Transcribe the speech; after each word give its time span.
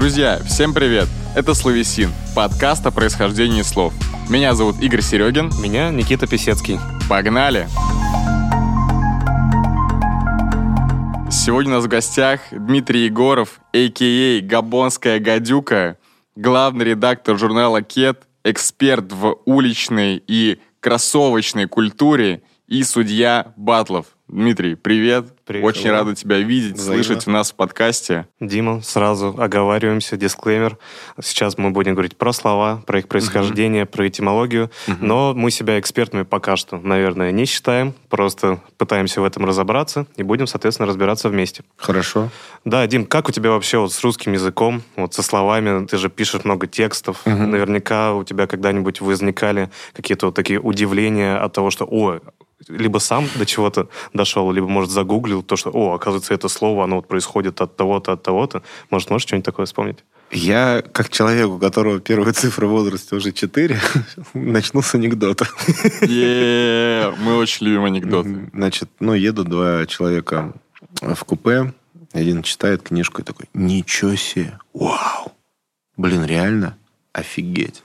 Друзья, 0.00 0.40
всем 0.46 0.72
привет! 0.72 1.08
Это 1.36 1.52
Словесин, 1.52 2.10
подкаст 2.34 2.86
о 2.86 2.90
происхождении 2.90 3.60
слов. 3.60 3.92
Меня 4.30 4.54
зовут 4.54 4.80
Игорь 4.80 5.02
Серегин. 5.02 5.50
Меня 5.60 5.90
Никита 5.90 6.26
Писецкий. 6.26 6.78
Погнали! 7.06 7.68
Сегодня 11.30 11.72
у 11.72 11.74
нас 11.74 11.84
в 11.84 11.88
гостях 11.88 12.40
Дмитрий 12.50 13.04
Егоров, 13.04 13.60
а.к.а. 13.74 14.40
Габонская 14.40 15.20
гадюка, 15.20 15.98
главный 16.34 16.86
редактор 16.86 17.36
журнала 17.36 17.82
«Кет», 17.82 18.22
эксперт 18.42 19.12
в 19.12 19.36
уличной 19.44 20.24
и 20.26 20.60
кроссовочной 20.80 21.66
культуре 21.66 22.42
и 22.66 22.84
судья 22.84 23.52
батлов. 23.54 24.06
Дмитрий, 24.32 24.76
привет. 24.76 25.26
Привет. 25.44 25.64
Очень 25.64 25.90
рада 25.90 26.14
тебя 26.14 26.38
видеть, 26.38 26.74
Взаимно. 26.74 27.02
слышать 27.02 27.26
у 27.26 27.32
нас 27.32 27.50
в 27.50 27.56
подкасте. 27.56 28.28
Дима, 28.38 28.80
сразу 28.80 29.34
оговариваемся, 29.36 30.16
дисклеймер. 30.16 30.78
Сейчас 31.20 31.58
мы 31.58 31.70
будем 31.70 31.94
говорить 31.94 32.16
про 32.16 32.32
слова, 32.32 32.80
про 32.86 33.00
их 33.00 33.08
происхождение, 33.08 33.86
про 33.86 34.06
этимологию, 34.06 34.70
но 35.00 35.34
мы 35.34 35.50
себя 35.50 35.80
экспертами 35.80 36.22
пока 36.22 36.54
что, 36.54 36.76
наверное, 36.76 37.32
не 37.32 37.44
считаем, 37.44 37.92
просто 38.08 38.60
пытаемся 38.78 39.20
в 39.20 39.24
этом 39.24 39.44
разобраться 39.46 40.06
и 40.14 40.22
будем, 40.22 40.46
соответственно, 40.46 40.86
разбираться 40.86 41.28
вместе. 41.28 41.64
Хорошо. 41.76 42.28
Да, 42.64 42.86
Дим, 42.86 43.06
как 43.06 43.28
у 43.28 43.32
тебя 43.32 43.50
вообще 43.50 43.78
вот 43.78 43.92
с 43.92 44.00
русским 44.04 44.32
языком, 44.32 44.82
вот 44.94 45.12
со 45.12 45.24
словами, 45.24 45.86
ты 45.86 45.98
же 45.98 46.08
пишешь 46.08 46.44
много 46.44 46.68
текстов, 46.68 47.26
наверняка 47.26 48.14
у 48.14 48.22
тебя 48.22 48.46
когда-нибудь 48.46 49.00
возникали 49.00 49.70
какие-то 49.92 50.26
вот 50.26 50.36
такие 50.36 50.60
удивления 50.60 51.36
от 51.36 51.52
того, 51.52 51.72
что, 51.72 51.84
о, 51.84 52.20
либо 52.68 52.98
сам 52.98 53.26
до 53.34 53.46
чего-то 53.46 53.88
дошел, 54.20 54.52
либо, 54.52 54.68
может, 54.68 54.90
загуглил 54.90 55.42
то, 55.42 55.56
что, 55.56 55.70
о, 55.70 55.94
оказывается, 55.94 56.34
это 56.34 56.48
слово, 56.48 56.84
оно 56.84 56.96
вот 56.96 57.08
происходит 57.08 57.60
от 57.60 57.76
того-то, 57.76 58.12
от 58.12 58.22
того-то. 58.22 58.62
Может, 58.90 59.10
можешь 59.10 59.26
что-нибудь 59.26 59.46
такое 59.46 59.66
вспомнить? 59.66 59.98
Я, 60.30 60.82
как 60.92 61.08
человек, 61.08 61.48
у 61.48 61.58
которого 61.58 62.00
первая 62.00 62.32
цифра 62.32 62.66
в 62.66 62.70
возрасте 62.70 63.16
уже 63.16 63.32
4, 63.32 63.80
начну 64.34 64.82
с 64.82 64.94
анекдота. 64.94 65.46
Е, 66.02 67.12
Мы 67.18 67.36
очень 67.36 67.66
любим 67.66 67.84
анекдоты. 67.84 68.50
Значит, 68.52 68.88
ну, 69.00 69.14
едут 69.14 69.48
два 69.48 69.86
человека 69.86 70.52
в 71.00 71.24
купе. 71.24 71.72
Один 72.12 72.42
читает 72.42 72.82
книжку 72.82 73.22
и 73.22 73.24
такой, 73.24 73.46
ничего 73.54 74.16
себе, 74.16 74.58
вау. 74.74 75.32
Блин, 75.96 76.24
реально? 76.24 76.76
Офигеть. 77.12 77.82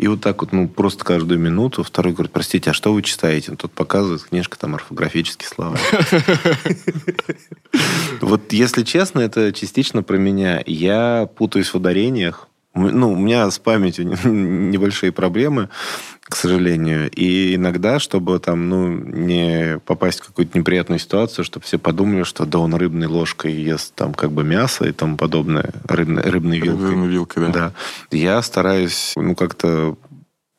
И 0.00 0.06
вот 0.06 0.22
так 0.22 0.40
вот, 0.40 0.52
ну, 0.52 0.66
просто 0.66 1.04
каждую 1.04 1.38
минуту 1.38 1.82
второй 1.82 2.14
говорит, 2.14 2.32
простите, 2.32 2.70
а 2.70 2.72
что 2.72 2.94
вы 2.94 3.02
читаете? 3.02 3.54
Тот 3.54 3.70
показывает, 3.72 4.22
книжка 4.22 4.58
там 4.58 4.74
орфографические 4.74 5.46
слова. 5.48 5.78
Вот, 8.20 8.52
если 8.52 8.82
честно, 8.82 9.20
это 9.20 9.52
частично 9.52 10.02
про 10.02 10.16
меня. 10.16 10.62
Я 10.66 11.28
путаюсь 11.36 11.68
в 11.68 11.76
ударениях. 11.76 12.48
Ну, 12.74 13.12
у 13.12 13.16
меня 13.16 13.50
с 13.50 13.58
памятью 13.58 14.06
небольшие 14.24 15.10
проблемы, 15.10 15.68
к 16.22 16.36
сожалению. 16.36 17.10
И 17.10 17.56
иногда, 17.56 17.98
чтобы 17.98 18.38
там, 18.38 18.68
ну, 18.68 18.88
не 18.88 19.80
попасть 19.84 20.20
в 20.20 20.26
какую-то 20.26 20.56
неприятную 20.56 21.00
ситуацию, 21.00 21.44
чтобы 21.44 21.64
все 21.66 21.78
подумали, 21.78 22.22
что 22.22 22.46
да, 22.46 22.58
он 22.58 22.74
рыбной 22.74 23.08
ложкой 23.08 23.54
ест 23.54 23.94
там 23.94 24.14
как 24.14 24.30
бы 24.30 24.44
мясо 24.44 24.84
и 24.84 24.92
тому 24.92 25.16
подобное, 25.16 25.72
рыбной, 25.88 26.22
рыбной 26.22 26.60
вилкой. 26.60 26.90
Рыбной 26.90 27.08
вилкой, 27.08 27.46
да. 27.46 27.52
Да. 27.52 27.72
Я 28.16 28.40
стараюсь, 28.42 29.14
ну, 29.16 29.34
как-то 29.34 29.96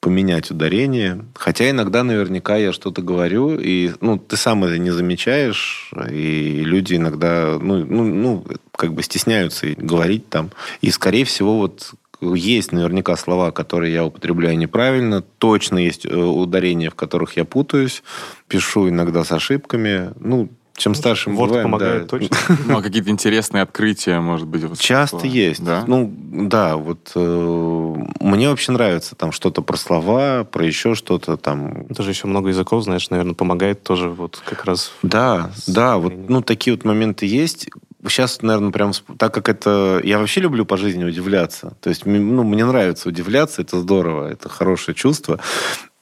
поменять 0.01 0.49
ударение. 0.49 1.23
Хотя 1.35 1.69
иногда 1.69 2.03
наверняка 2.03 2.57
я 2.57 2.73
что-то 2.73 3.01
говорю, 3.03 3.57
и 3.57 3.91
ну, 4.01 4.17
ты 4.17 4.35
сам 4.35 4.63
это 4.65 4.79
не 4.79 4.89
замечаешь, 4.89 5.91
и 6.09 6.63
люди 6.65 6.95
иногда, 6.95 7.57
ну, 7.61 7.85
ну, 7.85 8.03
ну, 8.03 8.45
как 8.81 8.95
бы 8.95 9.03
стесняются 9.03 9.67
говорить 9.77 10.27
там. 10.29 10.49
И, 10.81 10.89
скорее 10.89 11.23
всего, 11.23 11.59
вот 11.59 11.93
есть 12.19 12.71
наверняка 12.71 13.15
слова, 13.15 13.51
которые 13.51 13.93
я 13.93 14.03
употребляю 14.03 14.57
неправильно. 14.57 15.21
Точно 15.21 15.77
есть 15.77 16.07
э, 16.07 16.15
ударения, 16.15 16.89
в 16.89 16.95
которых 16.95 17.37
я 17.37 17.45
путаюсь. 17.45 18.01
Пишу 18.47 18.89
иногда 18.89 19.23
с 19.23 19.31
ошибками. 19.31 20.13
Ну, 20.19 20.49
чем 20.75 20.95
старше 20.95 21.29
мы 21.29 21.45
бываем, 21.45 21.65
помогает 21.65 22.03
да. 22.03 22.07
точно. 22.07 22.35
Ну, 22.65 22.79
а 22.79 22.81
какие-то 22.81 23.11
интересные 23.11 23.61
открытия, 23.61 24.19
может 24.19 24.47
быть? 24.47 24.63
вот 24.63 24.79
Часто 24.79 25.17
такое? 25.17 25.31
есть. 25.31 25.63
Да? 25.63 25.83
Ну, 25.85 26.11
да, 26.11 26.75
вот 26.75 27.11
э, 27.13 27.95
мне 28.19 28.49
вообще 28.49 28.71
нравится 28.71 29.15
там 29.15 29.31
что-то 29.31 29.61
про 29.61 29.77
слова, 29.77 30.43
про 30.43 30.65
еще 30.65 30.95
что-то 30.95 31.37
там. 31.37 31.85
Ты 31.85 32.01
же 32.01 32.09
еще 32.09 32.25
много 32.25 32.49
языков 32.49 32.83
знаешь, 32.83 33.11
наверное, 33.11 33.35
помогает 33.35 33.83
тоже 33.83 34.09
вот 34.09 34.41
как 34.43 34.65
раз... 34.65 34.91
Да, 35.03 35.51
да, 35.67 35.97
вот 35.99 36.13
ну, 36.27 36.41
такие 36.41 36.75
вот 36.75 36.83
моменты 36.83 37.27
есть. 37.27 37.69
Сейчас, 38.07 38.41
наверное, 38.41 38.71
прям, 38.71 38.91
так 39.17 39.33
как 39.33 39.49
это... 39.49 40.01
Я 40.03 40.17
вообще 40.19 40.41
люблю 40.41 40.65
по 40.65 40.77
жизни 40.77 41.03
удивляться. 41.03 41.73
То 41.81 41.89
есть, 41.89 42.05
ну, 42.05 42.43
мне 42.43 42.65
нравится 42.65 43.09
удивляться, 43.09 43.61
это 43.61 43.79
здорово, 43.79 44.31
это 44.31 44.49
хорошее 44.49 44.95
чувство. 44.95 45.39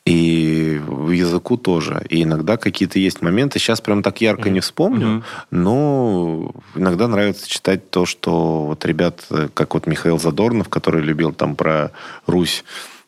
И 0.06 0.82
в 0.88 1.12
языку 1.12 1.58
тоже. 1.58 2.04
И 2.10 2.24
иногда 2.24 2.58
какие-то 2.58 2.98
есть 2.98 3.22
моменты. 3.22 3.60
Сейчас 3.60 3.80
прям 3.82 4.02
так 4.02 4.22
ярко 4.22 4.50
не 4.50 4.60
вспомню, 4.60 5.08
Мгм. 5.08 5.24
но 5.52 6.52
иногда 6.74 7.08
нравится 7.08 7.48
читать 7.48 7.92
то, 7.92 8.06
что 8.06 8.66
вот 8.66 8.86
ребят, 8.86 9.26
э, 9.30 9.50
как 9.54 9.74
вот 9.74 9.86
Михаил 9.86 10.18
Задорнов, 10.18 10.70
который 10.70 11.04
любил 11.04 11.32
там 11.34 11.56
про 11.56 11.92
Русь, 12.26 12.64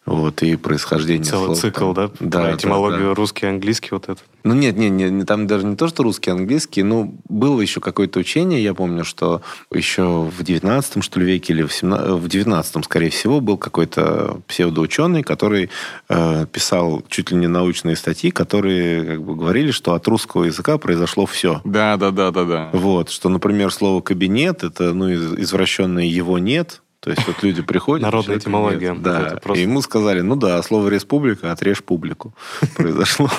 вот, 0.05 0.41
и 0.41 0.55
происхождение 0.55 1.23
Целый 1.23 1.45
слов 1.55 1.59
цикл, 1.59 1.93
там. 1.93 1.93
да? 1.93 2.11
Да, 2.19 2.41
Про 2.41 2.55
этимологию 2.55 3.09
да. 3.09 3.13
русский, 3.13 3.45
английский, 3.45 3.89
вот 3.91 4.09
это. 4.09 4.19
Ну 4.43 4.55
нет, 4.55 4.75
нет, 4.75 4.91
нет, 4.91 5.11
не- 5.11 5.23
там 5.25 5.45
даже 5.45 5.63
не 5.65 5.75
то, 5.75 5.87
что 5.87 6.01
русский, 6.01 6.31
английский, 6.31 6.81
ну, 6.81 7.15
было 7.29 7.61
еще 7.61 7.79
какое-то 7.79 8.19
учение, 8.19 8.63
я 8.63 8.73
помню, 8.73 9.05
что 9.05 9.41
еще 9.71 10.23
в 10.23 10.41
19 10.43 11.03
что 11.03 11.19
ли, 11.19 11.27
веке 11.27 11.53
или 11.53 11.61
в, 11.63 11.71
17, 11.71 12.09
в 12.19 12.27
19 12.27 12.83
скорее 12.85 13.11
всего, 13.11 13.39
был 13.41 13.57
какой-то 13.59 14.41
псевдоученый, 14.47 15.21
который 15.21 15.69
э, 16.09 16.45
писал 16.51 17.03
чуть 17.07 17.29
ли 17.29 17.37
не 17.37 17.47
научные 17.47 17.95
статьи, 17.95 18.31
которые 18.31 19.03
как 19.05 19.23
бы 19.23 19.35
говорили, 19.35 19.69
что 19.69 19.93
от 19.93 20.07
русского 20.07 20.45
языка 20.45 20.79
произошло 20.79 21.27
все. 21.27 21.61
Да, 21.63 21.95
да, 21.97 22.09
да, 22.09 22.31
да, 22.31 22.43
да. 22.45 22.69
Вот, 22.73 23.11
что, 23.11 23.29
например, 23.29 23.71
слово 23.71 24.01
«кабинет»— 24.01 24.63
это, 24.63 24.93
ну, 24.93 25.09
из- 25.09 25.33
извращенное 25.37 26.05
«его 26.05 26.39
нет», 26.39 26.81
то 27.01 27.09
есть 27.09 27.25
вот 27.27 27.41
люди 27.43 27.61
приходят... 27.61 28.03
Народная 28.03 28.37
этимология. 28.37 28.91
нет. 28.93 29.01
Да, 29.01 29.37
просто- 29.43 29.59
и 29.59 29.63
ему 29.63 29.81
сказали, 29.81 30.21
ну 30.21 30.35
да, 30.35 30.61
слово 30.63 30.87
«республика» 30.87 31.51
отрежь 31.51 31.83
публику. 31.83 32.33
Произошло. 32.77 33.29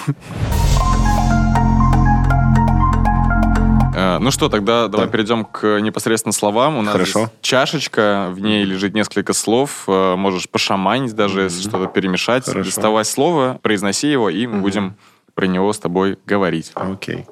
Э, 3.94 4.18
Ну 4.18 4.30
что, 4.30 4.48
тогда 4.48 4.88
давай 4.88 5.06
Да. 5.06 5.12
перейдем 5.12 5.44
к 5.44 5.78
непосредственно 5.80 6.32
словам. 6.32 6.76
У 6.76 6.82
нас 6.82 6.92
Хорошо. 6.92 7.30
чашечка, 7.40 8.30
в 8.32 8.40
ней 8.40 8.64
лежит 8.64 8.94
несколько 8.94 9.32
слов. 9.32 9.84
Э, 9.86 10.16
Можешь 10.16 10.48
пошаманить 10.48 11.14
даже, 11.14 11.42
если 11.42 11.60
что-то 11.68 11.86
перемешать. 11.86 12.44
Хорошо. 12.46 12.64
Доставай 12.64 13.04
слово, 13.04 13.58
произноси 13.62 14.10
его, 14.10 14.28
и 14.30 14.46
мы 14.46 14.60
будем 14.60 14.96
про 15.34 15.46
него 15.46 15.72
с 15.72 15.78
тобой 15.78 16.18
говорить. 16.26 16.72
Окей. 16.74 17.26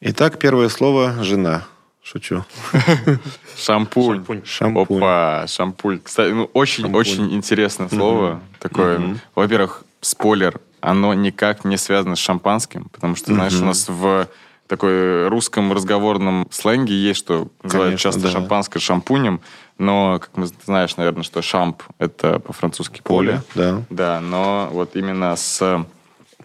Итак, 0.00 0.38
первое 0.38 0.68
слово 0.68 1.14
«жена». 1.22 1.62
Шучу. 2.02 2.44
Шампунь. 3.56 4.16
Шампунь. 4.16 4.42
Шампунь. 4.44 4.96
Опа, 4.98 5.46
шампунь. 5.46 6.00
Кстати, 6.02 6.32
ну, 6.32 6.50
очень, 6.52 6.82
Шампунь. 6.82 7.00
очень 7.00 7.34
интересное 7.34 7.88
слово. 7.88 8.40
Такое, 8.58 9.16
во-первых, 9.34 9.84
спойлер, 10.00 10.60
оно 10.80 11.14
никак 11.14 11.64
не 11.64 11.76
связано 11.76 12.16
с 12.16 12.18
шампанским, 12.18 12.88
потому 12.92 13.14
что, 13.14 13.32
знаешь, 13.32 13.54
у 13.54 13.64
нас 13.64 13.88
в 13.88 14.26
такой 14.66 15.28
русском 15.28 15.72
разговорном 15.72 16.48
сленге 16.50 16.94
есть, 16.94 17.18
что 17.20 17.48
называют 17.62 17.90
Конечно, 17.90 18.10
часто 18.10 18.20
да. 18.22 18.30
шампанское 18.30 18.80
шампунем, 18.80 19.40
но, 19.78 20.18
как 20.18 20.36
мы 20.36 20.46
знаешь, 20.64 20.96
наверное, 20.96 21.22
что 21.22 21.42
шамп— 21.42 21.82
это 21.98 22.38
по-французски 22.40 23.00
поле. 23.02 23.42
Да. 23.54 23.82
Да, 23.90 24.20
но 24.20 24.68
вот 24.72 24.96
именно 24.96 25.36
с 25.36 25.84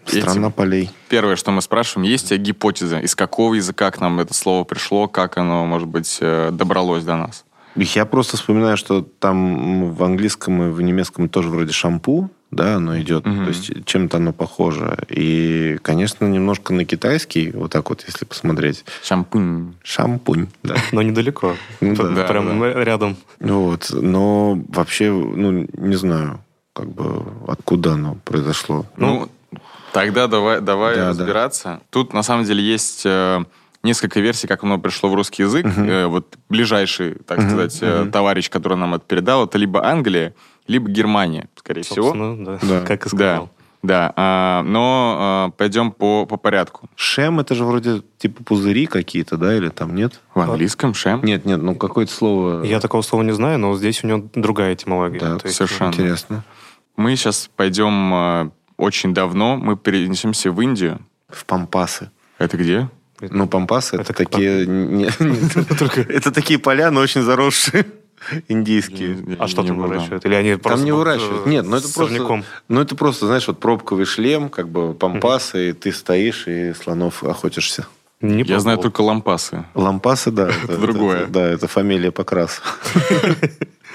Страна 0.08 0.50
полей. 0.50 0.90
Первое, 1.08 1.36
что 1.36 1.50
мы 1.50 1.62
спрашиваем, 1.62 2.08
есть 2.08 2.30
ли 2.30 2.38
гипотеза, 2.38 2.98
из 2.98 3.14
какого 3.14 3.54
языка 3.54 3.90
к 3.90 4.00
нам 4.00 4.20
это 4.20 4.34
слово 4.34 4.64
пришло, 4.64 5.08
как 5.08 5.38
оно, 5.38 5.66
может 5.66 5.88
быть, 5.88 6.18
э, 6.20 6.50
добралось 6.52 7.04
до 7.04 7.16
нас? 7.16 7.44
Я 7.74 8.06
просто 8.06 8.36
вспоминаю, 8.36 8.76
что 8.76 9.02
там 9.02 9.92
в 9.92 10.02
английском 10.02 10.62
и 10.62 10.70
в 10.70 10.80
немецком 10.82 11.28
тоже 11.28 11.48
вроде 11.48 11.72
шампу, 11.72 12.30
да, 12.50 12.76
оно 12.76 12.98
идет. 12.98 13.26
Мгм. 13.26 13.44
То 13.44 13.50
есть 13.50 13.84
чем-то 13.84 14.16
оно 14.16 14.32
похоже. 14.32 14.98
И, 15.08 15.78
конечно, 15.82 16.24
немножко 16.24 16.72
на 16.72 16.84
китайский, 16.84 17.50
вот 17.50 17.70
так 17.72 17.88
вот, 17.90 18.04
если 18.06 18.24
посмотреть. 18.24 18.84
Шампунь. 19.02 19.74
Шампунь, 19.82 20.48
да. 20.62 20.76
Но 20.92 21.02
недалеко. 21.02 21.56
Ну 21.80 21.94
да, 21.94 22.24
Прям 22.24 22.64
рядом. 22.64 23.16
Вот. 23.38 23.90
Но 23.90 24.58
вообще, 24.68 25.10
ну, 25.12 25.66
не 25.72 25.96
знаю, 25.96 26.40
как 26.72 26.90
бы 26.90 27.22
откуда 27.46 27.92
оно 27.92 28.16
произошло. 28.24 28.86
Ну, 28.96 29.28
тогда 29.92 30.26
давай, 30.26 30.60
давай 30.60 30.96
Да, 30.96 31.02
да. 31.02 31.08
разбираться. 31.10 31.80
Тут, 31.90 32.12
на 32.12 32.22
самом 32.22 32.44
деле, 32.44 32.62
есть 32.62 33.02
э, 33.04 33.44
несколько 33.82 34.20
версий, 34.20 34.46
как 34.46 34.64
оно 34.64 34.78
пришло 34.78 35.08
в 35.08 35.14
русский 35.14 35.42
язык. 35.42 35.66
Э, 35.66 36.06
вот 36.06 36.36
ближайший, 36.48 37.14
так 37.26 37.38
Мгм, 37.38 37.48
сказать, 37.48 37.78
э, 37.82 38.02
мгм. 38.02 38.10
товарищ, 38.12 38.50
который 38.50 38.76
нам 38.78 38.94
это 38.94 39.04
передал, 39.06 39.44
это 39.44 39.58
либо 39.58 39.84
Англия, 39.86 40.34
либо 40.66 40.88
Германия, 40.90 41.48
скорее 41.56 41.82
всего. 41.82 42.06
Собственно, 42.08 42.44
да. 42.44 42.58
Да. 42.62 42.80
Как 42.82 43.00
и 43.06 43.10
Да. 43.10 43.16
сказал. 43.16 43.50
Да, 43.80 44.12
а, 44.16 44.64
но 44.64 45.16
а, 45.20 45.50
пойдем 45.56 45.92
по, 45.92 46.26
по 46.26 46.36
порядку. 46.36 46.90
Шем 46.96 47.38
это 47.38 47.54
же 47.54 47.64
вроде 47.64 48.02
типа 48.18 48.42
пузыри 48.42 48.86
какие-то, 48.86 49.36
да, 49.36 49.56
или 49.56 49.68
там 49.68 49.94
нет? 49.94 50.18
В 50.34 50.40
английском 50.40 50.94
шем? 50.94 51.20
Нет, 51.22 51.44
нет, 51.44 51.62
ну 51.62 51.76
какое-то 51.76 52.12
слово... 52.12 52.64
Я 52.64 52.80
такого 52.80 53.02
слова 53.02 53.22
не 53.22 53.30
знаю, 53.30 53.60
но 53.60 53.76
здесь 53.76 54.02
у 54.02 54.08
него 54.08 54.28
другая 54.34 54.74
этимология. 54.74 55.20
Да, 55.20 55.38
совершенно. 55.48 55.90
Интересно. 55.90 56.42
Мы 56.96 57.14
сейчас 57.14 57.48
пойдем 57.54 58.12
а, 58.12 58.50
очень 58.78 59.12
давно, 59.12 59.56
мы 59.56 59.76
перенесемся 59.76 60.50
в 60.50 60.60
Индию. 60.62 61.00
В 61.28 61.44
пампасы. 61.44 62.10
Это 62.38 62.56
где? 62.56 62.88
Ну, 63.20 63.46
пампасы 63.46 63.96
это, 63.96 64.12
Это 64.12 64.24
такие... 64.24 64.64
Это 66.08 66.30
такие 66.32 66.58
поля, 66.58 66.90
но 66.90 67.00
очень 67.00 67.22
заросшие. 67.22 67.84
Индийские. 68.48 69.18
Я 69.26 69.36
А 69.38 69.48
что 69.48 69.62
там 69.62 69.78
выращивают? 69.78 70.24
Или 70.24 70.34
они 70.34 70.54
просто 70.56 70.70
Там 70.70 70.84
не 70.84 70.92
выращивают. 70.92 71.46
э, 71.46 71.50
Нет, 71.50 71.66
ну 71.66 71.76
это 71.76 71.88
просто, 71.92 72.42
ну 72.68 72.80
это 72.80 72.96
просто, 72.96 73.26
знаешь, 73.26 73.46
вот 73.46 73.60
пробковый 73.60 74.06
шлем, 74.06 74.48
как 74.48 74.68
бы 74.68 74.94
пампасы, 74.94 75.70
и 75.70 75.72
ты 75.72 75.92
стоишь 75.92 76.46
и 76.46 76.72
слонов 76.72 77.22
охотишься. 77.24 77.86
Не 78.20 78.42
Я 78.42 78.58
знаю 78.58 78.78
только 78.78 79.02
лампасы. 79.02 79.64
Лампасы, 79.74 80.32
да. 80.32 80.48
Это, 80.48 80.76
другое. 80.76 81.26
да, 81.26 81.46
это 81.48 81.68
фамилия 81.68 82.10
Покрас. 82.10 82.60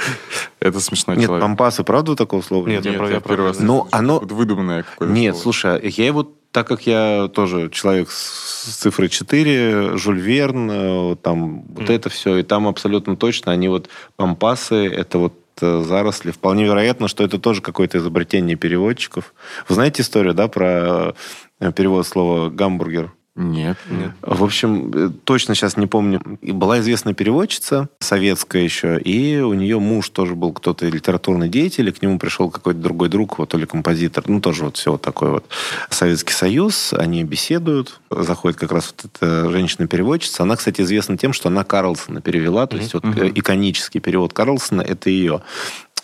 Это 0.59 0.79
смешной 0.79 1.17
Нет, 1.17 1.25
человек. 1.25 1.41
пампасы, 1.45 1.83
правда 1.83 2.15
такого 2.15 2.41
слова? 2.41 2.67
Нет, 2.67 2.85
Нет, 2.85 2.93
я 3.09 3.19
первый 3.19 3.47
раз 3.47 3.59
Ну, 3.59 3.87
оно- 3.91 4.19
выдуманное 4.19 4.83
какое-то 4.83 5.13
Нет, 5.13 5.33
слово. 5.35 5.43
слушай, 5.43 5.89
я 5.89 6.05
его, 6.05 6.31
так 6.51 6.67
как 6.67 6.85
я 6.87 7.27
тоже 7.33 7.69
человек 7.69 8.09
с 8.11 8.53
с 8.63 8.75
цифрой 8.77 9.09
4, 9.09 9.97
Жюль 9.97 10.21
Верн, 10.21 10.69
э, 10.71 11.15
там 11.21 11.63
вот 11.63 11.89
это 11.89 12.09
все, 12.09 12.37
и 12.37 12.43
там 12.43 12.65
абсолютно 12.69 13.17
точно 13.17 13.51
они 13.51 13.67
вот 13.67 13.89
пампасы, 14.15 14.87
это 14.87 15.17
вот 15.17 15.33
э, 15.61 15.83
заросли. 15.85 16.31
Вполне 16.31 16.63
вероятно, 16.63 17.09
что 17.09 17.25
это 17.25 17.39
тоже 17.39 17.59
какое-то 17.61 17.97
изобретение 17.97 18.55
переводчиков. 18.55 19.33
Вы 19.67 19.75
знаете 19.75 20.01
историю, 20.01 20.33
да, 20.33 20.47
про 20.47 21.13
э, 21.59 21.71
перевод 21.73 22.07
слова 22.07 22.49
гамбургер? 22.49 23.11
Нет. 23.35 23.77
Нет. 23.89 24.11
В 24.21 24.43
общем, 24.43 24.91
э, 24.93 25.09
точно 25.23 25.55
сейчас 25.55 25.75
не 25.75 25.87
помню. 25.87 26.21
И 26.41 26.51
Была 26.51 26.79
известная 26.79 27.15
переводчица, 27.15 27.89
советская 27.99 28.61
еще, 28.61 28.99
и 28.99 29.39
у 29.39 29.53
нее 29.53 29.79
муж 29.79 30.09
тоже 30.09 30.35
был 30.35 30.53
кто-то 30.53 30.87
литературный 30.87 31.49
деятель, 31.49 31.89
и 31.89 31.91
к 31.91 32.01
нему 32.03 32.19
пришел 32.19 32.51
какой-то 32.51 32.79
другой 32.79 33.09
друг, 33.09 33.39
вот, 33.39 33.49
то 33.49 33.57
ли 33.57 33.65
композитор, 33.65 34.25
ну, 34.27 34.39
тоже 34.39 34.65
вот 34.65 34.77
все 34.77 34.91
вот 34.91 35.01
такой 35.01 35.31
вот. 35.31 35.45
Советский 35.89 36.33
Союз, 36.33 36.93
они 36.93 37.23
беседуют, 37.23 38.01
заходит 38.11 38.59
как 38.59 38.71
раз 38.71 38.93
вот 38.95 39.11
эта 39.11 39.49
женщина-переводчица. 39.49 40.43
Она, 40.43 40.55
кстати, 40.55 40.81
известна 40.81 41.17
тем, 41.17 41.33
что 41.33 41.49
она 41.49 41.63
Карлсона 41.63 42.21
перевела, 42.21 42.67
то 42.67 42.77
есть 42.77 42.93
вот 42.93 43.03
э, 43.03 43.31
иконический 43.33 43.99
перевод 43.99 44.33
Карлсона– 44.33 44.81
это 44.83 45.09
ее. 45.09 45.41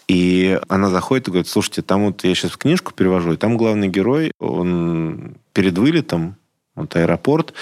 И 0.08 0.60
она 0.68 0.90
заходит 0.90 1.28
и 1.28 1.32
говорит, 1.32 1.48
слушайте, 1.48 1.84
там 1.84 2.06
вот 2.06 2.24
я 2.24 2.34
сейчас 2.34 2.58
книжку 2.58 2.92
перевожу, 2.92 3.34
и 3.34 3.38
там 3.38 3.58
главный 3.58 3.88
герой, 3.88 4.32
он 4.40 5.36
перед 5.54 5.78
вылетом, 5.78 6.39
вот 6.80 6.96
аэропорт, 6.96 7.54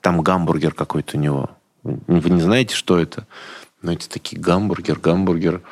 там 0.00 0.22
гамбургер 0.22 0.74
какой-то 0.74 1.16
у 1.16 1.20
него. 1.20 1.50
Вы 1.82 2.30
не 2.30 2.40
знаете, 2.40 2.74
что 2.74 2.98
это? 2.98 3.26
Но 3.82 3.92
эти 3.92 4.08
такие 4.08 4.40
гамбургер, 4.40 4.98
гамбургер. 4.98 5.62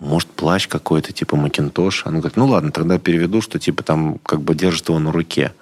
Может, 0.00 0.28
плащ 0.30 0.66
какой-то, 0.66 1.12
типа 1.12 1.36
Макинтош. 1.36 2.06
Она 2.06 2.18
говорит, 2.18 2.36
ну 2.36 2.46
ладно, 2.46 2.72
тогда 2.72 2.98
переведу, 2.98 3.40
что 3.40 3.58
типа 3.58 3.82
там 3.82 4.18
как 4.18 4.40
бы 4.40 4.54
держит 4.54 4.88
его 4.88 4.98
на 4.98 5.12
руке. 5.12 5.52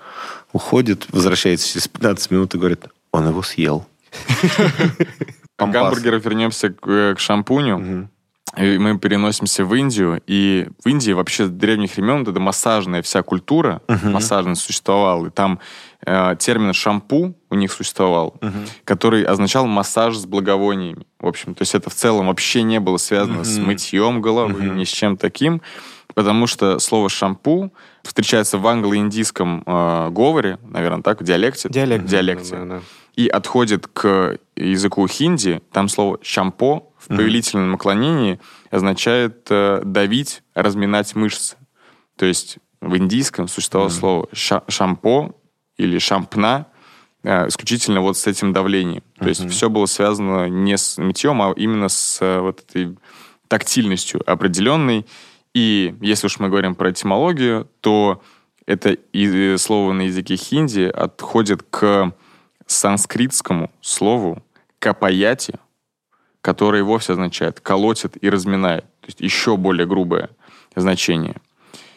Уходит, 0.53 1.07
возвращается 1.11 1.69
через 1.69 1.89
15 1.89 2.31
минут 2.31 2.55
и 2.55 2.59
говорит, 2.59 2.87
он 3.13 3.29
его 3.29 3.43
съел. 3.43 3.87
К 5.57 5.67
гамбургеру 5.67 6.19
вернемся 6.21 6.71
к, 6.71 6.89
э, 6.89 7.15
шампуню. 7.19 8.09
И 8.57 8.79
мы 8.79 8.99
переносимся 8.99 9.65
в 9.65 9.75
Индию, 9.75 10.21
и 10.27 10.69
в 10.83 10.89
Индии 10.89 11.13
вообще 11.13 11.47
с 11.47 11.51
древних 11.51 11.97
времен 11.97 12.21
вот 12.21 12.29
эта 12.29 12.41
массажная 12.41 13.01
вся 13.03 13.23
культура, 13.23 13.81
массажная 14.03 14.57
существовала, 14.57 15.27
и 15.27 15.31
там 15.31 15.61
э, 16.07 16.37
термин 16.39 16.73
шампу 16.73 17.35
у 17.51 17.55
них 17.55 17.73
существовал, 17.73 18.35
который 18.85 19.23
означал 19.25 19.67
массаж 19.67 20.17
с 20.17 20.27
благовониями. 20.27 21.07
В 21.19 21.27
общем, 21.27 21.55
то 21.55 21.63
есть 21.63 21.75
это 21.75 21.91
в 21.91 21.95
целом 21.95 22.27
вообще 22.29 22.63
не 22.63 22.81
было 22.81 22.97
связано 22.97 23.45
с 23.45 23.59
мытьем 23.59 24.21
головы, 24.21 24.63
ни 24.65 24.85
с 24.85 24.89
чем 24.89 25.17
таким, 25.17 25.61
потому 26.15 26.47
что 26.47 26.79
слово 26.79 27.09
шампу 27.09 27.73
встречается 28.03 28.59
в 28.59 28.67
англо-индийском 28.67 29.63
э, 29.67 30.09
говоре, 30.11 30.59
наверное, 30.63 31.03
так, 31.03 31.21
в 31.21 31.25
диалекте. 31.25 31.69
Диалект. 31.69 32.05
Диалекте 32.07 32.57
Да, 32.57 32.65
да. 32.65 32.81
и 33.15 33.29
отходит 33.29 33.87
к 33.87 34.39
языку 34.57 35.07
хинди, 35.07 35.61
там 35.73 35.89
слово 35.89 36.19
«шампо» 36.23 36.87
в 36.99 37.09
повелительном 37.09 37.71
наклонении 37.73 38.41
означает 38.71 39.47
э, 39.51 39.83
давить, 39.85 40.43
разминать 40.55 41.15
мышцы. 41.15 41.57
То 42.17 42.27
есть 42.27 42.59
в 42.81 42.97
индийском 42.97 43.49
существовало 43.49 43.89
слово 43.91 44.29
ша- 44.33 44.65
«шампо» 44.69 45.35
или 45.81 45.99
«шампна», 45.99 46.67
э, 47.23 47.49
исключительно 47.49 48.01
вот 48.01 48.17
с 48.17 48.27
этим 48.27 48.53
давлением. 48.53 49.03
То 49.19 49.29
есть 49.29 49.49
все 49.51 49.69
было 49.69 49.87
связано 49.87 50.49
не 50.49 50.77
с 50.77 50.99
мытьем, 50.99 51.41
а 51.43 51.53
именно 51.57 51.89
с 51.89 52.19
э, 52.21 52.41
вот 52.41 52.61
этой 52.61 52.97
тактильностью 53.49 54.23
определенной. 54.31 55.07
И 55.55 55.95
если 56.01 56.27
уж 56.27 56.39
мы 56.39 56.49
говорим 56.49 56.75
про 56.75 56.91
этимологию, 56.91 57.69
то 57.81 58.23
это 58.67 58.91
и- 58.91 59.57
слово 59.57 59.93
на 59.93 60.03
языке 60.03 60.37
хинди 60.37 60.83
отходит 60.83 61.63
к 61.71 62.13
санскритскому 62.67 63.71
слову 63.81 64.43
капаяти, 64.79 65.55
которое 66.41 66.85
вовсе 66.85 67.15
означает 67.15 67.61
колотит 67.61 68.23
и 68.23 68.31
разминает. 68.31 68.85
То 69.01 69.07
есть 69.07 69.21
еще 69.21 69.57
более 69.57 69.87
грубое 69.87 70.31
значение. 70.77 71.37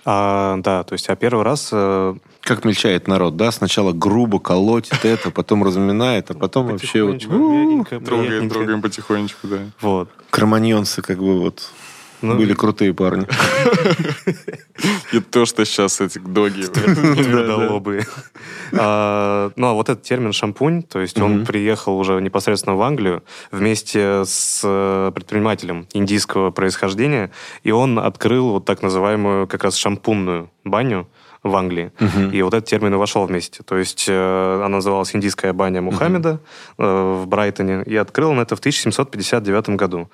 А, 0.06 0.58
да, 0.58 0.84
то 0.84 0.94
есть, 0.94 1.10
а 1.10 1.16
первый 1.16 1.44
раз 1.44 1.70
э, 1.72 2.16
Как 2.42 2.66
мельчает 2.66 3.08
народ, 3.08 3.38
да? 3.38 3.52
Сначала 3.52 3.94
грубо 3.94 4.40
колотит 4.40 5.06
это, 5.06 5.32
потом 5.32 5.64
разминает, 5.64 6.30
а 6.32 6.34
потом 6.34 6.68
вообще 6.68 7.04
вот 7.04 7.20
Трогаем, 7.20 8.50
трогаем 8.50 8.82
потихонечку, 8.82 9.48
да. 9.48 9.60
Вот. 9.82 10.10
кроманьонцы 10.30 11.02
как 11.02 11.20
бы 11.20 11.40
вот 11.40 11.70
Ну, 12.24 12.36
были 12.36 12.54
крутые 12.54 12.94
парни. 12.94 13.28
И 15.12 15.20
то, 15.20 15.46
что 15.46 15.66
сейчас 15.66 16.02
эти 16.02 16.20
доги... 16.20 16.64
Твердолобые. 16.64 18.08
А, 18.72 19.52
Ну, 19.56 19.68
а 19.68 19.74
вот 19.74 19.90
этот 19.90 20.04
термин 20.04 20.34
«шампунь», 20.34 20.84
то 20.84 21.00
есть 21.00 21.20
он 21.20 21.46
приехал 21.46 21.98
уже 21.98 22.20
непосредственно 22.22 22.76
в 22.76 22.82
Англию 22.82 23.24
вместе 23.52 24.24
с 24.26 24.62
э, 24.64 25.12
предпринимателем 25.14 25.88
индийского 25.94 26.52
происхождения, 26.52 27.32
и 27.64 27.72
он 27.72 28.00
открыл 28.00 28.52
вот 28.52 28.66
так 28.66 28.82
называемую 28.82 29.48
как 29.48 29.64
раз 29.64 29.76
шампунную 29.76 30.50
баню 30.64 31.08
в 31.44 31.56
Англии. 31.56 31.92
И 32.32 32.42
вот 32.42 32.54
этот 32.54 32.70
термин 32.70 32.94
и 32.94 32.98
вошел 32.98 33.26
вместе. 33.26 33.64
То 33.64 33.78
есть 33.78 34.06
э, 34.08 34.56
она 34.66 34.78
называлась 34.78 35.14
«Индийская 35.16 35.52
баня 35.54 35.82
Мухаммеда» 35.82 36.40
э, 36.78 37.22
в 37.24 37.28
Брайтоне, 37.28 37.84
и 37.86 37.96
открыл 37.98 38.30
он 38.32 38.40
это 38.40 38.56
в 38.56 38.60
1759 38.60 39.70
году. 39.72 40.10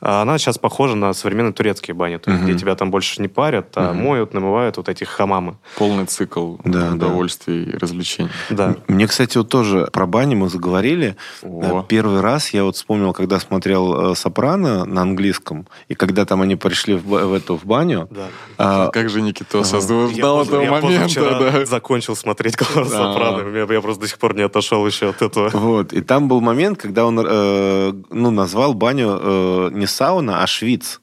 А 0.00 0.22
Она 0.22 0.38
сейчас 0.38 0.58
похожа 0.58 0.94
на 0.94 1.12
современные 1.14 1.52
турецкие 1.52 1.94
бани, 1.94 2.18
то 2.18 2.30
есть 2.30 2.42
где 2.44 2.54
тебя 2.54 2.74
там 2.74 2.90
больше 2.90 3.22
не 3.22 3.28
парят, 3.28 3.68
а 3.76 3.92
моют, 3.94 4.34
намывают 4.34 4.76
вот 4.76 4.88
этих 4.88 5.08
хамамы. 5.08 5.56
Полный 5.78 6.04
цикл 6.06 6.56
Да, 6.64 6.90
да. 6.90 6.94
удовольствий 6.94 7.64
и 7.64 7.76
развлечений. 7.78 8.30
Да. 8.50 8.76
Мне, 8.88 9.06
кстати, 9.06 9.38
вот 9.38 9.48
тоже 9.48 9.88
про 9.92 10.06
бани 10.06 10.34
мы 10.34 10.48
заговорили. 10.48 11.16
О. 11.42 11.80
Э, 11.80 11.82
Первый 11.88 12.20
раз 12.20 12.50
я 12.50 12.64
вот 12.64 12.76
вспомнил, 12.76 13.12
когда 13.12 13.40
смотрел 13.40 14.12
э, 14.12 14.14
«Сопрано» 14.14 14.84
на 14.84 15.02
английском, 15.02 15.66
и 15.88 15.94
когда 15.94 16.24
там 16.26 16.42
они 16.42 16.56
пришли 16.56 16.94
в, 16.94 17.06
в 17.06 17.32
эту 17.32 17.56
в 17.56 17.64
баню. 17.64 18.08
Да. 18.10 18.26
а, 18.58 18.88
Как 18.90 19.08
же 19.08 19.22
Никитос 19.22 19.68
ждал 19.68 20.10
Я 20.10 20.42
этого 20.42 20.62
я 20.62 20.73
момента, 20.82 21.38
да. 21.52 21.64
закончил 21.66 22.16
смотреть 22.16 22.56
«Голос 22.56 22.90
Да. 22.90 23.12
Сопрано». 23.12 23.56
Я, 23.56 23.72
я 23.74 23.80
просто 23.80 24.02
до 24.02 24.08
сих 24.08 24.18
пор 24.18 24.34
не 24.34 24.42
отошел 24.42 24.86
еще 24.86 25.10
от 25.10 25.22
этого. 25.22 25.50
Вот. 25.52 25.92
И 25.92 26.00
там 26.00 26.28
был 26.28 26.40
момент, 26.40 26.78
когда 26.80 27.04
он 27.06 27.18
э, 27.24 27.92
ну, 28.10 28.30
назвал 28.30 28.74
баню 28.74 29.18
э, 29.20 29.70
не 29.72 29.86
сауна, 29.86 30.42
а 30.42 30.46
швиц. 30.46 31.00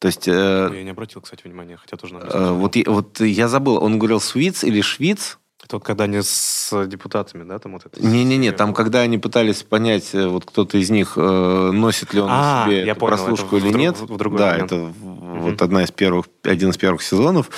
То 0.00 0.08
есть... 0.08 0.28
э, 0.28 0.70
Я 0.74 0.82
не 0.82 0.90
обратил, 0.90 1.20
кстати, 1.22 1.42
внимания, 1.44 1.76
хотя 1.80 1.96
тоже 1.96 2.14
надо. 2.14 2.26
э, 2.26 2.50
вот, 2.52 2.76
я- 2.76 2.84
вот 2.90 3.20
я 3.20 3.48
забыл, 3.48 3.82
он 3.82 3.98
говорил 3.98 4.20
свиц 4.20 4.62
или 4.64 4.80
швиц? 4.82 5.38
Это 5.64 5.76
вот 5.76 5.84
когда 5.84 6.04
они 6.04 6.20
с 6.20 6.86
депутатами, 6.88 7.42
да, 7.42 7.58
там 7.58 7.72
вот 7.72 7.86
это... 7.86 8.04
Не-не-не, 8.04 8.52
там, 8.52 8.74
когда 8.74 9.00
они 9.00 9.16
пытались 9.16 9.62
понять, 9.62 10.10
э, 10.14 10.26
вот 10.26 10.44
кто-то 10.44 10.76
из 10.76 10.90
них 10.90 11.14
э, 11.16 11.70
носит 11.72 12.12
ли 12.12 12.20
он 12.20 12.28
А, 12.30 12.66
себе 12.66 12.84
я 12.84 12.90
эту 12.92 13.00
понял, 13.00 13.16
прослушку 13.16 13.56
это 13.56 13.64
в 13.64 13.68
или 13.68 13.72
друг- 13.72 13.80
нет. 13.80 13.96
в- 13.98 14.12
в 14.12 14.16
другой 14.18 14.38
да, 14.40 14.50
момент. 14.50 14.72
это 14.72 14.76
в- 14.82 15.40
вот 15.40 15.62
одна 15.62 15.82
из 15.84 15.90
первых, 15.90 16.26
один 16.42 16.68
из 16.68 16.76
первых 16.76 17.02
сезонов. 17.02 17.48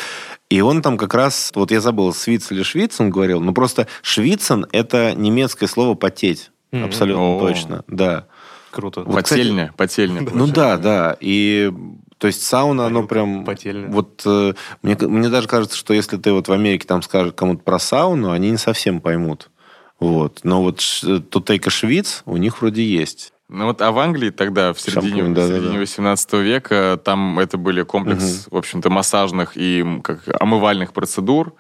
И 0.49 0.61
он 0.61 0.81
там 0.83 0.97
как 0.97 1.15
раз, 1.15 1.51
вот 1.55 1.71
я 1.71 1.81
забыл, 1.81 2.15
свиц 2.15 2.53
или 2.53 2.63
швиц, 2.63 3.01
он 3.01 3.11
говорил, 3.11 3.41
но 3.41 3.53
просто 3.53 3.89
швицен– 4.03 4.67
это 4.73 5.15
немецкое 5.15 5.69
слово 5.69 5.95
«потеть». 5.95 6.51
Мгм. 6.71 6.85
Абсолютно 6.85 7.37
О. 7.37 7.41
точно, 7.41 7.85
да. 7.89 8.27
Круто. 8.71 9.03
Вот, 9.03 9.25
кстати, 9.25 9.41
Потельня, 9.41 9.75
потельня. 9.77 10.29
Ну 10.33 10.47
да, 10.47 10.77
да. 10.77 11.17
И 11.21 11.73
то 12.19 12.27
есть 12.27 12.43
сауна, 12.43 12.87
оно 12.87 13.07
прям... 13.07 13.45
потельня. 13.45 13.89
Вот 13.89 14.23
э, 14.27 14.55
мне, 14.83 14.97
мне 15.01 15.29
даже 15.29 15.49
кажется, 15.49 15.77
что 15.77 15.95
если 15.95 16.17
ты 16.17 16.33
вот 16.33 16.49
в 16.49 16.53
Америке 16.53 16.87
там 16.87 17.03
скажешь 17.03 17.33
кому-то 17.35 17.63
про 17.63 17.79
сауну, 17.79 18.31
они 18.31 18.51
не 18.51 18.57
совсем 18.57 19.01
поймут. 19.01 19.51
Вот. 19.99 20.41
Но 20.43 20.63
вот 20.63 20.81
ш- 20.81 21.21
тутейка 21.21 21.71
швиц 21.71 22.23
у 22.27 22.37
них 22.37 22.61
вроде 22.61 22.85
есть. 22.85 23.33
Ну 23.49 23.67
вот, 23.67 23.81
а 23.81 23.93
в 23.93 23.99
Англии 23.99 24.31
тогда, 24.31 24.73
в 24.73 24.81
середине, 24.81 25.19
Шампунь, 25.19 25.35
да, 25.35 25.43
в 25.43 25.47
середине 25.47 25.69
да, 25.69 25.75
да. 25.75 25.81
18 25.81 26.33
века, 26.35 27.01
там 27.03 27.39
это 27.39 27.59
были 27.59 27.83
комплекс, 27.83 28.49
в 28.51 28.57
общем-то, 28.57 28.91
массажных 28.91 29.53
и 29.55 29.85
как, 30.03 30.23
омывальных 30.41 30.93
процедур. 30.93 31.55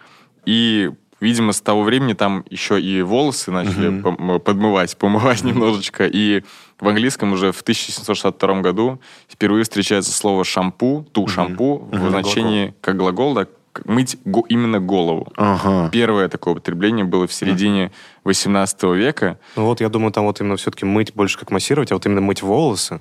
И, 0.45 0.91
видимо, 1.21 1.53
с 1.53 1.61
того 1.61 1.83
времени 1.83 2.15
там 2.15 2.45
еще 2.51 2.81
и 2.81 3.03
волосы 3.03 3.53
начали 3.53 4.03
пом- 4.03 4.41
подмывать, 4.41 4.97
помывать 4.99 5.45
немножечко. 5.45 6.07
И 6.07 6.43
в 6.81 6.89
английском 6.89 7.33
уже 7.33 7.53
в 7.53 7.61
1762 7.61 8.61
году 8.63 9.01
впервые 9.29 9.63
встречается 9.63 10.13
слово 10.13 10.45
«шампу», 10.45 11.07
«ту 11.13 11.29
шампу» 11.29 11.89
в 11.93 12.11
значении 12.11 12.75
как 12.81 12.97
глагол, 12.97 13.35
да, 13.35 13.47
мыть 13.85 14.17
го- 14.25 14.47
именно 14.49 14.81
голову. 14.81 15.33
Ага. 15.37 15.89
Первое 15.93 16.29
такое 16.29 16.55
употребление 16.55 17.05
было 17.05 17.27
в 17.27 17.33
середине 17.33 17.93
18 18.25 18.83
века. 18.95 19.39
Ну 19.57 19.67
вот, 19.67 19.81
я 19.81 19.89
думаю, 19.89 20.13
там 20.13 20.25
вот 20.25 20.41
именно 20.41 20.57
все-таки 20.57 20.85
мыть 20.85 21.13
больше 21.15 21.39
как 21.39 21.51
массировать, 21.51 21.91
а 21.93 21.95
вот 21.95 22.07
именно 22.07 22.21
мыть 22.21 22.43
волосы, 22.43 23.01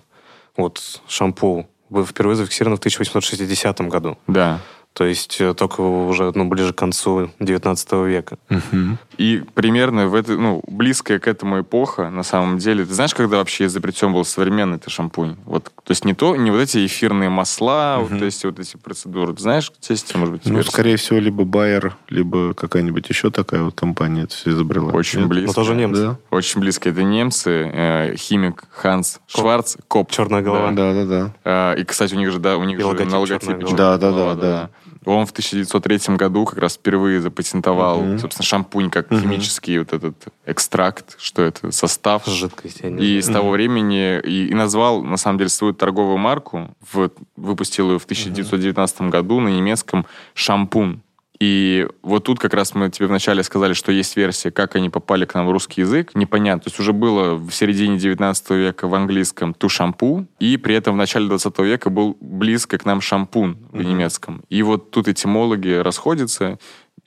вот 0.58 1.02
шампу, 1.08 1.68
был 1.90 2.06
впервые 2.06 2.36
зафиксировано 2.36 2.78
в 2.78 2.80
1860 2.80 3.82
году. 3.82 4.18
Да. 4.28 4.60
То 4.96 5.04
есть 5.04 5.42
э, 5.42 5.54
только 5.54 5.82
уже 5.82 6.32
ну, 6.36 6.46
ближе 6.46 6.72
к 6.72 6.78
концу 6.78 7.30
19 7.42 7.92
века. 8.08 8.38
Мгм. 8.48 8.98
И 9.18 9.44
примерно 9.54 10.08
в 10.08 10.16
этой, 10.16 10.38
ну, 10.38 10.64
близкая 10.68 11.20
к 11.20 11.28
этому 11.28 11.60
эпоха, 11.60 12.10
на 12.10 12.24
самом 12.24 12.60
деле. 12.60 12.86
Ты 12.86 12.94
знаешь, 12.94 13.14
когда 13.14 13.38
вообще 13.38 13.66
изобретен 13.66 14.14
был 14.14 14.24
современный 14.24 14.80
ты 14.80 14.90
шампунь? 14.90 15.36
Вот, 15.44 15.66
то 15.66 15.92
есть 15.92 16.06
не 16.06 16.14
то, 16.14 16.38
не 16.38 16.50
вот 16.50 16.62
эти 16.62 16.86
эфирные 16.86 17.28
масла, 17.30 17.98
вот, 18.00 18.10
Мгм. 18.12 18.20
то 18.20 18.26
есть 18.26 18.46
вот 18.46 18.58
эти 18.58 18.78
процедуры. 18.78 19.34
Ты 19.34 19.42
знаешь, 19.42 19.70
есть, 19.90 20.16
может 20.16 20.34
быть, 20.34 20.46
Ну, 20.46 20.56
версия? 20.56 20.72
скорее 20.72 20.96
всего, 20.96 21.20
либо 21.20 21.44
Байер, 21.44 21.98
либо 22.08 22.54
какая-нибудь 22.54 23.10
еще 23.10 23.32
такая 23.32 23.64
вот 23.64 23.76
компания 23.76 24.24
это 24.24 24.34
все 24.34 24.52
изобрела. 24.52 24.94
Очень 24.94 25.20
Нет? 25.20 25.28
близко. 25.28 25.48
Но 25.48 25.54
тоже 25.54 25.76
немцы. 25.76 26.02
Да. 26.02 26.18
Очень 26.32 26.62
близко. 26.62 26.90
Это 26.90 27.04
немцы, 27.04 27.70
э, 27.74 28.16
химик 28.16 28.64
Ханс 28.72 29.20
Шварц, 29.28 29.76
Коп. 29.90 30.10
Черная 30.10 30.42
голова. 30.42 30.72
Да, 30.72 30.94
да, 30.94 31.06
да. 31.06 31.34
А, 31.44 31.74
И, 31.74 31.84
кстати, 31.84 32.16
у 32.16 32.18
них 32.18 32.32
же, 32.32 32.40
да, 32.40 32.56
у 32.58 32.64
них 32.64 32.78
И 32.78 32.82
же 32.82 32.88
логотип 32.88 33.12
на 33.12 33.20
логотипе 33.20 33.46
черная 33.46 33.60
голова. 33.60 33.78
Да, 33.78 33.98
да, 33.98 34.12
голова, 34.12 34.36
да, 34.36 34.42
да. 34.42 34.70
Он 35.06 35.26
в 35.26 35.32
1903 35.32 36.16
году 36.18 36.46
как 36.46 36.60
раз 36.60 36.76
впервые 36.76 37.22
запатентовал, 37.22 38.02
Мгм. 38.02 38.20
собственно, 38.20 38.46
шампунь 38.46 38.90
как 38.90 39.12
Мгм. 39.12 39.22
химический 39.22 39.78
вот 39.80 39.94
этот 39.94 40.16
экстракт, 40.46 41.16
что 41.20 41.42
это, 41.44 41.72
состав. 41.72 42.26
Жидкость, 42.26 42.80
я 42.82 42.90
не 42.90 43.04
И 43.04 43.22
знаю. 43.22 43.24
с 43.24 43.28
того 43.40 43.52
времени 43.52 44.20
и, 44.20 44.48
и 44.48 44.54
назвал, 44.54 45.04
на 45.04 45.18
самом 45.18 45.38
деле, 45.38 45.50
свою 45.50 45.74
торговую 45.74 46.18
марку, 46.18 46.76
в, 46.92 47.10
выпустил 47.36 47.92
ее 47.92 48.00
в 48.00 48.04
1919 48.06 49.02
году 49.04 49.40
на 49.40 49.50
немецком 49.50 50.06
«Шампун». 50.34 51.02
И 51.40 51.88
вот 52.02 52.24
тут 52.24 52.40
как 52.40 52.54
раз 52.54 52.74
мы 52.76 52.90
тебе 52.90 53.08
вначале 53.08 53.44
сказали, 53.44 53.74
что 53.74 53.92
есть 53.92 54.16
версия, 54.16 54.52
как 54.52 54.76
они 54.76 54.90
попали 54.90 55.26
к 55.26 55.34
нам 55.34 55.48
в 55.48 55.52
русский 55.52 55.82
язык. 55.82 56.12
Непонятно. 56.16 56.62
То 56.62 56.68
есть 56.70 56.80
уже 56.80 56.94
было 56.94 57.36
в 57.36 57.52
середине 57.52 57.98
19 57.98 58.50
века 58.52 58.88
в 58.88 58.96
английском 58.96 59.54
«ту 59.54 59.68
шампу», 59.68 60.26
и 60.40 60.56
при 60.58 60.76
этом 60.76 60.94
в 60.94 60.98
начале 60.98 61.28
20 61.28 61.60
века 61.60 61.90
был 61.90 62.18
близко 62.22 62.78
к 62.78 62.86
нам 62.86 63.02
«шампун» 63.02 63.58
в 63.72 63.82
немецком. 63.84 64.44
И 64.50 64.64
вот 64.64 64.92
тут 64.92 65.08
этимологи 65.10 65.74
расходятся, 65.74 66.58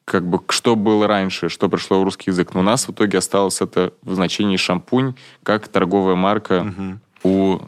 как 0.05 0.27
бы 0.29 0.41
что 0.51 0.77
было 0.77 1.07
раньше, 1.07 1.49
что 1.49 1.69
пришло 1.69 2.01
в 2.01 2.05
русский 2.05 2.31
язык. 2.31 2.55
Но 2.55 2.61
у 2.61 2.63
нас 2.63 2.87
в 2.87 2.93
итоге 2.93 3.19
осталось 3.19 3.61
это 3.61 3.93
в 4.03 4.15
значении 4.15 4.57
«шампунь» 4.57 5.15
как 5.43 5.69
торговая 5.69 6.17
марка 6.17 6.65
Мгм. 6.65 7.01
у 7.23 7.59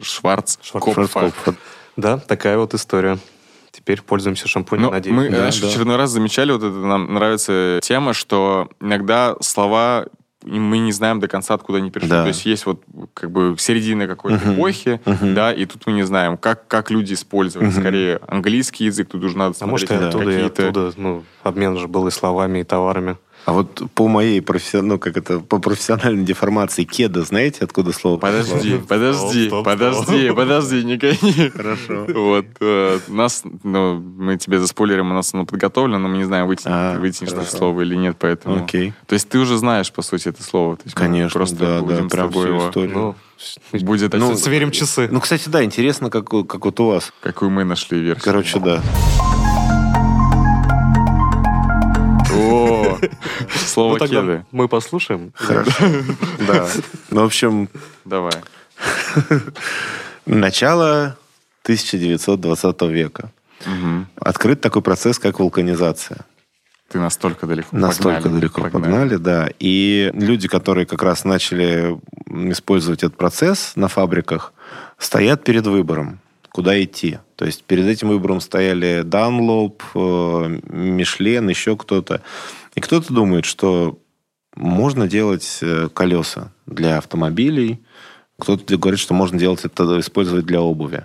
Шварц 0.00 0.58
Шварц- 0.62 0.94
Шварцкопф. 0.94 1.56
Да, 1.96 2.18
такая 2.18 2.58
вот 2.58 2.74
история. 2.74 3.18
Теперь 3.72 4.02
пользуемся 4.02 4.46
шампунем, 4.48 4.84
Ну, 4.84 4.90
надеюсь. 4.90 5.16
мы, 5.16 5.30
Да, 5.30 5.36
знаешь, 5.38 5.58
да. 5.58 5.66
в 5.66 5.70
очередной 5.70 5.96
раз 5.96 6.10
замечали, 6.10 6.52
вот 6.52 6.62
это 6.62 6.76
нам 6.76 7.12
нравится 7.14 7.80
тема, 7.82 8.12
что 8.12 8.68
иногда 8.80 9.34
слова 9.40 10.06
и 10.44 10.58
мы 10.58 10.78
не 10.78 10.90
знаем 10.90 11.20
до 11.20 11.28
конца, 11.28 11.54
откуда 11.54 11.78
они 11.78 11.92
пришли. 11.92 12.10
Да. 12.10 12.22
То 12.22 12.28
есть 12.28 12.44
есть 12.46 12.66
вот 12.66 12.82
как 13.14 13.30
бы 13.30 13.54
середина 13.60 14.08
какой-то 14.08 14.44
Мгм. 14.44 14.54
эпохи, 14.56 15.00
Мгм. 15.04 15.34
да, 15.36 15.52
и 15.52 15.64
тут 15.66 15.86
мы 15.86 15.92
не 15.92 16.02
знаем, 16.02 16.36
как, 16.36 16.66
как 16.66 16.90
люди 16.90 17.14
использовали. 17.14 17.68
Мгм. 17.68 17.78
Скорее, 17.80 18.20
английский 18.26 18.86
язык, 18.86 19.08
тут 19.08 19.22
уже 19.22 19.38
надо 19.38 19.54
А 19.60 19.66
может, 19.66 19.88
и 19.88 19.94
смотреть 19.94 20.08
оттуда, 20.14 20.30
и 20.30 20.34
какие-то... 20.34 20.68
оттуда. 20.68 20.92
Ну, 20.96 21.24
обмен 21.44 21.78
же 21.78 21.86
был 21.86 22.08
и 22.08 22.10
словами, 22.10 22.58
и 22.58 22.64
товарами. 22.64 23.18
А 23.44 23.52
вот 23.52 23.82
по 23.94 24.08
моей 24.08 24.40
профессион... 24.40 24.86
ну, 24.86 24.98
как 24.98 25.16
это, 25.16 25.40
по 25.40 25.58
профессиональной 25.58 26.24
деформации 26.24 26.84
кеда, 26.84 27.22
знаете, 27.22 27.64
откуда 27.64 27.92
слово 27.92 28.18
Подожди, 28.18 28.52
пришло? 28.52 28.86
подожди, 28.86 29.46
стоп, 29.48 29.64
подожди, 29.64 30.24
стоп. 30.24 30.36
подожди, 30.36 30.84
не 30.84 30.96
гони. 30.96 31.50
Хорошо. 31.54 32.06
Вот, 32.08 32.46
э, 32.60 32.98
нас, 33.08 33.42
ну, 33.64 33.98
мы 33.98 34.36
тебе 34.36 34.58
заспойлерим, 34.60 35.10
у 35.10 35.14
нас 35.14 35.34
оно 35.34 35.44
подготовлено, 35.44 35.98
но 35.98 36.08
мы 36.08 36.18
не 36.18 36.24
знаем, 36.24 36.46
вытянешь, 36.46 36.72
А, 36.72 36.98
вытянешь 36.98 37.32
это 37.32 37.44
слово 37.44 37.82
или 37.82 37.96
нет, 37.96 38.16
поэтому... 38.18 38.64
Окей. 38.64 38.92
То 39.06 39.14
есть 39.14 39.28
ты 39.28 39.38
уже 39.38 39.58
знаешь, 39.58 39.92
по 39.92 40.02
сути, 40.02 40.28
это 40.28 40.42
слово. 40.42 40.76
То 40.76 40.82
есть 40.84 40.94
Конечно, 40.94 41.30
просто 41.30 41.56
да, 41.56 41.78
да, 41.78 41.82
будем 41.82 42.08
с 42.08 42.12
прям 42.12 42.28
тобой 42.28 42.44
всю 42.46 42.54
его... 42.54 42.68
историю. 42.68 42.96
Ну, 42.96 43.14
Будет 43.80 44.12
Ну, 44.14 44.36
сверим 44.36 44.70
часы. 44.70 45.08
Ну, 45.10 45.20
кстати, 45.20 45.48
да, 45.48 45.64
интересно, 45.64 46.10
как, 46.10 46.28
как 46.28 46.64
вот 46.64 46.78
у 46.78 46.86
вас. 46.86 47.12
какую 47.20 47.50
мы 47.50 47.64
нашли 47.64 47.98
версию. 47.98 48.24
Короче, 48.24 48.60
да. 48.60 48.80
О, 52.92 52.98
слово 53.66 53.98
Ну, 54.00 54.06
кеды. 54.06 54.44
мы 54.52 54.68
послушаем. 54.68 55.32
Хорошо. 55.34 55.84
Да. 56.46 56.68
Ну, 57.10 57.22
в 57.22 57.24
общем, 57.24 57.68
Давай. 58.04 58.32
начало 60.26 61.16
1920 61.64 62.82
века. 62.82 63.30
Открыт 64.16 64.60
такой 64.60 64.82
процесс, 64.82 65.18
как 65.18 65.38
вулканизация. 65.40 66.18
Ты 66.88 66.98
настолько 66.98 67.46
далеко 67.46 67.68
Настолько 67.72 68.22
Погнали, 68.22 68.40
далеко 68.40 68.60
погнали. 68.68 69.16
да. 69.16 69.48
И 69.58 70.10
люди, 70.14 70.46
которые 70.48 70.84
как 70.84 71.02
раз 71.02 71.24
начали 71.24 71.98
использовать 72.50 73.02
этот 73.02 73.16
процесс 73.16 73.72
на 73.76 73.88
фабриках, 73.88 74.52
стоят 74.98 75.42
перед 75.42 75.66
выбором, 75.66 76.18
куда 76.50 76.80
идти. 76.82 77.18
То 77.36 77.46
есть 77.46 77.64
перед 77.64 77.86
этим 77.86 78.08
выбором 78.08 78.40
стояли 78.40 79.02
Данлоп, 79.04 79.82
э, 79.94 80.58
Мишлен, 80.68 81.48
еще 81.48 81.76
кто-то. 81.76 82.20
И 82.74 82.80
кто-то 82.80 83.12
думает, 83.12 83.44
что 83.44 83.98
можно 84.54 85.08
делать 85.08 85.58
э, 85.62 85.88
колеса 85.92 86.52
для 86.66 86.98
автомобилей, 86.98 87.80
кто-то 88.38 88.76
говорит, 88.76 89.00
что 89.00 89.14
можно 89.14 89.38
делать 89.38 89.64
это, 89.64 90.00
использовать 90.00 90.46
для 90.46 90.60
обуви. 90.60 91.04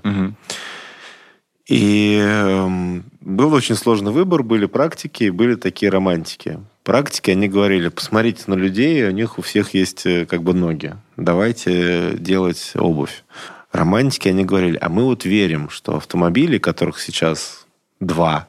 И 1.67 2.17
эм, 2.17 3.03
был 3.19 3.53
очень 3.53 3.75
сложный 3.75 4.13
выбор, 4.13 4.41
были 4.41 4.65
практики, 4.67 5.29
были 5.29 5.55
такие 5.55 5.91
романтики. 5.91 6.59
Практики, 6.83 7.31
они 7.31 7.49
говорили, 7.49 7.89
посмотрите 7.89 8.43
на 8.47 8.53
людей, 8.53 9.05
у 9.05 9.11
них 9.11 9.37
у 9.37 9.41
всех 9.41 9.73
есть 9.73 10.05
э, 10.05 10.25
как 10.25 10.43
бы 10.43 10.53
ноги. 10.53 10.95
Давайте 11.17 12.15
делать 12.17 12.71
обувь. 12.75 13.25
Романтики, 13.73 14.29
они 14.29 14.45
говорили, 14.45 14.77
а 14.81 14.87
мы 14.87 15.03
вот 15.03 15.25
верим, 15.25 15.69
что 15.69 15.97
автомобили, 15.97 16.57
которых 16.57 17.01
сейчас 17.01 17.67
два, 17.99 18.47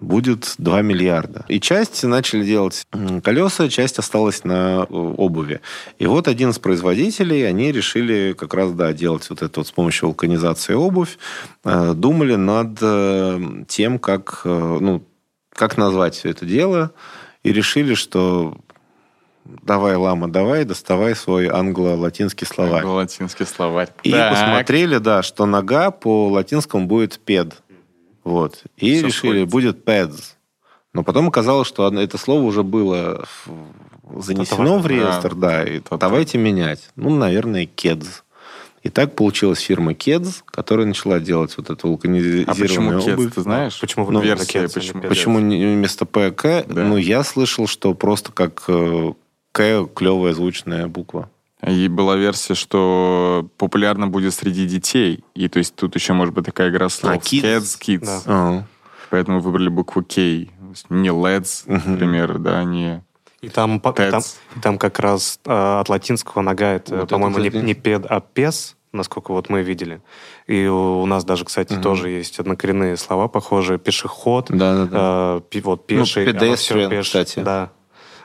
будет 0.00 0.54
2 0.58 0.82
миллиарда. 0.82 1.44
И 1.48 1.60
часть 1.60 2.02
начали 2.04 2.44
делать 2.44 2.86
колеса, 3.22 3.68
часть 3.68 3.98
осталась 3.98 4.44
на 4.44 4.86
э, 4.88 4.92
обуви. 4.92 5.60
И 5.98 6.06
вот 6.06 6.28
один 6.28 6.50
из 6.50 6.58
производителей, 6.58 7.46
они 7.48 7.72
решили 7.72 8.34
как 8.38 8.54
раз, 8.54 8.72
да, 8.72 8.92
делать 8.92 9.28
вот 9.30 9.42
это 9.42 9.60
вот 9.60 9.66
с 9.66 9.72
помощью 9.72 10.08
вулканизации 10.08 10.74
обувь. 10.74 11.18
Э, 11.64 11.94
Думали 11.94 12.36
над 12.36 12.78
э, 12.80 13.40
тем, 13.66 13.98
как, 13.98 14.42
ну, 14.44 15.02
как 15.52 15.76
назвать 15.76 16.14
все 16.14 16.30
это 16.30 16.46
дело. 16.46 16.92
И 17.42 17.52
решили, 17.52 17.94
что 17.94 18.56
давай, 19.62 19.96
лама, 19.96 20.28
давай, 20.28 20.64
доставай 20.64 21.14
свой 21.14 21.48
англо-латинский 21.48 22.46
словарь. 22.46 22.84
Латинский 22.84 23.46
словарь. 23.46 23.88
И 24.02 24.12
Так. 24.12 24.32
посмотрели, 24.32 24.98
да, 24.98 25.22
что 25.22 25.46
нога 25.46 25.90
по 25.90 26.28
латинскому 26.28 26.86
будет 26.86 27.18
пед. 27.18 27.62
Вот. 28.28 28.64
И 28.76 28.96
Всё 28.98 29.06
решили, 29.06 29.10
сходится. 29.10 29.52
будет 29.52 29.84
peds. 29.84 30.34
Но 30.92 31.02
потом 31.02 31.28
оказалось, 31.28 31.66
что 31.66 31.88
это 31.88 32.18
слово 32.18 32.42
уже 32.42 32.62
было 32.62 33.26
занесено 34.16 34.78
в 34.78 34.86
реестр, 34.86 35.34
да, 35.34 35.64
и 35.64 35.80
давайте 35.98 36.38
менять. 36.38 36.90
Ну, 36.96 37.10
наверное, 37.10 37.66
кедс. 37.66 38.22
И 38.82 38.90
так 38.90 39.16
получилась 39.16 39.58
фирма 39.58 39.92
Кедс, 39.92 40.42
которая 40.44 40.86
начала 40.86 41.18
делать 41.18 41.52
вот 41.56 41.68
эту 41.68 41.88
А 41.88 41.90
вулканизированную 41.90 42.56
почему 42.56 43.00
кед, 43.00 43.14
обувь. 43.14 43.34
ты 43.34 43.40
знаешь? 43.40 43.80
Почему 43.80 44.04
вы 44.04 44.12
ну, 44.12 44.20
версия, 44.20 44.60
а 44.60 44.62
не 44.62 44.68
почему? 44.68 45.02
Почему 45.02 45.38
не 45.40 45.66
вместо 45.74 46.06
ПК? 46.06 46.64
Да. 46.66 46.84
Ну, 46.84 46.96
я 46.96 47.24
слышал, 47.24 47.66
что 47.66 47.92
просто 47.94 48.30
как 48.30 48.62
э, 48.68 49.12
К 49.52 49.86
клевая 49.94 50.32
звучная 50.32 50.86
буква. 50.86 51.28
И 51.66 51.88
была 51.88 52.16
версия, 52.16 52.54
что 52.54 53.48
популярно 53.56 54.06
будет 54.06 54.32
среди 54.34 54.66
детей. 54.66 55.24
И 55.34 55.48
то 55.48 55.58
есть 55.58 55.74
тут 55.74 55.94
еще 55.96 56.12
может 56.12 56.32
быть 56.34 56.44
такая 56.44 56.70
игра 56.70 56.88
слов. 56.88 57.12
А, 57.14 57.16
kids? 57.16 57.42
Kids, 57.42 57.78
kids. 57.80 58.04
Да. 58.06 58.22
А, 58.26 58.64
Поэтому 59.10 59.40
выбрали 59.40 59.68
букву 59.68 60.02
есть 60.70 60.86
Не 60.90 61.08
Let's, 61.08 61.62
Мгм. 61.66 61.92
например, 61.92 62.38
да, 62.38 62.62
не... 62.64 63.02
И 63.40 63.48
там, 63.48 63.80
там, 63.80 64.20
там 64.62 64.78
как 64.78 64.98
раз 64.98 65.38
э, 65.46 65.78
от 65.80 65.88
латинского 65.88 66.42
нога 66.42 66.72
это, 66.72 66.96
Вот 66.96 67.08
по-моему, 67.08 67.38
не, 67.38 67.50
не 67.62 67.74
пед, 67.74 68.04
а 68.08 68.20
пес, 68.20 68.76
насколько 68.92 69.30
вот 69.32 69.48
мы 69.48 69.62
видели. 69.62 70.00
И 70.48 70.66
у, 70.66 71.02
у 71.02 71.06
нас 71.06 71.24
даже, 71.24 71.44
кстати, 71.44 71.74
Мгм. 71.74 71.82
тоже 71.82 72.10
есть 72.10 72.38
однокоренные 72.40 72.96
слова 72.96 73.28
похожие. 73.28 73.78
Пешеход, 73.78 74.46
Да-да-да. 74.50 75.36
э, 75.38 75.40
пи- 75.50 75.60
вот 75.60 75.86
пеший. 75.86 76.24
Ну, 76.24 76.30
оно 76.38 76.54
всё 76.56 76.74
pedestrian, 76.76 76.90
пеш- 76.90 77.02
кстати. 77.02 77.38
Да. 77.40 77.70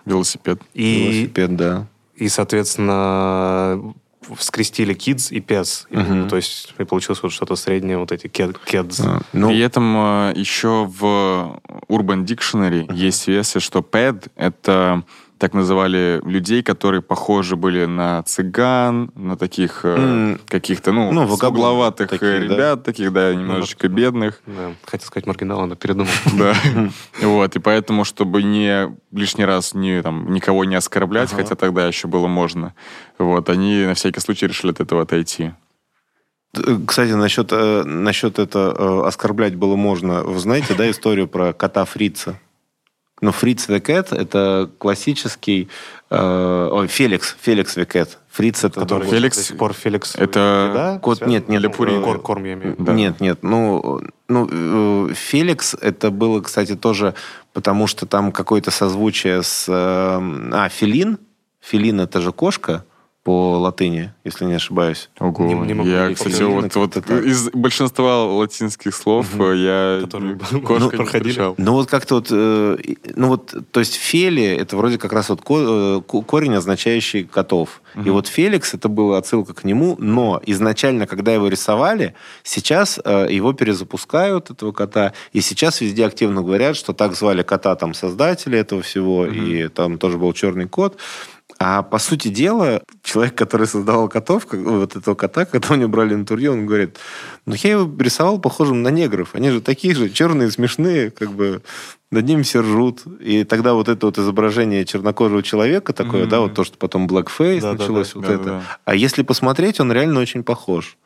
Велосипед. 0.05 0.59
И, 0.73 1.03
Велосипед, 1.03 1.55
да. 1.55 1.87
И, 2.23 2.29
соответственно, 2.29 3.93
скрестили 4.39 4.95
kids 4.95 5.31
и 5.33 5.39
pets. 5.41 5.85
И, 5.89 5.97
Мгм. 5.97 6.29
то 6.29 6.37
есть 6.37 6.73
и 6.79 6.83
получилось 6.85 7.21
вот 7.21 7.33
что-то 7.33 7.55
среднее, 7.57 7.97
вот 7.97 8.11
эти 8.13 8.27
kid- 8.27 8.55
kids. 8.65 9.03
А, 9.05 9.19
Ну, 9.33 9.49
При 9.49 9.59
этом 9.59 9.95
э, 9.97 10.33
еще 10.35 10.85
в 10.85 11.59
Urban 11.89 12.23
Dictionary 12.25 12.93
есть 12.93 13.27
версия, 13.27 13.59
что 13.59 13.79
ped— 13.79 14.29
это 14.37 15.03
так 15.43 15.53
называли 15.53 16.21
людей, 16.23 16.63
которые 16.63 17.01
похожи 17.01 17.57
были 17.57 17.83
на 17.83 18.23
цыган, 18.23 19.11
на 19.13 19.35
таких 19.35 19.81
э, 19.83 20.37
каких-то, 20.47 20.93
ну, 20.93 21.11
Ну, 21.11 21.23
угловатых 21.23 22.09
такие, 22.09 22.39
да. 22.39 22.55
ребят, 22.55 22.83
таких, 22.85 23.11
да, 23.11 23.35
немножечко 23.35 23.89
вот. 23.89 23.93
бедных. 23.93 24.41
Да. 24.47 24.71
Хотел 24.85 25.05
сказать 25.05 25.27
маргинал, 25.27 25.67
но 25.67 25.75
передумал. 25.75 26.07
Да. 26.37 26.55
Вот, 27.21 27.57
и 27.57 27.59
поэтому, 27.59 28.05
чтобы 28.05 28.41
не 28.41 28.95
лишний 29.11 29.43
раз 29.43 29.73
не, 29.73 30.01
там, 30.01 30.31
никого 30.31 30.63
не 30.63 30.75
оскорблять, 30.75 31.33
Ага. 31.33 31.43
хотя 31.43 31.55
тогда 31.55 31.85
еще 31.87 32.07
было 32.07 32.27
можно, 32.27 32.73
вот, 33.19 33.49
они 33.49 33.83
на 33.85 33.95
всякий 33.95 34.21
случай 34.21 34.47
решили 34.47 34.71
от 34.71 34.79
этого 34.79 35.01
отойти. 35.01 35.51
Э, 36.55 36.77
Кстати, 36.87 37.11
насчет, 37.11 37.51
э, 37.51 37.83
насчет 37.83 38.39
это 38.39 38.73
э, 38.77 39.07
оскорблять 39.07 39.55
было 39.55 39.75
можно. 39.75 40.23
Вы 40.23 40.39
знаете, 40.39 40.73
да, 40.73 40.89
историю 40.89 41.27
про 41.27 41.51
кота 41.51 41.83
Фрица? 41.83 42.39
Ну, 43.23 43.31
Фриц 43.31 43.69
Cat— 43.69 44.07
это 44.17 44.69
классический... 44.79 45.69
э, 46.09 46.69
ой, 46.69 46.87
Феликс, 46.87 47.37
Феликс 47.39 47.77
Cat. 47.77 48.09
Фриц— 48.29 48.63
это... 48.65 48.81
Который 48.81 49.07
Феликс- 49.07 49.37
до 49.37 49.43
сих 49.43 49.57
пор 49.57 49.71
Феликс. 49.71 50.15
это 50.15 50.71
да? 50.73 50.99
кот- 50.99 51.19
связан? 51.19 51.31
нет, 51.31 51.47
нет, 51.47 51.61
Лепурин. 51.61 52.03
Кор- 52.03 52.21
корм, 52.21 52.43
я 52.43 52.53
имею 52.53 52.71
в 52.71 52.73
виду. 52.73 52.83
Да. 52.83 52.93
Нет, 52.93 53.21
нет, 53.21 53.39
ну, 53.41 54.01
ну, 54.27 54.49
э, 54.51 55.13
Феликс 55.13 55.73
это 55.79 56.11
было, 56.11 56.41
кстати, 56.41 56.75
тоже 56.75 57.13
потому, 57.53 57.87
что 57.87 58.05
там 58.05 58.33
какое-то 58.33 58.71
созвучие 58.71 59.41
с... 59.41 59.67
э, 59.69 59.71
а, 59.71 60.67
Филин. 60.67 61.17
Филин 61.61 62.01
это 62.01 62.19
же 62.19 62.33
кошка 62.33 62.83
по 63.23 63.57
латыни, 63.57 64.11
если 64.25 64.43
не 64.43 64.55
ошибаюсь. 64.55 65.09
Ого. 65.17 65.45
Не- 65.45 65.53
не 65.67 65.73
могу 65.73 65.89
я, 65.89 66.13
кстати, 66.13 66.41
вот, 66.43 66.75
вот 66.75 66.97
из 67.09 67.49
большинства 67.51 68.25
латинских 68.25 68.93
слов 68.93 69.27
э, 69.39 69.55
я 69.55 70.01
Которые 70.05 70.35
кошка 70.39 70.73
ну, 70.79 70.89
проходили. 70.89 71.29
встречал. 71.29 71.55
Ну 71.57 71.71
вот 71.73 71.89
как-то 71.89 72.15
вот, 72.15 72.27
э, 72.31 72.77
ну 73.15 73.27
вот, 73.29 73.53
то 73.71 73.79
есть 73.79 73.95
Фели 73.95 74.43
это 74.43 74.75
вроде 74.75 74.97
как 74.97 75.13
раз 75.13 75.29
вот 75.29 75.41
ко- 75.41 75.99
э, 75.99 76.01
ко- 76.05 76.21
корень, 76.21 76.55
означающий 76.55 77.23
котов. 77.23 77.81
И 78.03 78.09
вот 78.09 78.27
Феликс 78.27 78.73
это 78.73 78.89
была 78.89 79.19
отсылка 79.19 79.53
к 79.53 79.63
нему, 79.63 79.95
но 79.99 80.41
изначально, 80.47 81.05
когда 81.05 81.31
его 81.31 81.47
рисовали, 81.47 82.15
сейчас 82.41 82.99
э, 83.05 83.27
его 83.29 83.53
перезапускают 83.53 84.49
этого 84.49 84.71
кота, 84.71 85.13
и 85.31 85.41
сейчас 85.41 85.79
везде 85.79 86.05
активно 86.07 86.41
говорят, 86.41 86.75
что 86.75 86.93
так 86.93 87.15
звали 87.15 87.43
кота 87.43 87.75
там 87.75 87.93
создатели 87.93 88.57
этого 88.57 88.81
всего, 88.81 89.27
и 89.27 89.67
там 89.69 89.97
тоже 89.99 90.17
был 90.17 90.33
черный 90.33 90.67
кот. 90.67 90.97
А 91.65 91.81
по 91.81 91.97
сути 91.97 92.27
дела, 92.27 92.81
человек, 93.03 93.35
который 93.35 93.67
создавал 93.67 94.09
котов, 94.09 94.45
как- 94.47 94.59
вот 94.59 94.97
этого 94.97 95.15
кота, 95.15 95.45
когда 95.45 95.73
у 95.73 95.77
него 95.77 95.87
брали 95.87 96.13
интервью, 96.13 96.51
он 96.51 96.65
говорит, 96.65 96.97
ну 97.45 97.55
я 97.55 97.71
его 97.71 97.89
рисовал 98.01 98.37
похожим 98.37 98.81
на 98.83 98.89
негров. 98.89 99.29
Они 99.33 99.49
же 99.49 99.61
такие 99.61 99.95
же, 99.95 100.09
черные, 100.09 100.51
смешные, 100.51 101.09
как 101.09 101.31
бы 101.31 101.61
над 102.11 102.25
ними 102.25 102.41
все 102.41 102.59
ржут. 102.61 103.03
И 103.21 103.45
тогда 103.45 103.75
вот 103.75 103.87
это 103.87 104.05
вот 104.07 104.17
изображение 104.17 104.83
чернокожего 104.83 105.41
человека 105.41 105.93
такое, 105.93 106.21
Мгм. 106.23 106.29
да, 106.29 106.39
вот 106.41 106.53
то, 106.53 106.65
что 106.65 106.77
потом 106.77 107.07
blackface 107.07 107.61
Да-да-да. 107.61 107.81
началось, 107.83 108.13
вот 108.15 108.25
это. 108.25 108.37
Да-да-да. 108.37 108.61
А 108.83 108.93
если 108.95 109.21
посмотреть, 109.23 109.79
он 109.79 109.89
реально 109.93 110.19
очень 110.19 110.43
похож. 110.43 110.97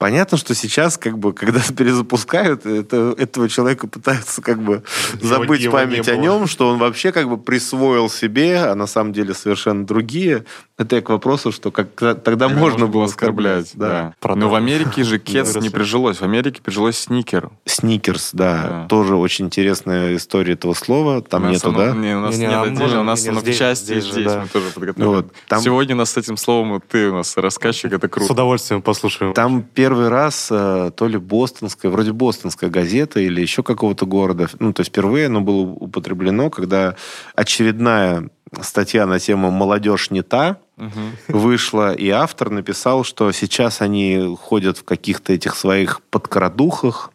Понятно, 0.00 0.38
что 0.38 0.54
сейчас, 0.54 0.96
как 0.96 1.18
бы, 1.18 1.34
когда 1.34 1.60
перезапускают, 1.76 2.64
это, 2.64 3.14
этого 3.18 3.50
человека 3.50 3.86
пытаются 3.86 4.40
как 4.40 4.62
бы 4.62 4.82
Его- 5.20 5.28
забыть 5.28 5.60
его 5.60 5.78
не 5.78 5.84
память 5.84 6.08
о 6.08 6.16
нем, 6.16 6.46
что 6.46 6.68
он 6.70 6.78
вообще 6.78 7.12
как 7.12 7.28
бы 7.28 7.36
присвоил 7.36 8.08
себе, 8.08 8.60
а 8.64 8.74
на 8.74 8.86
самом 8.86 9.12
деле 9.12 9.34
совершенно 9.34 9.84
другие. 9.84 10.46
Это 10.78 10.96
я 10.96 11.02
к 11.02 11.10
вопросу, 11.10 11.52
что 11.52 11.70
как, 11.70 11.88
тогда 12.22 12.48
можно 12.48 12.86
было 12.86 13.04
оскорблять. 13.04 13.72
да. 13.74 14.14
Да. 14.22 14.34
Но 14.36 14.48
в 14.48 14.54
Америке 14.54 15.04
же 15.04 15.20
Выросли. 15.26 15.60
не 15.60 15.68
прижилось. 15.68 16.16
В 16.16 16.22
Америке 16.22 16.62
прижилось 16.62 16.96
сникер. 16.98 17.50
Сникерс, 17.66 18.30
да, 18.32 18.66
Да. 18.68 18.86
тоже 18.88 19.16
очень 19.16 19.44
интересная 19.46 20.16
история 20.16 20.54
этого 20.54 20.72
слова. 20.72 21.20
Там 21.20 21.42
нас 21.42 21.52
нету, 21.52 21.68
оно- 21.68 21.78
да? 21.78 21.92
Не, 21.92 22.16
у 22.16 22.20
нас 22.20 22.34
а 22.40 22.62
отдельно, 22.62 22.80
можно 22.80 23.00
у 23.00 23.04
нас 23.04 23.28
оно 23.28 23.40
в 23.40 23.52
части 23.52 23.84
здесь 23.84 24.04
здесь, 24.04 24.14
же, 24.14 24.24
да. 24.24 24.40
мы 24.40 24.48
тоже 24.48 24.70
подготовили. 24.74 25.06
Вот, 25.08 25.26
там- 25.46 25.60
Сегодня 25.60 25.94
у 25.94 25.98
нас 25.98 26.12
с 26.12 26.16
этим 26.16 26.38
словом 26.38 26.80
ты 26.88 27.10
у 27.10 27.16
нас 27.16 27.36
рассказчик, 27.36 27.92
это 27.92 28.06
С 28.06 28.10
круто. 28.10 28.32
удовольствием 28.32 28.80
послушаем. 28.80 29.34
Там 29.34 29.62
первый 29.62 29.89
раз 29.98 30.48
э, 30.50 30.90
то 30.94 31.06
ли 31.08 31.18
бостонская, 31.18 31.90
вроде 31.90 32.12
бостонская 32.12 32.70
газета 32.70 33.20
или 33.20 33.40
еще 33.40 33.62
какого-то 33.62 34.06
города, 34.06 34.48
ну, 34.58 34.72
то 34.72 34.80
есть 34.80 34.90
впервые 34.90 35.26
оно 35.26 35.40
было 35.40 35.62
употреблено, 35.62 36.50
когда 36.50 36.94
очередная 37.34 38.30
статья 38.62 39.06
на 39.06 39.18
тему 39.18 39.50
«Молодежь 39.50 40.10
не 40.10 40.22
та» 40.22 40.58
Мгм. 40.76 41.12
вышла, 41.28 41.92
и 41.92 42.08
автор 42.08 42.50
написал, 42.50 43.04
что 43.04 43.30
сейчас 43.32 43.80
они 43.82 44.36
ходят 44.40 44.78
в 44.78 44.84
каких-то 44.84 45.32
этих 45.32 45.54
своих 45.54 46.00
подкрадухах. 46.10 47.12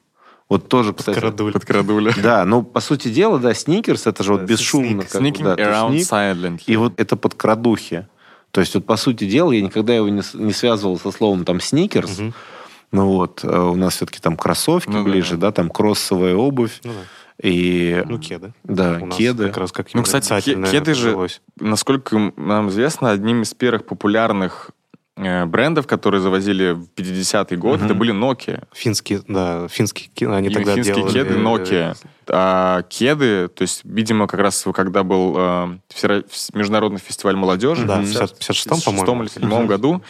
Вот 0.48 0.68
тоже, 0.70 0.94
кстати... 0.94 1.16
Карадуль. 1.16 1.54
Подкрадуля. 1.54 2.14
Да, 2.22 2.46
ну, 2.46 2.62
по 2.62 2.80
сути 2.80 3.08
дела, 3.08 3.40
да, 3.40 3.54
сникерс, 3.56 4.06
это 4.06 4.24
же 4.24 4.34
вот 4.34 4.42
Да, 4.42 4.46
бесшумно. 4.48 5.02
sneak- 5.02 5.12
как 5.12 5.22
бы, 5.22 5.28
Sneaking 5.28 5.44
да, 5.44 5.56
around 5.56 5.92
sneak, 5.96 6.02
silently. 6.36 6.62
И 6.68 6.76
вот 6.78 6.94
это 6.98 7.16
подкрадухи. 7.16 8.08
То 8.52 8.62
есть, 8.62 8.76
вот, 8.76 8.86
по 8.86 8.96
сути 8.96 9.28
дела, 9.28 9.52
я 9.52 9.62
никогда 9.62 9.96
его 9.96 10.08
не, 10.08 10.22
не 10.36 10.54
связывал 10.54 11.00
со 11.00 11.12
словом 11.12 11.44
там 11.44 11.60
сникерс. 11.60 12.20
Мгм. 12.20 12.34
Ну 12.96 13.08
вот, 13.08 13.44
э, 13.44 13.48
у 13.60 13.76
нас 13.76 13.96
все-таки 13.96 14.20
там 14.20 14.38
кроссовки 14.38 14.90
Ну 14.90 15.04
да, 15.04 15.10
ближе, 15.10 15.38
да. 15.38 15.52
там 15.52 15.70
кроссовая 15.70 16.36
обувь. 16.36 16.80
Ну 16.84 16.94
да. 16.94 17.00
И, 17.50 18.02
Ну, 18.06 18.18
кеды. 18.18 18.54
да, 18.64 18.98
У 19.02 19.08
нас 19.08 19.18
кеды. 19.18 19.48
как 19.48 19.58
раз 19.58 19.72
как 19.74 19.94
Ну, 19.94 20.04
кстати, 20.04 20.40
кеды 20.72 20.94
же-. 20.94 21.28
Насколько 21.60 22.32
нам 22.38 22.70
известно, 22.70 23.12
одним 23.12 23.42
из 23.42 23.54
первых 23.54 23.86
популярных 23.86 24.72
э, 25.18 25.46
брендов, 25.46 25.86
которые 25.88 26.22
завозили 26.22 26.72
в 26.72 26.88
50-е 26.96 27.58
годы, 27.58 27.78
Мгм. 27.80 27.86
это 27.86 27.94
были 27.94 28.14
Nokia. 28.14 28.64
Финские, 28.74 29.22
да, 29.28 29.68
финские 29.70 30.10
кеды, 30.14 30.32
они 30.34 30.48
И 30.50 30.54
тогда 30.54 30.76
финские 30.76 30.96
делали... 30.96 31.14
кеды 31.14 31.34
Nokia. 31.36 31.98
А 32.28 32.82
кеды, 32.84 33.48
то 33.50 33.62
есть, 33.64 33.82
видимо, 33.84 34.28
как 34.28 34.40
раз 34.40 34.66
когда 34.74 35.04
был 35.04 35.36
э, 35.38 35.78
международный 36.54 37.00
фестиваль 37.00 37.36
молодежи, 37.36 37.86
Да, 37.86 37.98
в 38.00 38.06
в 38.06 38.10
56-м, 38.12 38.28
56 38.40 38.86
по-моему. 38.86 39.24
или 39.24 39.30
7 39.30 39.68
году, 39.68 40.02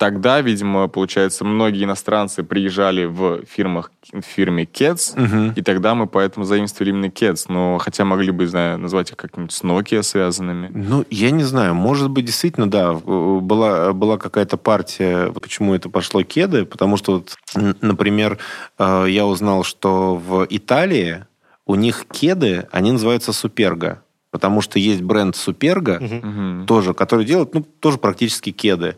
тогда, 0.00 0.40
видимо, 0.40 0.88
получается, 0.88 1.44
многие 1.44 1.84
иностранцы 1.84 2.42
приезжали 2.42 3.04
в 3.04 3.42
фирмах, 3.44 3.92
в 4.10 4.22
фирме 4.22 4.64
Keds, 4.64 5.12
Мгм. 5.20 5.52
и 5.54 5.60
тогда 5.62 5.94
мы 5.94 6.06
поэтому 6.06 6.46
заимствовали 6.46 6.88
именно 6.90 7.04
Keds, 7.10 7.44
но 7.48 7.76
хотя 7.76 8.06
могли 8.06 8.30
бы, 8.30 8.46
знаю, 8.46 8.78
назвать 8.78 9.10
их 9.10 9.18
как-нибудь 9.18 9.52
с 9.52 9.62
Nokia 9.62 10.02
связанными. 10.02 10.70
Ну, 10.72 11.04
я 11.10 11.30
не 11.30 11.44
знаю, 11.44 11.74
может 11.74 12.08
быть, 12.08 12.24
действительно, 12.24 12.68
да, 12.70 12.92
э, 12.92 13.38
была, 13.40 13.92
была 13.92 14.16
какая-то 14.16 14.56
партия, 14.56 15.32
почему 15.32 15.74
это 15.74 15.90
пошло 15.90 16.22
кеды, 16.22 16.64
потому 16.64 16.96
что, 16.96 17.12
вот, 17.12 17.36
например, 17.82 18.38
э, 18.78 19.04
я 19.06 19.26
узнал, 19.26 19.64
что 19.64 20.16
в 20.16 20.46
Италии 20.48 21.26
у 21.66 21.74
них 21.74 22.06
кеды, 22.10 22.66
они 22.72 22.92
называются 22.92 23.34
Суперга, 23.34 24.02
потому 24.30 24.62
что 24.62 24.78
есть 24.78 25.02
бренд 25.02 25.36
Суперга. 25.36 25.98
Мгм. 26.00 26.64
тоже, 26.66 26.94
который 26.94 27.26
делает, 27.26 27.52
ну, 27.54 27.66
тоже 27.80 27.98
практически 27.98 28.50
кеды. 28.50 28.96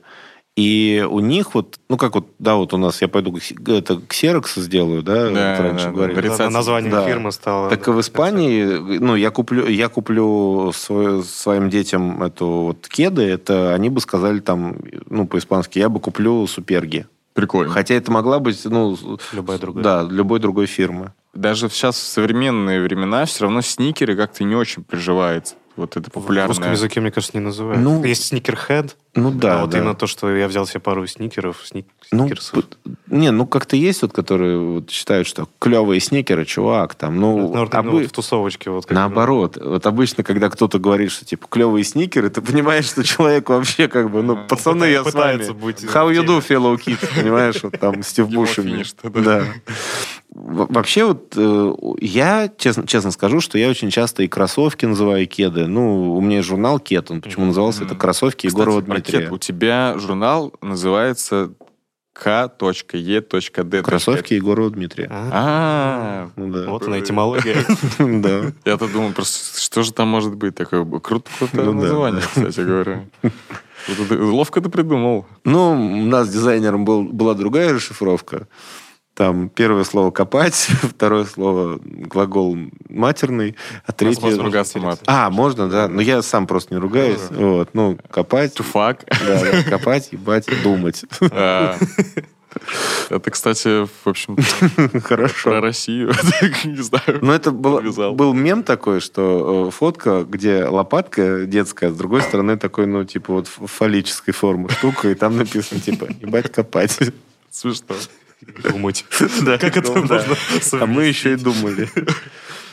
И 0.56 1.02
у 1.08 1.20
них 1.20 1.54
вот, 1.54 1.78
ну, 1.88 1.96
как 1.96 2.14
вот, 2.14 2.26
да, 2.38 2.56
вот 2.56 2.74
у 2.74 2.76
нас, 2.76 3.00
я 3.00 3.08
пойду 3.08 3.32
к- 3.32 3.68
это, 3.70 3.98
ксерокс 4.06 4.56
сделаю, 4.56 5.02
да, 5.02 5.30
Да, 5.30 5.56
вот 5.56 5.60
раньше 5.62 5.84
да, 5.86 5.90
да. 5.90 5.96
говорили. 5.96 6.28
Да. 6.36 6.50
Название 6.50 6.90
Да. 6.90 7.06
фирмы 7.06 7.32
стало... 7.32 7.70
Так 7.70 7.88
и 7.88 7.90
в 7.90 7.98
Испании, 8.00 8.64
ну, 8.98 9.14
я 9.16 9.30
куплю, 9.30 9.66
я 9.66 9.88
куплю 9.88 10.70
свой- 10.74 11.22
своим 11.24 11.70
детям 11.70 12.22
эту 12.22 12.46
вот 12.46 12.86
кеды, 12.86 13.22
это 13.22 13.72
они 13.72 13.88
бы 13.88 14.02
сказали 14.02 14.40
там, 14.40 14.76
ну, 15.08 15.26
по-испански, 15.26 15.78
я 15.78 15.88
бы 15.88 16.00
куплю 16.00 16.46
суперги. 16.46 17.06
Прикольно. 17.32 17.72
Хотя 17.72 17.94
это 17.94 18.12
могла 18.12 18.38
быть, 18.38 18.60
ну, 18.66 18.94
Любая 19.32 19.58
другая. 19.58 19.82
да, 19.82 20.02
любой 20.02 20.38
другой 20.38 20.66
фирмы. 20.66 21.14
Даже 21.32 21.70
сейчас 21.70 21.96
в 21.96 22.06
современные 22.06 22.82
времена 22.82 23.24
все 23.24 23.44
равно 23.44 23.62
сникеры 23.62 24.16
как-то 24.16 24.44
не 24.44 24.54
очень 24.54 24.84
приживается. 24.84 25.54
Вот 25.76 25.96
это 25.96 26.10
В 26.10 26.12
популярное. 26.12 26.48
русском 26.48 26.72
языке, 26.72 27.00
мне 27.00 27.10
кажется, 27.10 27.36
не 27.36 27.42
называют. 27.44 27.80
Ну, 27.82 28.04
Есть 28.04 28.26
сникерхед. 28.26 28.96
Ну 29.14 29.30
да, 29.30 29.58
а 29.58 29.60
вот 29.62 29.70
да. 29.70 29.78
именно 29.78 29.94
то, 29.94 30.06
что 30.06 30.34
я 30.34 30.48
взял 30.48 30.66
себе 30.66 30.80
пару 30.80 31.06
сникеров, 31.06 31.62
сник- 31.64 31.86
Ну, 32.12 32.26
сникерсов. 32.26 32.64
не, 33.08 33.30
ну 33.30 33.46
как-то 33.46 33.76
есть 33.76 34.00
вот, 34.02 34.12
которые 34.12 34.58
вот 34.58 34.90
считают, 34.90 35.26
что 35.26 35.48
клевые 35.58 36.00
сникеры, 36.00 36.44
чувак, 36.46 36.94
там, 36.94 37.20
ну, 37.20 37.52
Наверное, 37.52 37.80
обы- 37.82 37.90
вот 37.90 38.06
в 38.06 38.12
тусовочке. 38.12 38.70
Вот, 38.70 38.86
как 38.86 38.94
Наоборот, 38.94 39.58
вот 39.62 39.86
обычно, 39.86 40.24
когда 40.24 40.48
кто-то 40.50 40.78
говорит, 40.78 41.10
что 41.10 41.24
типа 41.24 41.46
клевые 41.48 41.84
сникеры, 41.84 42.30
ты 42.30 42.40
понимаешь, 42.42 42.86
что 42.86 43.02
человек 43.04 43.48
вообще 43.50 43.88
как 43.88 44.10
бы, 44.10 44.22
ну, 44.22 44.34
А, 44.34 44.46
пацаны, 44.48 44.84
я 44.86 45.04
с 45.04 45.12
вами. 45.12 45.50
быть 45.52 45.84
How 45.84 46.06
в 46.06 46.10
you 46.10 46.24
do, 46.26 46.46
fellow 46.46 46.76
kids, 46.78 47.06
понимаешь, 47.14 47.62
вот 47.62 47.78
там 47.78 48.02
Стив 48.02 48.28
финиш-то, 48.28 49.10
да. 49.10 49.44
Вообще 50.34 51.04
вот 51.04 51.34
э, 51.36 51.72
я, 52.00 52.50
честно, 52.56 52.86
честно 52.86 53.10
скажу, 53.10 53.40
что 53.40 53.58
я 53.58 53.68
очень 53.68 53.90
часто 53.90 54.22
и 54.22 54.28
кроссовки 54.28 54.86
называю 54.86 55.24
и 55.24 55.26
кеды. 55.26 55.66
Ну, 55.66 56.14
у 56.16 56.20
меня 56.22 56.38
есть 56.38 56.48
журнал 56.48 56.80
Кет, 56.80 57.10
он 57.10 57.20
почему 57.20 57.46
назывался 57.46 57.84
это 57.84 57.94
кроссовки 57.94 58.46
Кстати, 58.46 58.62
Егорова 58.62 58.80
Дмитрия. 58.80 59.20
кет. 59.20 59.32
У 59.32 59.36
тебя 59.36 59.94
журнал 59.98 60.54
называется 60.62 61.52
k.e.d. 62.14 63.82
Кроссовки 63.82 64.34
Егорова 64.34 64.70
Дмитрия. 64.70 65.08
А, 65.10 65.28
А, 65.32 66.30
Ну 66.36 66.50
да. 66.50 66.70
Вот 66.70 66.86
она, 66.86 66.98
этимология. 67.00 67.56
Да. 67.98 68.52
я-то 68.64 68.88
думал, 68.88 69.12
просто 69.12 69.60
что 69.60 69.82
же 69.82 69.92
там 69.92 70.08
может 70.08 70.34
быть 70.34 70.54
такое? 70.54 70.84
Круто, 70.84 71.30
крутое 71.38 71.64
Ну 71.64 71.72
название, 71.74 72.22
кстати 72.22 72.60
говоря. 72.60 73.04
Вот 73.22 73.98
это 73.98 74.22
Ловко 74.22 74.60
ты 74.60 74.68
придумал. 74.70 75.26
Ну, 75.44 75.72
у 75.72 76.06
нас 76.06 76.28
с 76.28 76.30
дизайнером 76.30 76.84
был, 76.84 77.02
была 77.02 77.34
другая 77.34 77.72
расшифровка. 77.72 78.46
Там 79.14 79.50
первое 79.50 79.84
слово 79.84 80.10
«копать», 80.10 80.54
второе 80.82 81.24
слово 81.24 81.78
глагол 81.82 82.56
матерный, 82.88 83.56
а 83.86 83.92
третье... 83.92 84.22
можно 84.22 84.42
ругаться 84.44 84.78
матом. 84.78 85.04
А, 85.06 85.28
можно, 85.30 85.68
да. 85.68 85.88
Но 85.88 86.00
я 86.00 86.22
сам 86.22 86.46
просто 86.46 86.74
не 86.74 86.80
ругаюсь. 86.80 87.20
Вот, 87.30 87.70
ну, 87.74 87.98
копать. 88.10 88.54
Туфак. 88.54 89.04
Да, 89.08 89.40
да, 89.40 89.62
копать, 89.64 90.08
ебать, 90.12 90.46
думать. 90.62 91.04
А, 91.30 91.76
Это, 93.10 93.30
кстати, 93.30 93.86
в 93.86 94.06
общем, 94.06 94.36
про 94.92 95.00
Хорошо. 95.00 95.60
Россию. 95.60 96.12
Не 96.64 96.82
знаю. 96.82 97.18
Ну, 97.20 97.32
это 97.32 97.50
был, 97.50 97.80
был 98.14 98.32
мем 98.32 98.62
такой, 98.62 99.00
что 99.00 99.68
э, 99.68 99.70
фотка, 99.70 100.24
где 100.28 100.64
лопатка 100.64 101.44
детская, 101.46 101.90
с 101.90 101.96
другой 101.96 102.22
стороны 102.22 102.56
такой, 102.56 102.86
ну, 102.86 103.04
типа 103.04 103.32
вот 103.34 103.46
фаллической 103.48 104.32
формы 104.32 104.68
штука, 104.70 105.08
и 105.10 105.14
там 105.14 105.36
написано, 105.36 105.80
типа, 105.80 106.08
ебать, 106.20 106.50
копать. 106.52 106.98
Смешно. 107.50 107.94
Думать. 108.70 109.04
Да, 109.42 109.58
Как 109.58 109.76
это 109.76 109.92
ну, 109.92 110.06
да. 110.06 110.24
можно 110.26 110.36
А 110.82 110.86
мы 110.86 111.04
еще 111.04 111.32
и 111.32 111.36
думали. 111.36 111.88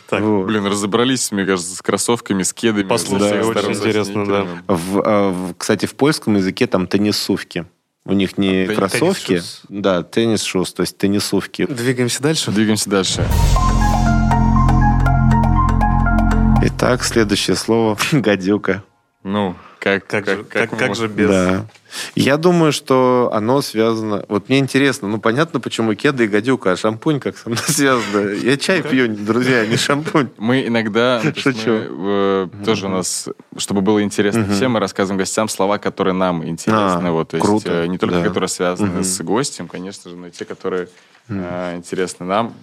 Так, 0.09 0.21
Вот. 0.21 0.45
Блин, 0.47 0.65
разобрались, 0.65 1.31
мне 1.31 1.45
кажется, 1.45 1.75
с 1.75 1.81
кроссовками, 1.81 2.41
с 2.43 2.51
кедами. 2.53 2.87
Послушай, 2.87 3.41
всех 3.43 3.47
очень 3.47 3.71
интересно, 3.73 4.25
да. 4.25 4.47
В, 4.67 5.01
а, 5.05 5.29
в- 5.31 5.53
кстати, 5.55 5.85
в 5.85 5.93
польском 5.95 6.35
языке 6.37 6.65
там 6.67 6.87
теннисувки. 6.87 7.65
У 8.05 8.13
них 8.13 8.37
не 8.39 8.63
А, 8.63 8.73
кроссовки, 8.73 9.33
теннис-шуз. 9.35 9.61
да, 9.69 10.01
теннис-шуз, 10.03 10.73
то 10.73 10.81
есть 10.81 10.97
теннисувки. 10.97 11.67
Двигаемся 11.67 12.23
дальше. 12.23 12.49
Двигаемся 12.49 12.89
дальше. 12.89 13.27
Итак, 16.61 17.03
следующее 17.03 17.55
слово– 17.55 17.97
гадюка. 18.11 18.83
Ну, 19.23 19.55
как, 19.79 20.07
Как, 20.07 20.25
же, 20.27 20.43
как, 20.43 20.71
мы 20.71 20.77
как 20.77 20.95
же 20.95 21.07
без... 21.07 21.29
Да. 21.29 21.65
Я 22.15 22.37
думаю, 22.37 22.71
что 22.71 23.31
оно 23.33 23.61
связано... 23.61 24.25
Вот 24.27 24.49
мне 24.49 24.59
интересно, 24.59 25.07
ну, 25.07 25.19
понятно, 25.19 25.59
почему 25.59 25.95
кеды 25.95 26.25
и 26.25 26.27
гадюка, 26.27 26.73
а 26.73 26.77
шампунь 26.77 27.19
как 27.19 27.37
со 27.37 27.49
мной 27.49 27.63
связано. 27.67 28.33
Я 28.33 28.57
чай 28.57 28.83
пью, 28.83 29.07
друзья, 29.07 29.59
а 29.61 29.65
не 29.65 29.77
шампунь. 29.77 30.29
Мы 30.37 30.67
иногда, 30.67 31.21
Шучу. 31.35 31.69
мы, 31.69 32.49
э, 32.61 32.65
тоже 32.65 32.87
у 32.87 32.89
нас, 32.89 33.29
чтобы 33.57 33.81
было 33.81 34.03
интересно 34.03 34.47
всем, 34.49 34.73
мы 34.73 34.79
рассказываем 34.79 35.17
гостям 35.17 35.47
слова, 35.47 35.77
которые 35.77 36.13
нам 36.13 36.45
интересны. 36.47 37.07
А, 37.07 37.11
вот, 37.11 37.29
то 37.29 37.37
есть 37.37 37.45
круто, 37.45 37.83
э, 37.83 37.87
не 37.87 37.97
только 37.97 38.17
да. 38.17 38.23
которые 38.23 38.49
связаны 38.49 39.03
с 39.03 39.21
гостем, 39.21 39.67
конечно 39.67 40.11
же, 40.11 40.17
но 40.17 40.27
и 40.27 40.31
те, 40.31 40.45
которые 40.45 40.89
э, 41.29 41.75
интересны 41.75 42.25
нам. 42.25 42.53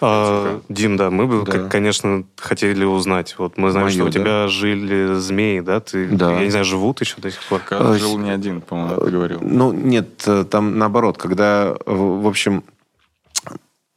А, 0.00 0.60
Дим, 0.68 0.96
да, 0.96 1.10
мы 1.10 1.26
бы, 1.26 1.44
Да. 1.44 1.52
как, 1.52 1.70
конечно, 1.70 2.24
хотели 2.36 2.84
узнать. 2.84 3.34
Вот 3.38 3.56
мы 3.58 3.70
знаем, 3.70 3.86
Моё, 3.88 3.94
что 3.94 4.04
у 4.04 4.06
да? 4.06 4.12
тебя 4.12 4.48
жили 4.48 5.14
змеи, 5.14 5.60
да? 5.60 5.80
Ты, 5.80 6.08
Да. 6.08 6.32
Я 6.38 6.44
не 6.44 6.50
знаю, 6.50 6.64
живут 6.64 7.00
еще 7.00 7.16
до 7.18 7.30
сих 7.30 7.42
пор. 7.44 7.60
Пока 7.60 7.78
А, 7.90 7.98
жил 7.98 8.18
не 8.18 8.30
один, 8.30 8.60
по-моему, 8.60 8.96
да, 8.96 9.04
ты 9.04 9.10
говорил. 9.10 9.38
Ну, 9.42 9.72
нет, 9.72 10.22
э, 10.26 10.44
там 10.48 10.78
наоборот, 10.78 11.18
когда, 11.18 11.74
э, 11.74 11.92
в 11.94 12.26
общем, 12.26 12.64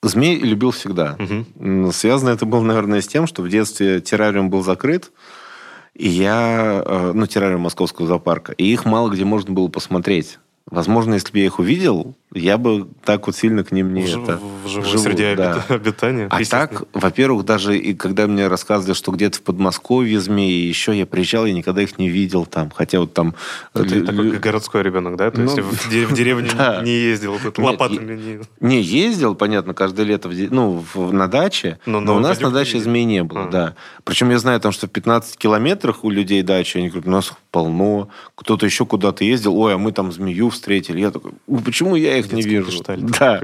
змей 0.01 0.37
любил 0.39 0.71
всегда. 0.71 1.15
М, 1.59 1.91
Связано 1.91 2.29
это 2.31 2.45
было, 2.45 2.61
наверное, 2.61 3.01
с 3.01 3.07
тем, 3.07 3.27
что 3.27 3.41
в 3.41 3.49
детстве 3.49 4.01
террариум 4.01 4.49
был 4.49 4.63
закрыт, 4.63 5.11
и 5.93 6.07
я, 6.09 6.83
э, 6.85 7.11
ну, 7.13 7.25
террариум 7.27 7.61
Московского 7.61 8.07
зоопарка, 8.07 8.51
и 8.53 8.65
их 8.71 8.85
мало 8.85 9.09
где 9.09 9.23
можно 9.25 9.53
было 9.53 9.67
посмотреть. 9.69 10.39
Возможно, 10.69 11.13
если 11.15 11.31
бы 11.31 11.39
я 11.39 11.45
их 11.45 11.59
увидел, 11.59 12.15
я 12.33 12.57
бы 12.57 12.87
так 13.05 13.27
вот 13.27 13.35
сильно 13.35 13.63
к 13.63 13.71
ним 13.71 13.93
не 13.93 14.03
в, 14.05 14.23
это... 14.23 14.39
в 14.63 14.67
живой 14.67 14.87
вживую, 14.87 14.99
среде 14.99 15.35
да. 15.35 15.53
обит- 15.67 15.71
обитания. 15.71 16.27
А 16.29 16.43
так, 16.45 16.83
во-первых, 16.93 17.45
даже 17.45 17.77
и 17.77 17.93
когда 17.93 18.27
мне 18.27 18.47
рассказывали, 18.47 18.93
что 18.95 19.11
где-то 19.11 19.37
в 19.39 19.41
Подмосковье 19.41 20.19
змеи, 20.19 20.67
еще 20.67 20.97
я 20.97 21.05
приезжал, 21.05 21.45
я 21.45 21.53
никогда 21.53 21.81
их 21.81 21.97
не 21.99 22.09
видел 22.09 22.45
там. 22.45 22.71
Хотя 22.75 22.99
вот 22.99 23.13
там... 23.13 23.35
Ты 23.73 23.83
лю- 23.83 24.05
такой 24.05 24.25
лю- 24.31 24.39
городской 24.39 24.83
ребенок, 24.83 25.15
да? 25.17 25.31
То 25.31 25.41
Ну, 25.41 25.45
есть 25.45 25.59
в, 25.59 25.89
де- 25.89 26.05
в 26.05 26.13
деревню 26.13 26.49
да. 26.57 26.81
не 26.83 26.91
ездил, 26.95 27.37
вот 27.43 27.57
лопатами 27.57 28.15
не... 28.15 28.39
Не, 28.67 28.81
ездил, 28.81 29.35
понятно, 29.35 29.73
каждое 29.73 30.05
лето 30.05 30.29
в 30.29 30.33
ну, 30.51 30.83
в- 30.93 31.13
на 31.13 31.27
даче, 31.27 31.79
Но 31.85 31.99
но, 31.99 32.13
на 32.13 32.17
у 32.17 32.19
нас 32.21 32.39
на 32.39 32.47
не 32.47 32.53
даче 32.53 32.77
ездил. 32.77 32.91
змей 32.91 33.03
не 33.05 33.23
было, 33.23 33.43
А. 33.45 33.49
да. 33.49 33.75
Причем 34.03 34.29
я 34.31 34.39
знаю, 34.39 34.59
там, 34.59 34.71
что 34.71 34.87
в 34.87 34.89
15 34.91 35.37
километрах 35.37 36.03
у 36.03 36.09
людей 36.09 36.41
дачи, 36.41 36.77
они 36.77 36.87
говорят, 36.89 37.07
у 37.07 37.11
нас 37.11 37.31
полно, 37.51 38.09
кто-то 38.35 38.65
еще 38.65 38.85
куда-то 38.85 39.23
ездил, 39.23 39.55
ой, 39.57 39.75
а 39.75 39.77
мы 39.77 39.91
там 39.91 40.11
змею 40.11 40.49
встретили. 40.49 40.99
Я 41.01 41.11
такой, 41.11 41.31
«Ну, 41.47 41.59
почему 41.59 41.95
я 41.95 42.17
их 42.17 42.22
не 42.31 42.37
Детский 42.41 42.51
вижу? 42.51 42.71
гештальт. 42.71 43.05
Да. 43.19 43.41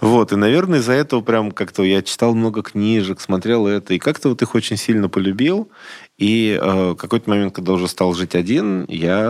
Вот, 0.00 0.32
и, 0.32 0.36
наверное, 0.36 0.78
из-за 0.78 0.92
этого 0.92 1.20
прям 1.20 1.50
как-то 1.52 1.82
я 1.82 2.02
читал 2.02 2.34
много 2.34 2.62
книжек, 2.62 3.20
смотрел 3.20 3.66
это, 3.66 3.94
и 3.94 3.98
как-то 3.98 4.28
вот 4.30 4.42
их 4.42 4.54
очень 4.54 4.76
сильно 4.76 5.08
полюбил. 5.08 5.70
И 6.18 6.58
э, 6.60 6.94
какой-то 6.96 7.28
момент, 7.28 7.54
когда 7.54 7.72
уже 7.72 7.88
стал 7.88 8.14
жить 8.14 8.34
один, 8.34 8.86
я 8.88 9.28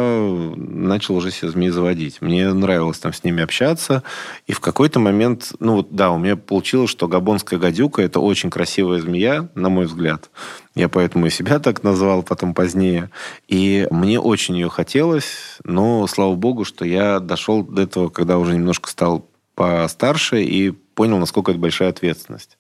начал 0.57 1.17
уже 1.17 1.33
себе 1.33 1.51
змей 1.51 1.71
заводить. 1.71 2.21
Мне 2.21 2.53
нравилось 2.53 3.01
там 3.01 3.13
с 3.13 3.25
ними 3.25 3.43
общаться. 3.43 4.05
И 4.47 4.53
в 4.53 4.61
какой-то 4.61 5.01
момент, 5.01 5.53
ну 5.59 5.77
вот 5.77 5.89
да, 5.91 6.13
у 6.13 6.19
меня 6.19 6.37
получилось, 6.37 6.91
что 6.91 7.09
габонская 7.09 7.59
гадюка– 7.59 8.03
это 8.03 8.21
очень 8.21 8.51
красивая 8.51 9.01
змея, 9.01 9.49
на 9.57 9.69
мой 9.69 9.87
взгляд. 9.87 10.31
Я 10.77 10.89
поэтому 10.89 11.27
и 11.27 11.31
себя 11.31 11.59
так 11.59 11.83
назвал 11.83 12.23
потом 12.23 12.55
позднее. 12.55 13.11
И 13.49 13.89
мне 13.91 14.21
очень 14.21 14.55
ее 14.55 14.69
хотелось, 14.69 15.59
но 15.65 16.07
слава 16.07 16.37
богу, 16.37 16.65
что 16.65 16.85
я 16.85 17.19
дошел 17.19 17.65
до 17.65 17.83
этого, 17.83 18.11
когда 18.11 18.39
уже 18.39 18.55
немножко 18.55 18.89
стал 18.91 19.29
постарше 19.57 20.45
и 20.45 20.71
понял, 20.71 21.19
насколько 21.19 21.51
это 21.51 21.59
большая 21.59 21.89
ответственность. 21.89 22.59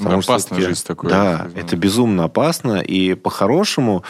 Ну, 0.00 0.08
опасно 0.10 0.36
всё-таки- 0.56 0.62
жить 0.62 0.78
с 0.78 0.82
такой 0.82 1.10
Да, 1.10 1.48
это 1.54 1.76
безумно 1.76 2.24
опасно. 2.24 2.80
И 2.80 3.14
по-хорошему, 3.14 4.04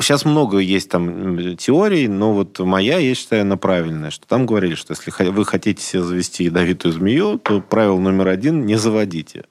сейчас 0.00 0.24
много 0.24 0.58
есть 0.58 0.88
там 0.90 1.56
теорий, 1.56 2.08
но 2.08 2.32
вот 2.32 2.58
моя, 2.58 2.98
я 2.98 3.14
считаю, 3.14 3.42
она 3.42 3.56
правильная. 3.56 4.10
Что 4.10 4.26
там 4.26 4.46
говорили, 4.46 4.74
что 4.74 4.94
если 4.94 5.28
вы 5.28 5.44
хотите 5.44 5.82
себе 5.82 6.02
завести 6.02 6.44
ядовитую 6.44 6.92
змею, 6.92 7.38
то 7.38 7.60
правило 7.60 7.98
номер 7.98 8.28
один– 8.28 8.66
не 8.66 8.76
заводите. 8.76 9.44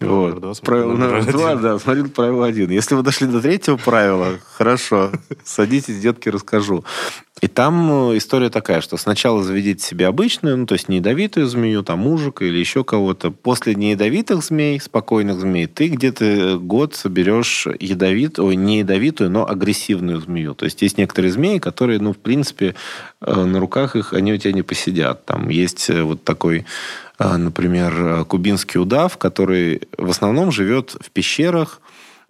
Вот. 0.00 0.38
смотри, 0.38 0.64
правило 0.64 0.92
номер 0.94 1.24
два, 1.32 1.54
да, 1.56 1.78
смотри 1.78 2.02
правило 2.04 2.46
один. 2.46 2.70
Если 2.70 2.94
вы 2.94 3.02
дошли 3.02 3.26
до 3.26 3.40
третьего 3.40 3.76
правила, 3.76 4.38
хорошо, 4.56 5.12
садитесь, 5.44 6.00
детки, 6.00 6.28
расскажу. 6.28 6.84
И 7.42 7.48
там 7.48 8.12
э, 8.12 8.18
история 8.18 8.50
такая, 8.50 8.80
что 8.80 8.96
сначала 8.96 9.42
заведите 9.42 9.84
себе 9.84 10.06
обычную, 10.06 10.56
ну, 10.56 10.64
то 10.64 10.74
есть 10.74 10.88
не 10.88 10.98
ядовитую 10.98 11.48
змею, 11.48 11.82
там, 11.82 11.98
мужика 11.98 12.44
или 12.44 12.56
еще 12.56 12.84
кого-то. 12.84 13.32
После 13.32 13.74
неядовитых 13.74 14.44
змей, 14.44 14.80
спокойных 14.80 15.40
змей, 15.40 15.66
ты 15.66 15.88
где-то 15.88 16.58
год 16.58 16.94
соберешь 16.94 17.66
ядовит, 17.80 18.38
ой, 18.38 18.54
не 18.54 18.78
ядовитую, 18.78 19.28
но 19.28 19.44
агрессивную 19.44 20.20
змею. 20.20 20.54
То 20.54 20.66
есть 20.66 20.82
есть 20.82 20.98
некоторые 20.98 21.32
змеи, 21.32 21.58
которые, 21.58 21.98
ну, 21.98 22.12
в 22.12 22.18
принципе, 22.18 22.76
э, 23.20 23.44
на 23.44 23.58
руках 23.58 23.96
их, 23.96 24.12
они 24.12 24.32
у 24.32 24.36
тебя 24.36 24.52
не 24.52 24.62
посидят. 24.62 25.24
Там 25.26 25.48
есть 25.48 25.90
э, 25.90 26.00
вот 26.02 26.22
такой 26.22 26.64
например, 27.18 27.94
э, 27.94 28.24
кубинский 28.24 28.80
удав, 28.80 29.16
который 29.16 29.82
в 29.96 30.10
основном 30.10 30.50
живет 30.50 30.96
в 31.00 31.10
пещерах, 31.10 31.80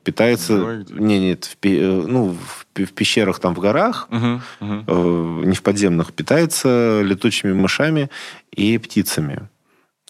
питается... 0.02 0.64
Ой? 0.64 0.86
Не, 0.90 1.18
нет, 1.18 1.44
в, 1.44 1.66
э, 1.66 2.04
ну, 2.06 2.36
в, 2.36 2.66
в 2.74 2.92
пещерах 2.92 3.38
там 3.38 3.54
в 3.54 3.60
горах, 3.60 4.08
Мгм, 4.10 4.42
мгм. 4.60 4.84
э, 4.86 5.42
не 5.46 5.54
в 5.54 5.62
подземных, 5.62 6.12
питается 6.12 7.00
летучими 7.02 7.52
мышами 7.52 8.10
и 8.50 8.78
птицами. 8.78 9.48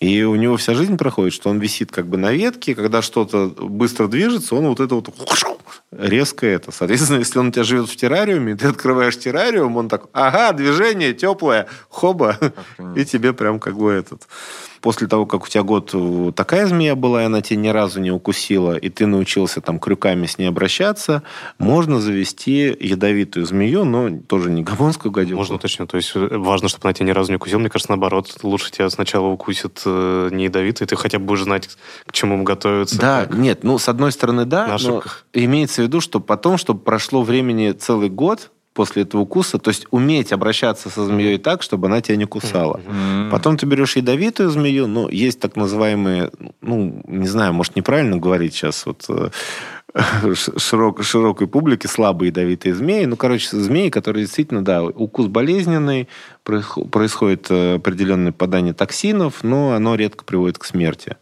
И 0.00 0.24
у 0.24 0.34
него 0.34 0.56
вся 0.56 0.74
жизнь 0.74 0.96
проходит, 0.96 1.32
что 1.32 1.48
он 1.48 1.60
висит 1.60 1.92
как 1.92 2.08
бы 2.08 2.16
на 2.16 2.32
ветке, 2.32 2.74
когда 2.74 3.02
что-то 3.02 3.46
быстро 3.46 4.08
движется, 4.08 4.56
он 4.56 4.66
вот 4.66 4.80
это 4.80 4.96
вот 4.96 5.10
резко 5.92 6.46
это. 6.46 6.72
Соответственно, 6.72 7.18
если 7.18 7.38
он 7.38 7.48
у 7.48 7.50
тебя 7.52 7.62
живет 7.62 7.88
в 7.88 7.94
террариуме, 7.96 8.56
ты 8.56 8.66
открываешь 8.66 9.18
террариум, 9.18 9.76
он 9.76 9.88
так, 9.88 10.06
ага, 10.12 10.52
движение 10.52 11.12
теплое, 11.12 11.68
хоба, 11.88 12.30
Охренеть. 12.30 12.96
и 12.96 13.04
тебе 13.04 13.32
прям 13.32 13.60
как 13.60 13.76
бы 13.76 13.92
этот. 13.92 14.26
После 14.82 15.06
того, 15.06 15.26
как 15.26 15.44
у 15.44 15.48
тебя 15.48 15.62
год 15.62 15.90
э, 15.94 16.32
такая 16.34 16.66
змея 16.66 16.96
была, 16.96 17.22
и 17.22 17.26
она 17.26 17.40
тебя 17.40 17.60
ни 17.60 17.68
разу 17.68 18.00
не 18.00 18.10
укусила, 18.10 18.76
и 18.76 18.88
ты 18.88 19.06
научился 19.06 19.60
там 19.60 19.78
крюками 19.78 20.26
с 20.26 20.38
ней 20.38 20.46
обращаться, 20.46 21.22
можно 21.58 22.00
завести 22.00 22.76
ядовитую 22.80 23.46
змею, 23.46 23.84
но 23.84 24.10
тоже 24.26 24.50
не 24.50 24.64
габонскую 24.64 25.12
гадюку. 25.12 25.36
Можно 25.36 25.54
уточнить. 25.54 25.88
То 25.88 25.96
есть 25.96 26.10
э, 26.16 26.36
важно, 26.36 26.68
чтобы 26.68 26.88
она 26.88 26.94
тебя 26.94 27.06
ни 27.06 27.12
разу 27.12 27.30
не 27.30 27.36
укусила. 27.36 27.60
Мне 27.60 27.70
кажется, 27.70 27.92
наоборот, 27.92 28.36
лучше 28.42 28.72
тебя 28.72 28.90
сначала 28.90 29.28
укусит 29.28 29.80
э, 29.86 30.30
не 30.32 30.44
ядовитый, 30.44 30.86
ты 30.86 30.96
хотя 30.96 31.20
бы 31.20 31.26
будешь 31.26 31.44
знать, 31.44 31.70
к 32.04 32.12
чему 32.12 32.42
готовиться. 32.42 32.98
Да, 32.98 33.26
как. 33.26 33.38
нет, 33.38 33.62
ну, 33.62 33.78
с 33.78 33.88
одной 33.88 34.10
стороны, 34.10 34.44
да, 34.46 34.76
но 34.82 35.02
имеется 35.32 35.82
в 35.82 35.84
виду, 35.84 36.00
что 36.00 36.18
потом, 36.18 36.58
чтобы 36.58 36.80
прошло 36.80 37.22
времени 37.22 37.70
целый 37.70 38.10
год 38.10 38.50
после 38.74 39.02
этого 39.02 39.22
укуса, 39.22 39.58
то 39.58 39.68
есть 39.68 39.86
уметь 39.90 40.32
обращаться 40.32 40.90
со 40.90 41.04
змеей 41.04 41.38
так, 41.38 41.62
чтобы 41.62 41.88
она 41.88 42.00
тебя 42.00 42.16
не 42.16 42.24
кусала. 42.24 42.80
Потом 43.30 43.56
ты 43.56 43.66
берешь 43.66 43.96
ядовитую 43.96 44.50
змею, 44.50 44.86
ну, 44.86 45.08
есть 45.08 45.40
так 45.40 45.56
называемые, 45.56 46.30
ну, 46.60 47.02
не 47.06 47.26
знаю, 47.26 47.52
может, 47.52 47.76
неправильно 47.76 48.16
говорить 48.16 48.54
сейчас, 48.54 48.86
вот 48.86 49.04
э, 49.08 49.30
широк, 50.56 51.02
широкой 51.02 51.46
публике 51.46 51.88
слабые 51.88 52.28
ядовитые 52.28 52.74
змеи. 52.74 53.04
Ну, 53.04 53.16
короче, 53.16 53.56
змеи, 53.56 53.90
которые 53.90 54.24
действительно, 54.24 54.64
да, 54.64 54.82
укус 54.82 55.26
болезненный, 55.26 56.08
происхо- 56.44 56.88
происходит 56.88 57.46
э, 57.50 57.76
определенное 57.76 58.32
попадание 58.32 58.72
токсинов, 58.72 59.44
но 59.44 59.72
оно 59.72 59.94
редко 59.94 60.24
приводит 60.24 60.58
к 60.58 60.64
смерти. 60.64 61.16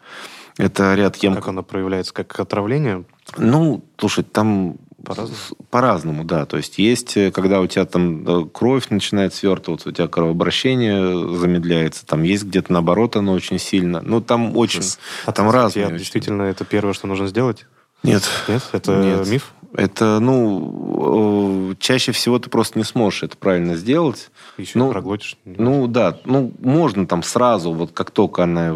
Это 0.56 0.94
ряд 0.94 1.16
ем... 1.16 1.34
Как 1.34 1.48
оно 1.48 1.62
проявляется? 1.62 2.12
Как 2.12 2.38
отравление? 2.38 3.04
Ну, 3.38 3.82
слушай, 3.96 4.24
там 4.24 4.76
По-разному? 5.04 5.40
По-разному, 5.70 6.24
да. 6.24 6.46
То 6.46 6.56
есть 6.56 6.78
есть, 6.78 7.16
э, 7.16 7.30
когда 7.30 7.60
у 7.60 7.66
тебя 7.66 7.84
там 7.84 8.26
э, 8.26 8.48
кровь 8.52 8.90
начинает 8.90 9.34
свертываться, 9.34 9.88
у 9.88 9.92
тебя 9.92 10.08
кровообращение 10.08 11.36
замедляется, 11.36 12.06
там 12.06 12.22
есть 12.22 12.44
где-то 12.44 12.72
наоборот 12.72 13.16
оно 13.16 13.32
очень 13.32 13.58
сильно. 13.58 14.00
Ну, 14.02 14.20
там 14.20 14.56
очень... 14.56 14.82
А 15.26 15.32
там 15.32 15.50
разные. 15.50 15.86
очень. 15.86 15.98
Действительно, 15.98 16.42
это 16.42 16.64
первое, 16.64 16.92
что 16.92 17.06
нужно 17.06 17.26
сделать? 17.26 17.66
Нет. 18.02 18.28
Нет? 18.48 18.62
Это 18.72 19.02
Нет. 19.02 19.28
миф? 19.28 19.52
Это, 19.72 20.18
ну, 20.18 21.70
э, 21.70 21.74
чаще 21.78 22.10
всего 22.12 22.38
ты 22.38 22.50
просто 22.50 22.78
не 22.78 22.84
сможешь 22.84 23.22
это 23.22 23.36
правильно 23.36 23.76
сделать. 23.76 24.30
Еще 24.58 24.78
Ну, 24.78 24.90
проглотишь? 24.90 25.36
Ну 25.44 25.86
да, 25.86 26.18
ну 26.24 26.52
можно 26.60 27.06
там 27.06 27.22
сразу, 27.22 27.72
вот 27.72 27.92
как 27.92 28.10
только 28.10 28.42
она 28.42 28.68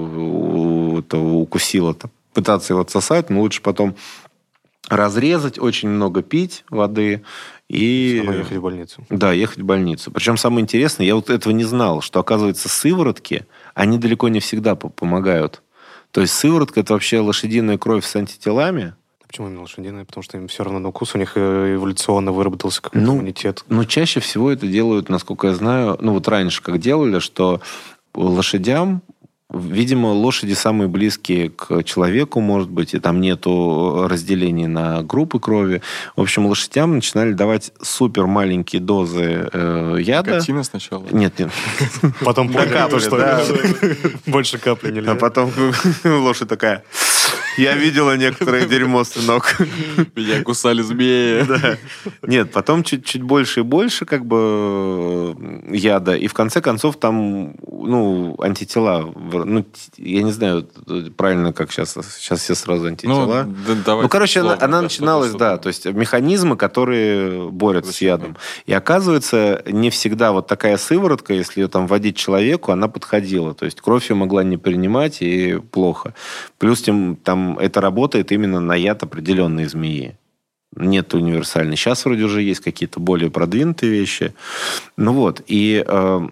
это, 0.98 1.18
укусила, 1.18 1.94
там, 1.94 2.12
пытаться 2.32 2.74
его 2.74 2.82
отсосать, 2.82 3.28
но 3.28 3.40
лучше 3.40 3.60
потом 3.60 3.96
разрезать, 4.88 5.58
очень 5.58 5.88
много 5.88 6.22
пить 6.22 6.64
воды 6.70 7.22
и... 7.68 8.20
Снова 8.22 8.36
ехать 8.36 8.56
в 8.58 8.62
больницу. 8.62 9.06
Да, 9.10 9.32
ехать 9.32 9.58
в 9.58 9.64
больницу. 9.64 10.10
Причем 10.10 10.36
самое 10.36 10.62
интересное, 10.62 11.06
я 11.06 11.14
вот 11.14 11.30
этого 11.30 11.52
не 11.52 11.64
знал, 11.64 12.00
что, 12.02 12.20
оказывается, 12.20 12.68
сыворотки, 12.68 13.46
они 13.74 13.98
далеко 13.98 14.28
не 14.28 14.40
всегда 14.40 14.74
по- 14.74 14.90
помогают. 14.90 15.62
То 16.10 16.20
есть 16.20 16.34
сыворотка– 16.34 16.80
это 16.80 16.92
вообще 16.92 17.20
лошадиная 17.20 17.78
кровь 17.78 18.04
с 18.04 18.14
антителами, 18.14 18.94
А 19.22 19.26
Почему 19.26 19.48
именно 19.48 19.62
лошадиные? 19.62 20.04
Потому 20.04 20.22
что 20.22 20.36
им 20.38 20.46
все 20.48 20.62
равно 20.62 20.78
на 20.78 20.88
укус, 20.90 21.14
у 21.14 21.18
них 21.18 21.32
э, 21.34 21.74
эволюционно 21.74 22.30
выработался 22.30 22.82
какой-то 22.82 23.04
Ну, 23.04 23.14
иммунитет. 23.16 23.64
Но 23.68 23.84
чаще 23.84 24.20
всего 24.20 24.50
это 24.52 24.66
делают, 24.68 25.08
насколько 25.08 25.48
я 25.48 25.54
знаю, 25.54 25.96
ну 26.00 26.12
вот 26.12 26.28
раньше 26.28 26.62
как 26.62 26.78
делали, 26.78 27.18
что 27.18 27.60
лошадям, 28.14 29.02
видимо, 29.54 30.08
лошади 30.08 30.54
самые 30.54 30.88
близкие 30.88 31.50
к 31.50 31.82
человеку, 31.84 32.40
может 32.40 32.70
быть, 32.70 32.94
и 32.94 32.98
там 32.98 33.20
нету 33.20 34.06
разделений 34.08 34.66
на 34.66 35.02
группы 35.02 35.38
крови. 35.38 35.82
В 36.16 36.22
общем, 36.22 36.46
лошадям 36.46 36.96
начинали 36.96 37.32
давать 37.32 37.72
супер 37.80 38.26
маленькие 38.26 38.80
дозы 38.80 39.48
э, 39.52 39.96
яда. 40.00 40.32
Никотина 40.32 40.64
сначала. 40.64 41.04
Нет, 41.10 41.38
нет. 41.38 41.50
Потом 42.24 42.48
поняли, 42.52 42.68
капли, 42.68 42.98
что 42.98 43.40
больше 44.26 44.58
капли 44.58 44.90
нельзя. 44.90 45.12
А 45.12 45.14
потом 45.14 45.52
лошадь 46.04 46.48
такая, 46.48 46.84
я 47.56 47.74
видела 47.74 48.16
некоторое 48.16 48.66
дерьмо, 48.68 49.04
сынок. 49.04 49.56
Меня 50.14 50.42
кусали 50.42 50.82
змеи. 50.82 51.44
Да. 51.54 51.76
Нет, 52.22 52.52
потом 52.52 52.82
чуть-чуть 52.82 53.22
больше 53.22 53.60
и 53.60 53.62
больше 53.62 54.06
как 54.06 54.24
бы 54.24 55.36
э, 55.70 55.76
яда, 55.76 56.14
и 56.16 56.26
в 56.26 56.34
конце 56.34 56.60
концов 56.60 56.96
там, 56.96 57.54
ну, 57.70 58.34
антитела, 58.40 59.12
ну, 59.14 59.64
я 59.96 60.22
не 60.22 60.32
знаю 60.32 60.68
э, 60.88 61.10
правильно, 61.16 61.52
как 61.52 61.70
сейчас, 61.70 61.96
сейчас 62.18 62.40
все 62.40 62.54
сразу 62.54 62.86
антитела. 62.86 63.44
Ну, 63.44 63.54
да, 63.66 63.74
давай 63.84 64.02
Ну, 64.02 64.08
короче, 64.08 64.40
она, 64.40 64.54
условно, 64.54 64.64
она 64.64 64.76
да, 64.78 64.82
начиналась, 64.82 65.28
что-то, 65.30 65.44
да, 65.44 65.56
то 65.58 65.68
есть 65.68 65.86
механизмы, 65.86 66.56
которые 66.56 67.50
борются 67.50 67.92
с 67.92 68.00
ядом. 68.00 68.36
И 68.66 68.72
оказывается, 68.72 69.62
не 69.66 69.90
всегда 69.90 70.32
вот 70.32 70.46
такая 70.46 70.76
сыворотка, 70.76 71.34
если 71.34 71.60
ее 71.60 71.68
там 71.68 71.86
вводить 71.86 72.16
человеку, 72.16 72.72
она 72.72 72.88
подходила. 72.88 73.54
То 73.54 73.64
есть 73.64 73.80
кровь 73.80 74.10
ее 74.10 74.16
могла 74.16 74.42
не 74.44 74.56
принимать, 74.56 75.18
и 75.20 75.58
плохо. 75.70 76.14
Плюс 76.58 76.82
тем, 76.82 77.16
там 77.16 77.43
это 77.58 77.80
работает 77.80 78.32
именно 78.32 78.60
на 78.60 78.74
яд 78.74 79.02
определенной 79.02 79.66
змеи. 79.66 80.16
Нет 80.76 81.14
универсальной. 81.14 81.76
Сейчас 81.76 82.04
вроде 82.04 82.24
уже 82.24 82.42
есть 82.42 82.60
какие-то 82.60 83.00
более 83.00 83.30
продвинутые 83.30 83.92
вещи. 83.92 84.34
Ну 84.96 85.12
вот, 85.12 85.42
и... 85.46 85.84
э, 85.86 86.28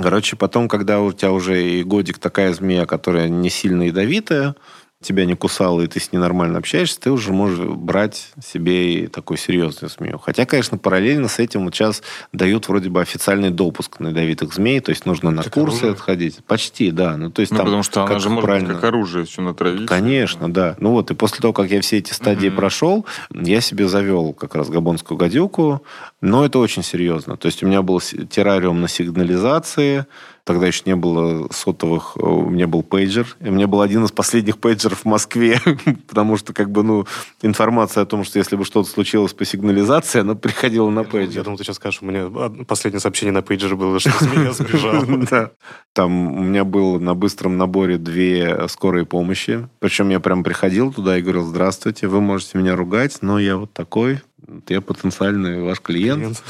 Короче, 0.00 0.36
потом, 0.36 0.68
когда 0.68 1.00
у 1.00 1.12
тебя 1.12 1.32
уже 1.32 1.60
и 1.66 1.82
годик 1.82 2.18
такая 2.18 2.52
змея, 2.52 2.86
которая 2.86 3.28
не 3.28 3.50
сильно 3.50 3.84
ядовитая, 3.84 4.54
тебя 5.00 5.24
не 5.26 5.34
кусала, 5.34 5.82
и 5.82 5.86
ты 5.86 6.00
с 6.00 6.12
ней 6.12 6.18
нормально 6.18 6.58
общаешься, 6.58 7.00
ты 7.00 7.12
уже 7.12 7.32
можешь 7.32 7.58
брать 7.60 8.30
себе 8.44 8.94
и 8.94 9.06
такую 9.06 9.38
серьезную 9.38 9.90
змею. 9.90 10.18
Хотя, 10.18 10.44
конечно, 10.44 10.76
параллельно 10.76 11.28
с 11.28 11.38
этим 11.38 11.64
вот 11.66 11.74
сейчас 11.74 12.02
дают 12.32 12.66
вроде 12.68 12.88
бы 12.90 13.00
официальный 13.00 13.50
допуск 13.50 14.00
на 14.00 14.08
ядовитых 14.08 14.52
змей, 14.52 14.80
то 14.80 14.90
есть 14.90 15.06
нужно 15.06 15.30
на 15.30 15.44
Как 15.44 15.52
курсы 15.54 15.76
оружие? 15.84 15.92
отходить. 15.92 16.38
Почти, 16.44 16.90
да. 16.90 17.16
Ну, 17.16 17.30
то 17.30 17.40
есть 17.40 17.52
Ну, 17.52 17.58
там 17.58 17.66
потому 17.66 17.82
что 17.84 18.00
она 18.02 18.08
как 18.08 18.20
же 18.20 18.28
может 18.28 18.44
правильно- 18.46 18.74
как 18.74 18.84
оружие 18.84 19.24
все 19.24 19.40
натравить. 19.40 19.86
Конечно, 19.86 20.52
да. 20.52 20.74
Ну 20.80 20.90
вот, 20.90 21.12
и 21.12 21.14
после 21.14 21.38
того, 21.40 21.52
как 21.52 21.70
я 21.70 21.80
все 21.80 21.98
эти 21.98 22.12
стадии 22.12 22.48
Мгм. 22.48 22.56
прошел, 22.56 23.06
я 23.32 23.60
себе 23.60 23.86
завел 23.86 24.32
как 24.32 24.56
раз 24.56 24.68
габонскую 24.68 25.16
гадюку, 25.16 25.80
но 26.20 26.44
это 26.44 26.58
очень 26.58 26.82
серьезно. 26.82 27.36
То 27.36 27.46
есть 27.46 27.62
у 27.62 27.66
меня 27.68 27.82
был 27.82 28.00
террариум 28.00 28.80
на 28.80 28.88
сигнализации, 28.88 30.06
тогда 30.48 30.66
еще 30.66 30.82
не 30.86 30.96
было 30.96 31.46
сотовых, 31.52 32.16
э, 32.16 32.20
у 32.20 32.48
меня 32.48 32.66
был 32.66 32.82
пейджер, 32.82 33.36
и 33.38 33.50
у 33.50 33.52
меня 33.52 33.66
был 33.66 33.82
один 33.82 34.06
из 34.06 34.12
последних 34.12 34.56
пейджеров 34.56 35.02
в 35.02 35.04
Москве, 35.04 35.60
потому 36.08 36.38
что, 36.38 36.54
как 36.54 36.70
бы, 36.70 36.82
ну, 36.82 37.06
информация 37.42 38.02
о 38.02 38.06
том, 38.06 38.24
что 38.24 38.38
если 38.38 38.56
бы 38.56 38.64
что-то 38.64 38.88
случилось 38.88 39.34
по 39.34 39.44
сигнализации, 39.44 40.20
она 40.20 40.34
приходила 40.34 40.88
на 40.88 41.02
думал, 41.02 41.04
Я 41.04 41.12
пейджер. 41.12 41.44
думал, 41.44 41.58
ты 41.58 41.64
сейчас 41.64 41.76
скажешь, 41.76 42.00
у 42.00 42.06
меня 42.06 42.30
последнее 42.64 43.00
сообщение 43.00 43.32
на 43.34 43.42
пейджере 43.42 43.76
было, 43.76 44.00
что 44.00 44.10
змея 44.24 44.52
сбежала. 44.52 45.04
Да. 45.30 45.50
Там 45.92 46.38
у 46.38 46.42
меня 46.42 46.64
было 46.64 46.98
на 46.98 47.14
быстром 47.14 47.58
наборе 47.58 47.98
две 47.98 48.68
скорые 48.68 49.04
помощи. 49.04 49.68
Причем 49.80 50.08
я 50.08 50.20
прям 50.20 50.42
приходил 50.42 50.92
туда 50.94 51.18
и 51.18 51.20
говорил, 51.20 51.44
здравствуйте, 51.44 52.08
вы 52.08 52.22
можете 52.22 52.56
меня 52.56 52.74
ругать, 52.74 53.18
но 53.20 53.38
я 53.38 53.58
вот 53.58 53.74
такой, 53.74 54.20
я 54.68 54.80
потенциальный 54.80 55.62
ваш 55.62 55.80
клиент. 55.80 56.20
Клиент. 56.20 56.42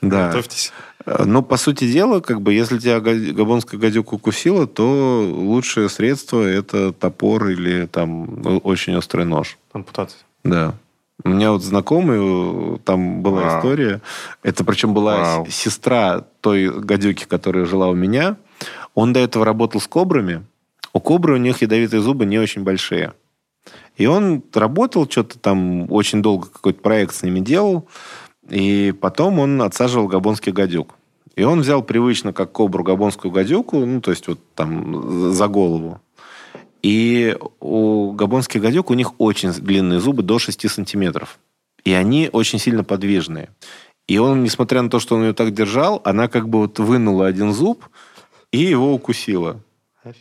Да. 0.00 0.28
Готовьтесь. 0.28 0.72
Но, 1.06 1.42
по 1.42 1.56
сути 1.56 1.90
дела, 1.90 2.20
как 2.20 2.40
бы, 2.40 2.54
если 2.54 2.78
тебя 2.78 3.00
га- 3.00 3.14
габонская 3.14 3.78
гадюка 3.78 4.14
укусила, 4.14 4.66
то 4.66 5.22
лучшее 5.22 5.88
средство– 5.88 6.40
это 6.42 6.92
топор 6.92 7.48
или 7.48 7.86
там 7.86 8.42
ну, 8.42 8.58
очень 8.58 8.96
острый 8.96 9.26
нож. 9.26 9.58
Ампутация. 9.72 10.20
Да. 10.44 10.74
У 11.22 11.28
меня 11.28 11.52
вот 11.52 11.62
знакомый, 11.62 12.18
э, 12.20 12.78
там 12.84 13.22
была 13.22 13.42
Вау. 13.42 13.58
история. 13.58 14.00
Это 14.42 14.64
причем 14.64 14.94
была 14.94 15.16
Вау. 15.16 15.46
сестра 15.48 16.24
той 16.40 16.68
гадюки, 16.68 17.24
которая 17.24 17.66
жила 17.66 17.88
у 17.88 17.94
меня. 17.94 18.36
Он 18.94 19.12
до 19.12 19.20
этого 19.20 19.44
работал 19.44 19.80
с 19.80 19.86
кобрами. 19.86 20.44
У 20.92 21.00
кобры 21.00 21.34
у 21.34 21.38
них 21.38 21.62
ядовитые 21.62 22.00
зубы 22.00 22.24
не 22.24 22.38
очень 22.38 22.62
большие. 22.62 23.12
И 23.96 24.06
он 24.06 24.42
работал, 24.52 25.08
что-то 25.08 25.38
там 25.38 25.90
очень 25.90 26.20
долго 26.20 26.48
какой-то 26.48 26.80
проект 26.80 27.14
с 27.14 27.22
ними 27.22 27.40
делал. 27.40 27.88
И 28.48 28.92
потом 29.00 29.38
он 29.38 29.62
отсаживал 29.62 30.06
габонских 30.06 30.52
гадюк. 30.52 30.94
И 31.36 31.42
он 31.42 31.60
взял 31.60 31.82
привычно, 31.82 32.32
как 32.32 32.52
кобру, 32.52 32.84
габонскую 32.84 33.32
гадюку, 33.32 33.84
ну, 33.84 34.00
то 34.00 34.10
есть 34.10 34.28
вот 34.28 34.38
там 34.54 35.32
за 35.32 35.48
голову. 35.48 36.00
И 36.82 37.36
у 37.60 38.12
габонских 38.12 38.60
гадюк 38.60 38.90
у 38.90 38.94
них 38.94 39.14
очень 39.18 39.50
длинные 39.52 40.00
зубы, 40.00 40.22
до 40.22 40.38
6 40.38 40.70
сантиметров. 40.70 41.38
И 41.84 41.92
они 41.92 42.28
очень 42.32 42.58
сильно 42.58 42.84
подвижные. 42.84 43.48
И 44.06 44.18
он, 44.18 44.44
несмотря 44.44 44.82
на 44.82 44.90
то, 44.90 45.00
что 45.00 45.16
он 45.16 45.22
ее 45.22 45.32
так 45.32 45.52
держал, 45.52 46.00
она 46.04 46.28
как 46.28 46.48
бы 46.48 46.58
вот 46.60 46.78
вынула 46.78 47.26
один 47.26 47.52
зуб 47.52 47.84
и 48.52 48.58
его 48.58 48.92
укусила. 48.92 49.60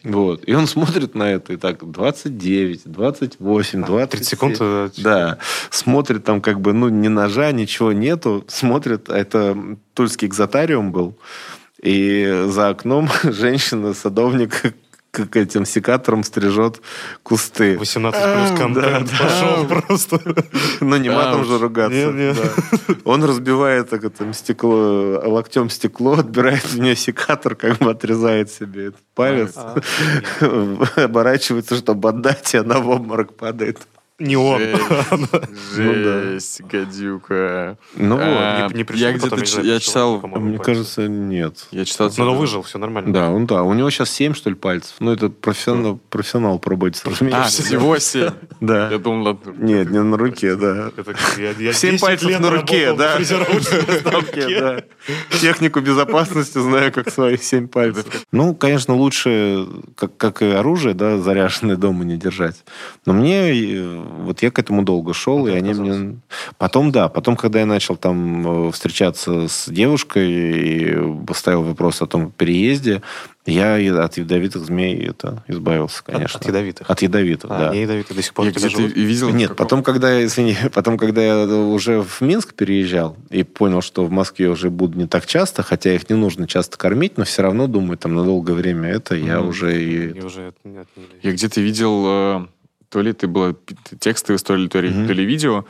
Вот. 0.03 0.43
И 0.47 0.53
он 0.53 0.67
смотрит 0.67 1.15
на 1.15 1.31
это, 1.31 1.53
и 1.53 1.57
так 1.57 1.89
29, 1.89 2.81
28, 2.85 3.83
20. 3.83 4.09
30 4.09 4.27
секунд. 4.27 4.57
э, 4.59 4.89
Да, 4.97 5.37
смотрит 5.69 6.23
там 6.23 6.41
как 6.41 6.61
бы, 6.61 6.73
ну, 6.73 6.89
ни 6.89 7.07
ножа, 7.07 7.51
ничего 7.51 7.91
нету. 7.91 8.45
Смотрит, 8.47 9.09
а 9.09 9.17
это 9.17 9.57
тульский 9.93 10.27
экзотариум 10.27 10.91
был. 10.91 11.17
И 11.81 12.45
за 12.47 12.69
окном 12.69 13.09
женщина-садовник 13.23 14.73
как 15.13 15.35
этим 15.35 15.63
секатором 15.63 16.23
стрижет 16.23 16.81
кусты. 17.21 17.77
18 17.77 18.19
плюс 18.33 18.59
контент 18.59 19.11
да. 19.11 19.17
пошел 19.23 19.67
просто. 19.67 20.19
Ну, 20.81 20.97
не 20.97 21.09
матом 21.09 21.45
же 21.45 21.59
ругаться. 21.59 21.95
Не, 21.95 22.11
не. 22.11 22.33
Да. 22.33 22.95
Он 23.05 23.23
разбивает 23.23 23.91
так, 23.91 24.03
это, 24.03 24.33
стекло, 24.33 25.21
локтем 25.23 25.69
стекло, 25.69 26.13
отбирает 26.13 26.65
у 26.75 26.81
нее 26.81 26.95
секатор, 26.95 27.55
как 27.55 27.77
бы 27.77 27.91
отрезает 27.91 28.49
себе 28.49 28.87
этот 28.87 29.01
палец, 29.13 29.53
А, 29.55 29.79
оборачивается, 30.95 31.75
чтобы 31.75 32.09
отдать, 32.09 32.55
и 32.55 32.57
она 32.57 32.79
в 32.79 32.89
обморок 32.89 33.35
падает. 33.35 33.77
Не 34.19 34.37
он. 34.37 34.61
Жесть, 35.75 36.61
гадюка. 36.61 37.77
Ну 37.95 38.17
А, 38.19 38.69
Не- 38.71 38.83
пришел 38.83 39.07
Я 39.07 39.13
где-то 39.13 39.61
я 39.61 39.79
читал... 39.79 40.21
Мне 40.21 40.59
кажется, 40.59 41.07
нет. 41.07 41.65
Я 41.71 41.83
читал... 41.83 42.11
Ну, 42.17 42.25
но 42.25 42.35
выжил, 42.35 42.61
все 42.61 42.77
нормально. 42.77 43.11
Да, 43.11 43.31
он 43.31 43.47
да. 43.47 43.63
У 43.63 43.73
него 43.73 43.89
сейчас 43.89 44.11
7, 44.11 44.35
что 44.35 44.51
ли, 44.51 44.55
пальцев. 44.55 44.93
Ну, 44.99 45.11
это 45.11 45.29
профессионал, 45.29 45.99
профессионал 46.09 46.59
пробует 46.59 47.01
А, 47.05 47.43
всего 47.45 47.97
семь. 47.97 48.29
Да. 48.61 48.89
Я 48.91 48.99
думал. 48.99 49.39
Нет, 49.57 49.89
не 49.89 50.01
на 50.01 50.15
руке, 50.15 50.55
да. 50.55 50.89
Это 50.95 51.03
как 51.03 51.17
я- 51.37 51.51
я 51.51 51.73
Семь 51.73 51.91
10 51.93 52.01
пальцев 52.01 52.39
на 52.39 52.49
руке, 52.51 52.93
да. 52.97 53.17
Технику 55.41 55.81
безопасности 55.81 56.59
знаю, 56.59 56.91
как 56.93 57.09
свои 57.09 57.37
семь 57.37 57.67
пальцев. 57.67 58.05
Ну, 58.31 58.53
конечно, 58.55 58.93
лучше, 58.93 59.67
как, 59.97 60.15
как 60.17 60.41
и 60.43 60.45
оружие, 60.51 60.93
да, 60.93 61.17
заряженное 61.17 61.75
дома 61.77 62.05
не 62.05 62.15
держать. 62.17 62.63
Но 63.05 63.13
мне 63.13 63.51
э, 63.51 64.02
вот 64.03 64.41
я 64.41 64.51
к 64.51 64.59
этому 64.59 64.83
долго 64.83 65.13
шел, 65.13 65.45
А 65.45 65.51
и 65.51 65.53
они 65.55 65.73
мне... 65.73 66.17
Потом, 66.57 66.91
да, 66.91 67.07
потом, 67.09 67.35
когда 67.35 67.59
я 67.59 67.65
начал 67.65 67.95
там 67.95 68.67
э, 68.67 68.71
встречаться 68.71 69.47
с 69.47 69.69
девушкой 69.69 70.31
и 70.31 71.25
поставил 71.25 71.63
вопрос 71.63 72.01
о 72.01 72.07
том 72.07 72.31
переезде, 72.31 73.01
я 73.45 73.75
от 74.05 74.17
ядовитых 74.17 74.63
змей 74.65 74.95
это 75.05 75.43
избавился, 75.49 76.01
конечно. 76.03 76.39
от 76.39 76.45
ядовитых? 76.47 76.89
От 76.89 77.01
ядовитых, 77.01 77.51
А, 77.51 77.57
да. 77.59 77.69
они 77.71 77.81
ядовитые 77.81 78.15
до 78.15 78.23
сих 78.23 78.33
пор 78.33 78.45
Я 78.45 78.51
где-то 78.51 78.69
живут? 78.69 78.95
видел... 78.95 79.29
Нет, 79.31 79.49
какого- 79.49 79.57
потом, 79.65 79.83
когда 79.83 80.13
я, 80.13 80.23
извини, 80.25 80.55
потом, 80.73 80.97
когда 80.97 81.21
я 81.21 81.45
уже 81.45 82.01
в 82.01 82.21
Минск 82.21 82.53
переезжал 82.53 83.17
и 83.29 83.43
понял, 83.43 83.81
что 83.81 84.05
в 84.05 84.11
Москве 84.11 84.47
уже 84.49 84.69
буду 84.69 84.97
не 84.97 85.07
так 85.07 85.25
часто, 85.25 85.61
хотя 85.61 85.93
их 85.93 86.09
не 86.09 86.15
нужно 86.15 86.47
часто 86.47 86.77
кормить, 86.77 87.17
но 87.17 87.25
все 87.25 87.41
равно 87.41 87.67
думаю, 87.67 87.97
там 87.97 88.15
на 88.15 88.23
долгое 88.23 88.53
время 88.53 88.87
это 88.89 89.15
я 89.15 89.39
Мгм. 89.39 89.49
уже 89.49 89.83
и... 89.83 90.09
И 90.17 90.21
уже. 90.21 90.53
Я 91.21 91.31
где-то 91.33 91.59
видел, 91.59 92.03
э, 92.07 92.45
то 92.93 93.01
ли 93.01 93.09
это 93.11 93.27
было 93.27 93.55
текстовая 93.99 94.37
история, 94.37 94.67
то 94.69 94.79
ли, 94.79 94.89
Мгм. 94.91 95.07
то 95.07 95.13
ли 95.13 95.25
видео, 95.25 95.65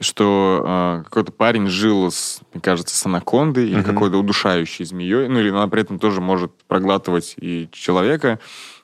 что 0.00 0.62
э, 0.64 1.02
какой-то 1.04 1.32
парень 1.32 1.66
жил, 1.66 2.10
с, 2.12 2.40
мне 2.54 2.60
кажется, 2.60 2.94
с 2.94 3.04
анакондой 3.04 3.64
или 3.66 3.80
Мгм. 3.80 3.84
какой-то 3.84 4.16
удушающей 4.18 4.84
змеей, 4.84 5.26
ну 5.26 5.40
или 5.40 5.50
она 5.50 5.66
при 5.66 5.82
этом 5.82 5.98
тоже 5.98 6.20
может 6.20 6.52
проглатывать 6.68 7.34
и 7.40 7.68
человека. 7.72 8.38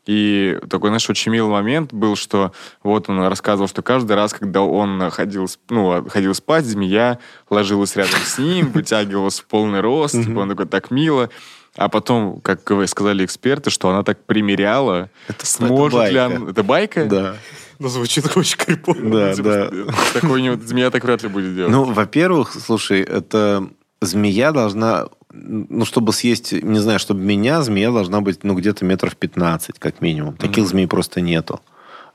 И 0.06 0.58
такой, 0.68 0.90
знаешь, 0.90 1.08
очень 1.08 1.30
милый 1.32 1.50
момент 1.50 1.92
был, 1.94 2.16
что 2.16 2.52
вот 2.82 3.08
он 3.08 3.20
рассказывал, 3.20 3.68
что 3.68 3.80
каждый 3.80 4.16
раз, 4.16 4.34
когда 4.34 4.60
он 4.62 5.08
ходил, 5.10 5.48
ну, 5.70 6.04
ходил 6.08 6.34
спать, 6.34 6.64
змея 6.66 7.20
ложилась 7.48 7.94
рядом 7.96 8.18
с 8.24 8.36
ним, 8.38 8.70
вытягивалась 8.74 9.38
в 9.38 9.46
полный 9.46 9.80
рост, 9.80 10.14
типа 10.20 10.40
он 10.40 10.48
такой, 10.48 10.66
так 10.66 10.90
мило. 10.90 11.30
А 11.76 11.88
потом, 11.88 12.40
как 12.40 12.60
сказали 12.86 13.24
эксперты, 13.24 13.70
что 13.70 13.88
она 13.90 14.02
так 14.04 14.24
примеряла, 14.24 15.10
Это- 15.26 15.44
сможет 15.46 16.00
это 16.02 16.10
ли 16.12 16.18
она... 16.18 16.50
Это 16.50 16.62
байка? 16.62 17.04
Да. 17.06 17.36
Ну, 17.84 17.90
звучит 17.90 18.34
очень 18.34 18.56
крипово. 18.56 18.96
Да, 18.98 19.36
да. 19.36 19.70
Такой 20.14 20.58
змея 20.62 20.90
так 20.90 21.04
вряд 21.04 21.22
ли 21.22 21.28
будет 21.28 21.54
делать. 21.54 21.70
Ну, 21.70 21.84
во-первых, 21.84 22.54
слушай, 22.54 23.02
это 23.02 23.68
змея 24.00 24.52
должна, 24.52 25.08
ну, 25.30 25.84
чтобы 25.84 26.14
съесть, 26.14 26.52
не 26.52 26.78
знаю, 26.78 26.98
чтобы 26.98 27.20
меня, 27.20 27.60
змея 27.60 27.90
должна 27.90 28.22
быть, 28.22 28.42
ну, 28.42 28.54
где-то 28.54 28.86
метров 28.86 29.16
15, 29.18 29.78
как 29.78 30.00
минимум. 30.00 30.34
Таких 30.38 30.66
змей 30.66 30.86
просто 30.88 31.20
нету. 31.20 31.60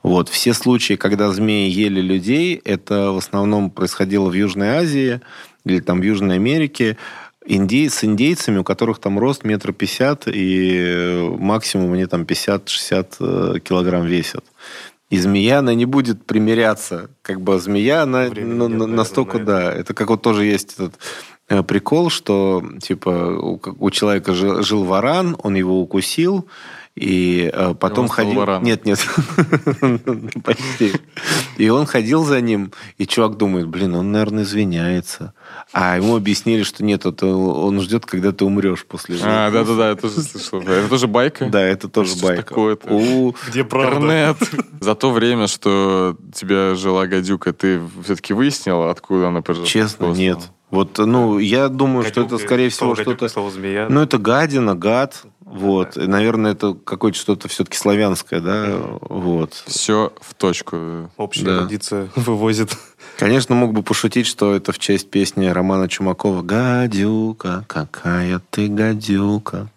Вот. 0.02 0.28
Все 0.28 0.54
случаи, 0.54 0.94
когда 0.94 1.30
змеи 1.30 1.70
ели 1.70 2.00
людей, 2.00 2.60
это 2.64 3.12
в 3.12 3.18
основном 3.18 3.70
происходило 3.70 4.28
в 4.28 4.32
Южной 4.32 4.70
Азии 4.70 5.20
или 5.64 5.78
там 5.78 6.00
в 6.00 6.02
Южной 6.02 6.34
Америке. 6.34 6.96
Индей, 7.46 7.88
с 7.88 8.02
индейцами, 8.02 8.58
у 8.58 8.64
которых 8.64 8.98
там 8.98 9.20
рост 9.20 9.44
метр 9.44 9.72
пятьдесят, 9.72 10.26
и 10.26 10.78
э, 10.78 11.36
максимум 11.38 11.92
они 11.92 12.06
там 12.06 12.22
50-60 12.22 13.06
э, 13.20 13.60
килограмм 13.60 14.04
весят. 14.04 14.44
И 15.10 15.18
змея, 15.18 15.58
она 15.58 15.74
не 15.74 15.86
будет 15.86 16.24
примиряться. 16.24 17.10
Как 17.22 17.40
бы 17.40 17.58
змея, 17.58 18.02
она 18.02 18.28
Времени 18.28 18.54
ну, 18.54 18.68
нет, 18.68 18.70
на- 18.70 18.78
наверное, 18.78 18.96
настолько, 18.96 19.38
на 19.38 19.42
это. 19.42 19.46
да. 19.46 19.72
Это 19.72 19.94
как 19.94 20.08
вот 20.08 20.22
тоже 20.22 20.44
есть 20.44 20.74
этот 20.74 20.94
э, 21.48 21.62
прикол, 21.64 22.10
что 22.10 22.62
типа 22.80 23.08
у, 23.10 23.90
человека 23.90 24.34
жил, 24.34 24.62
жил 24.62 24.84
варан, 24.84 25.36
он 25.42 25.56
его 25.56 25.80
укусил, 25.80 26.46
и 27.00 27.50
э, 27.50 27.74
потом 27.80 28.08
ходил... 28.08 28.34
вараном. 28.34 28.64
Нет, 28.64 28.84
нет. 28.84 28.98
Почти. 30.44 30.92
И 31.56 31.68
он 31.70 31.86
ходил 31.86 32.24
за 32.24 32.42
ним, 32.42 32.72
и 32.98 33.06
чувак 33.06 33.38
думает, 33.38 33.68
блин, 33.68 33.94
он, 33.94 34.12
наверное, 34.12 34.42
извиняется. 34.42 35.32
А 35.72 35.96
ему 35.96 36.14
объяснили, 36.14 36.62
что 36.62 36.84
нет, 36.84 37.06
это 37.06 37.26
он 37.26 37.80
ждет, 37.80 38.04
когда 38.04 38.32
ты 38.32 38.44
умрешь 38.44 38.84
после 38.84 39.16
А, 39.22 39.50
да-да-да, 39.50 39.88
я 39.90 39.94
тоже 39.96 40.20
слышал. 40.20 40.60
Это 40.60 40.88
тоже 40.88 41.06
байка? 41.06 41.46
Да, 41.46 41.62
это 41.62 41.88
тоже 41.88 42.16
Что 42.16 42.26
байка. 42.26 42.42
такое-то? 42.42 42.92
У- 42.92 43.34
Где 43.48 43.64
правда? 43.64 43.96
Корнет. 43.96 44.36
За 44.80 44.94
то 44.94 45.10
время, 45.10 45.46
что 45.46 46.18
тебя 46.34 46.74
жила 46.74 47.06
гадюка, 47.06 47.54
ты 47.54 47.80
все-таки 48.04 48.34
выяснил, 48.34 48.82
откуда 48.90 49.28
она 49.28 49.40
произошла? 49.40 49.70
Честно, 49.70 50.06
нет. 50.12 50.50
Вот, 50.70 50.98
ну, 50.98 51.38
я 51.38 51.68
думаю, 51.68 52.04
что 52.04 52.20
это, 52.20 52.30
Гадюка, 52.30 52.44
скорее 52.44 52.68
всего, 52.68 52.90
гадюка, 52.90 53.02
что-то... 53.02 53.28
Слово 53.28 53.50
змея. 53.50 53.86
Ну, 53.90 54.02
это 54.02 54.18
гадина, 54.18 54.76
гад. 54.76 55.24
Вот. 55.50 55.96
И, 55.96 56.06
наверное, 56.06 56.52
это 56.52 56.74
какое-то 56.74 57.18
что-то 57.18 57.48
все-таки 57.48 57.76
славянское, 57.76 58.40
да? 58.40 58.78
Вот. 59.00 59.52
Все 59.66 60.12
в 60.20 60.34
точку. 60.34 61.10
Общая 61.16 61.44
да. 61.44 61.58
традиция 61.58 62.08
вывозит. 62.16 62.76
Конечно, 63.18 63.56
мог 63.56 63.72
бы 63.72 63.82
пошутить, 63.82 64.28
что 64.28 64.54
это 64.54 64.70
в 64.70 64.78
честь 64.78 65.10
песни 65.10 65.46
Романа 65.46 65.88
Чумакова 65.88 66.42
«Гадюка, 66.42 67.64
какая 67.66 68.40
ты 68.50 68.68
гадюка». 68.68 69.68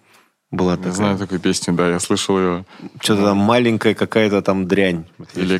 Была 0.51 0.73
Не 0.73 0.77
такая. 0.77 0.93
знаю 0.93 1.17
такой 1.17 1.39
песни, 1.39 1.75
да, 1.75 1.89
я 1.89 1.99
слышал 1.99 2.37
ее. 2.37 2.65
Что-то 3.01 3.23
там 3.23 3.37
маленькая 3.37 3.95
какая-то 3.95 4.43
там 4.43 4.67
дрянь. 4.67 5.05
Или, 5.33 5.55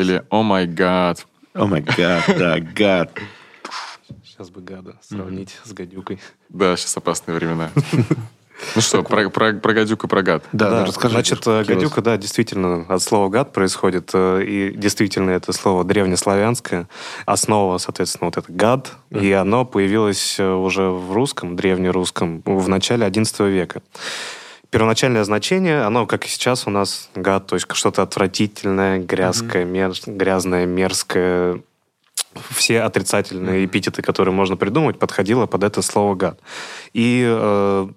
или 0.00 0.24
«О 0.30 0.42
май 0.42 0.66
гад». 0.66 1.26
О 1.52 1.66
май 1.66 1.82
гад, 1.82 2.24
да, 2.26 2.58
гад. 2.58 3.12
Сейчас 4.24 4.48
бы 4.48 4.62
гада 4.62 4.96
сравнить 5.02 5.58
с 5.62 5.72
гадюкой. 5.74 6.20
Да, 6.48 6.74
сейчас 6.76 6.96
опасные 6.96 7.36
времена. 7.36 7.70
Ну 8.74 8.80
что, 8.80 9.02
про, 9.02 9.30
про, 9.30 9.52
про 9.52 9.72
гадюку, 9.72 10.08
про 10.08 10.22
гад. 10.22 10.44
Да, 10.52 10.70
да, 10.70 10.84
расскажи. 10.84 11.14
Значит, 11.14 11.46
э, 11.46 11.64
гадюка, 11.64 12.02
да, 12.02 12.16
действительно, 12.16 12.84
от 12.88 13.02
слова 13.02 13.28
гад 13.28 13.52
происходит. 13.52 14.10
э, 14.14 14.42
И 14.44 14.72
действительно, 14.76 15.30
это 15.30 15.52
слово 15.52 15.84
древнеславянское. 15.84 16.88
Основа, 17.26 17.78
соответственно, 17.78 18.26
вот 18.26 18.36
это 18.36 18.52
гад. 18.52 18.92
И 19.10 19.30
оно 19.32 19.64
появилось 19.64 20.40
э, 20.40 20.48
уже 20.52 20.90
в 20.90 21.12
русском, 21.12 21.54
древнерусском, 21.56 22.42
в 22.44 22.68
начале 22.68 23.06
XI 23.06 23.48
века. 23.50 23.82
Первоначальное 24.70 25.24
значение, 25.24 25.82
оно, 25.82 26.06
как 26.06 26.26
и 26.26 26.28
сейчас 26.28 26.66
у 26.66 26.70
нас, 26.70 27.08
гад, 27.14 27.46
то 27.46 27.54
есть 27.56 27.66
что-то 27.72 28.02
отвратительное, 28.02 28.98
грязкое, 28.98 29.64
мерз- 29.64 30.02
грязное, 30.06 30.66
мерзкое, 30.66 31.62
все 32.50 32.82
отрицательные 32.82 33.64
эпитеты, 33.64 34.02
которые 34.02 34.34
можно 34.34 34.56
придумать, 34.56 34.98
подходило 34.98 35.46
под 35.46 35.64
это 35.64 35.80
слово 35.80 36.14
гад. 36.16 36.40
И 36.92 37.24
э, 37.26 37.88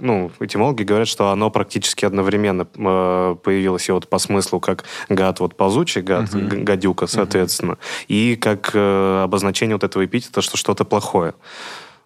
ну, 0.00 0.30
этимологи 0.40 0.82
говорят, 0.82 1.08
что 1.08 1.30
оно 1.30 1.50
практически 1.50 2.04
одновременно 2.04 2.66
э, 2.76 3.36
появилось 3.42 3.88
и 3.88 3.92
вот 3.92 4.08
по 4.08 4.18
смыслу 4.18 4.60
как 4.60 4.84
гад, 5.08 5.40
вот 5.40 5.56
ползучий 5.56 6.02
гад, 6.02 6.30
г- 6.30 6.56
гадюка, 6.62 7.06
соответственно, 7.06 7.78
и 8.08 8.36
как 8.36 8.70
э, 8.74 9.22
обозначение 9.24 9.74
вот 9.76 9.84
этого 9.84 10.04
эпитета, 10.04 10.42
что 10.42 10.56
что-то 10.56 10.84
плохое. 10.84 11.34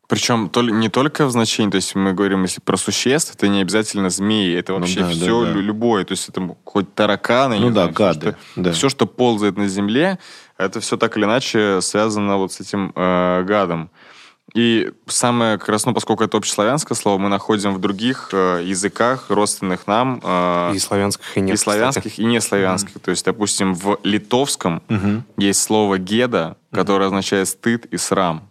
Причем 0.07 0.51
то 0.51 0.61
ли- 0.61 0.71
не 0.73 0.91
только 0.91 1.25
в 1.27 1.31
значении, 1.31 1.71
то 1.71 1.77
есть 1.77 1.95
мы 1.95 2.13
говорим, 2.13 2.43
если 2.43 2.61
про 2.61 2.77
существ, 2.77 3.35
это 3.35 3.49
не 3.49 3.63
обязательно 3.63 4.11
змеи, 4.11 4.55
это 4.55 4.73
Ну 4.75 4.81
вообще 4.81 5.01
да, 5.01 5.07
да, 5.07 5.13
все 5.13 5.45
да. 5.45 5.53
лю- 5.53 5.61
любое, 5.63 6.05
то 6.05 6.13
есть 6.13 6.29
это 6.29 6.57
хоть 6.65 6.95
тараканы, 6.95 7.59
Ну 7.59 7.69
да, 7.69 7.85
знаю, 7.89 7.93
гады, 7.95 8.21
Все, 8.21 8.31
что, 8.53 8.61
да. 8.61 8.73
все, 8.73 8.89
что 8.91 9.07
ползает 9.07 9.57
на 9.57 9.67
земле, 9.67 10.19
это 10.59 10.81
все 10.81 10.97
так 10.99 11.17
или 11.17 11.25
иначе 11.25 11.81
связано 11.81 12.37
вот 12.37 12.53
с 12.53 12.61
этим 12.61 12.93
э, 12.95 13.43
гадом. 13.45 13.91
И 14.53 14.93
самое, 15.07 15.59
как 15.59 15.69
раз, 15.69 15.87
ну, 15.87 15.95
поскольку 15.95 16.23
это 16.23 16.37
общеславянское 16.37 16.95
слово, 16.97 17.19
мы 17.19 17.29
находим 17.29 17.75
в 17.75 17.81
других 17.81 18.29
э, 18.33 18.61
языках, 18.63 19.27
родственных 19.31 19.87
нам, 19.87 20.21
э, 20.23 20.73
И 20.75 20.79
славянских, 20.79 21.37
и 21.37 21.41
нет. 21.41 21.55
и 21.55 21.57
славянских, 21.57 22.19
и 22.19 22.25
неславянских. 22.25 23.01
То 23.01 23.11
есть, 23.11 23.25
допустим, 23.25 23.75
в 23.75 23.99
литовском 24.05 24.83
есть 25.37 25.63
слово 25.63 25.99
«геда», 25.99 26.57
которое 26.71 27.07
означает 27.07 27.49
«стыд» 27.49 27.87
и 27.87 27.97
«срам». 27.97 28.49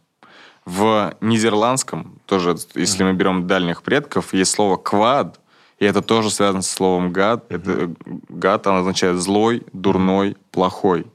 В 0.65 1.13
нидерландском, 1.21 2.19
тоже, 2.25 2.55
если 2.73 3.03
мы 3.03 3.13
берем 3.13 3.47
дальних 3.47 3.83
предков, 3.83 4.33
есть 4.33 4.51
слово 4.51 4.77
«квад», 4.77 5.39
и 5.79 5.85
это 5.85 6.01
тоже 6.01 6.29
связано 6.31 6.61
с 6.63 6.71
словом 6.71 7.11
«гад». 7.11 7.45
Это 7.49 7.93
«гад», 8.29 8.67
оно 8.67 8.79
означает 8.79 9.17
«злой», 9.17 9.63
«дурной», 9.73 10.37
«плохой». 10.51 11.05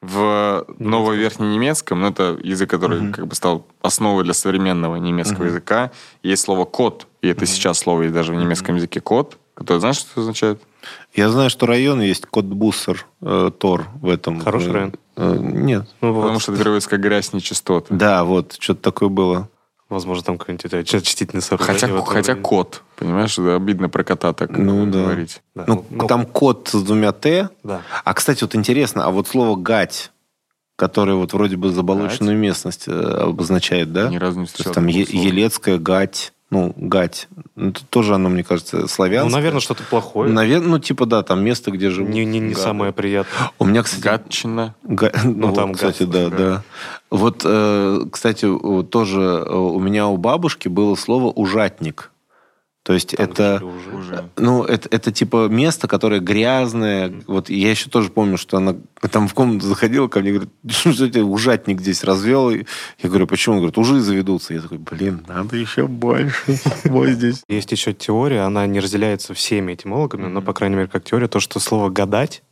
В 0.00 0.64
нововерхненемецком, 0.78 2.00
ну, 2.00 2.08
это 2.08 2.38
язык, 2.42 2.70
который 2.70 3.12
как 3.12 3.26
бы 3.26 3.34
стал 3.34 3.66
основой 3.82 4.22
для 4.22 4.32
современного 4.32 4.94
немецкого 4.96 5.46
языка, 5.46 5.90
есть 6.22 6.42
слово 6.44 6.64
«кот», 6.66 7.08
и 7.20 7.28
это 7.28 7.46
сейчас 7.46 7.78
слово 7.78 8.02
есть 8.02 8.14
даже 8.14 8.32
в 8.32 8.36
немецком 8.36 8.76
языке 8.76 9.00
«кот», 9.00 9.38
которое, 9.54 9.80
знаешь, 9.80 9.96
что 9.96 10.10
это 10.12 10.20
означает? 10.20 10.62
Я 11.14 11.30
знаю, 11.30 11.50
что 11.50 11.66
район 11.66 12.00
есть 12.00 12.26
Котбуссер, 12.26 13.04
э, 13.22 13.50
Тор 13.58 13.86
в 14.00 14.08
этом. 14.08 14.40
Хороший 14.40 14.68
Э, 14.70 14.72
район. 14.72 14.94
э, 15.16 15.36
нет. 15.40 15.88
Ну, 16.00 16.12
вот. 16.12 16.22
Потому 16.22 16.38
что 16.38 16.52
это 16.52 16.62
переводится 16.62 16.90
как 16.90 17.00
грязь, 17.00 17.32
нечистоты. 17.32 17.92
Да, 17.92 18.22
вот, 18.22 18.56
что-то 18.60 18.80
такое 18.82 19.08
было. 19.08 19.48
Возможно, 19.88 20.22
там 20.22 20.38
какой-нибудь 20.38 20.66
это, 20.66 20.84
чтительный 20.84 21.40
сооружение. 21.40 21.80
Хотя, 21.80 22.02
хотя 22.02 22.32
районе. 22.32 22.42
кот, 22.42 22.82
понимаешь, 22.96 23.36
да, 23.36 23.56
обидно 23.56 23.88
про 23.88 24.04
кота 24.04 24.34
так 24.34 24.50
Ну, 24.50 24.84
да. 24.84 25.04
говорить. 25.04 25.40
Да, 25.54 25.64
Ну, 25.66 25.86
ну, 25.88 26.06
там 26.06 26.26
кот 26.26 26.68
с 26.70 26.82
двумя 26.82 27.12
«т». 27.12 27.48
Да. 27.64 27.80
А, 28.04 28.12
кстати, 28.14 28.44
вот 28.44 28.54
интересно, 28.54 29.06
а 29.06 29.10
вот 29.10 29.28
слово 29.28 29.56
«гать», 29.56 30.10
которое 30.76 31.14
вот 31.14 31.32
вроде 31.32 31.56
бы 31.56 31.72
заболоченную 31.72 32.36
местность 32.36 32.84
э, 32.86 32.92
обозначает, 32.92 33.92
да? 33.92 34.08
Ни 34.08 34.16
разу 34.16 34.40
не 34.40 34.46
То 34.46 34.50
встречал 34.50 34.70
есть 34.70 34.74
там 34.74 34.86
Е-. 34.86 35.06
Елецкая 35.26 35.78
гать, 35.78 36.32
ну, 36.50 36.72
гать. 36.76 37.28
Ну, 37.56 37.70
это 37.70 37.84
тоже 37.84 38.14
оно, 38.14 38.28
мне 38.28 38.42
кажется, 38.42 38.88
славянское. 38.88 39.30
Ну, 39.30 39.36
наверное, 39.36 39.60
что-то 39.60 39.82
плохое. 39.82 40.32
Наверное, 40.32 40.68
ну, 40.68 40.78
типа, 40.78 41.04
да, 41.06 41.22
там 41.22 41.44
место, 41.44 41.70
где 41.70 41.90
живут. 41.90 42.10
Не, 42.10 42.24
не, 42.24 42.38
не 42.40 42.50
гады. 42.50 42.60
самое 42.62 42.92
приятное. 42.92 43.50
У 43.58 43.66
меня, 43.66 43.82
кстати, 43.82 44.02
Гатчина. 44.02 44.74
Га- 44.82 45.12
Ну, 45.24 45.48
Ну, 45.48 45.52
там 45.54 45.74
кстати, 45.74 46.04
гад, 46.04 46.10
да, 46.10 46.28
да. 46.30 46.36
да. 46.36 46.62
Вот, 47.10 47.42
э, 47.44 48.00
кстати, 48.10 48.46
тоже 48.90 49.20
э, 49.46 49.54
у 49.54 49.78
меня 49.78 50.08
у 50.08 50.16
бабушки 50.16 50.68
было 50.68 50.94
слово 50.94 51.26
ужатник. 51.26 52.10
То 52.88 52.94
есть 52.94 53.14
Там 53.14 53.26
это... 53.26 53.60
уже. 53.62 53.90
Уже. 53.90 54.30
Ну, 54.38 54.64
это, 54.64 54.88
это 54.90 55.12
типа 55.12 55.48
место, 55.48 55.86
которое 55.86 56.20
грязное. 56.20 57.12
Вот 57.26 57.50
я 57.50 57.68
еще 57.68 57.90
тоже 57.90 58.08
помню, 58.08 58.38
что 58.38 58.56
она 58.56 58.76
там 59.10 59.28
в 59.28 59.34
комнату 59.34 59.66
заходила 59.66 60.08
ко 60.08 60.20
мне, 60.20 60.30
говорит, 60.30 60.50
что 60.66 61.06
ты 61.06 61.22
ужатник 61.22 61.82
здесь 61.82 62.02
развел? 62.02 62.50
Я 62.50 62.64
говорю, 63.02 63.26
почему? 63.26 63.56
Он 63.56 63.60
говорит, 63.60 63.76
ужи 63.76 64.00
заведутся. 64.00 64.54
Я 64.54 64.62
такой, 64.62 64.78
блин, 64.78 65.22
надо 65.28 65.58
еще 65.58 65.86
больше 65.86 66.58
вот 66.84 67.08
здесь. 67.08 67.42
Есть 67.46 67.72
еще 67.72 67.92
теория, 67.92 68.40
она 68.40 68.66
не 68.66 68.80
разделяется 68.80 69.34
всеми 69.34 69.74
этимологами, 69.74 70.24
но, 70.28 70.40
по 70.40 70.54
крайней 70.54 70.76
мере, 70.76 70.88
как 70.88 71.04
теория, 71.04 71.28
то, 71.28 71.40
что 71.40 71.60
слово 71.60 71.90
«гадать» 71.90 72.42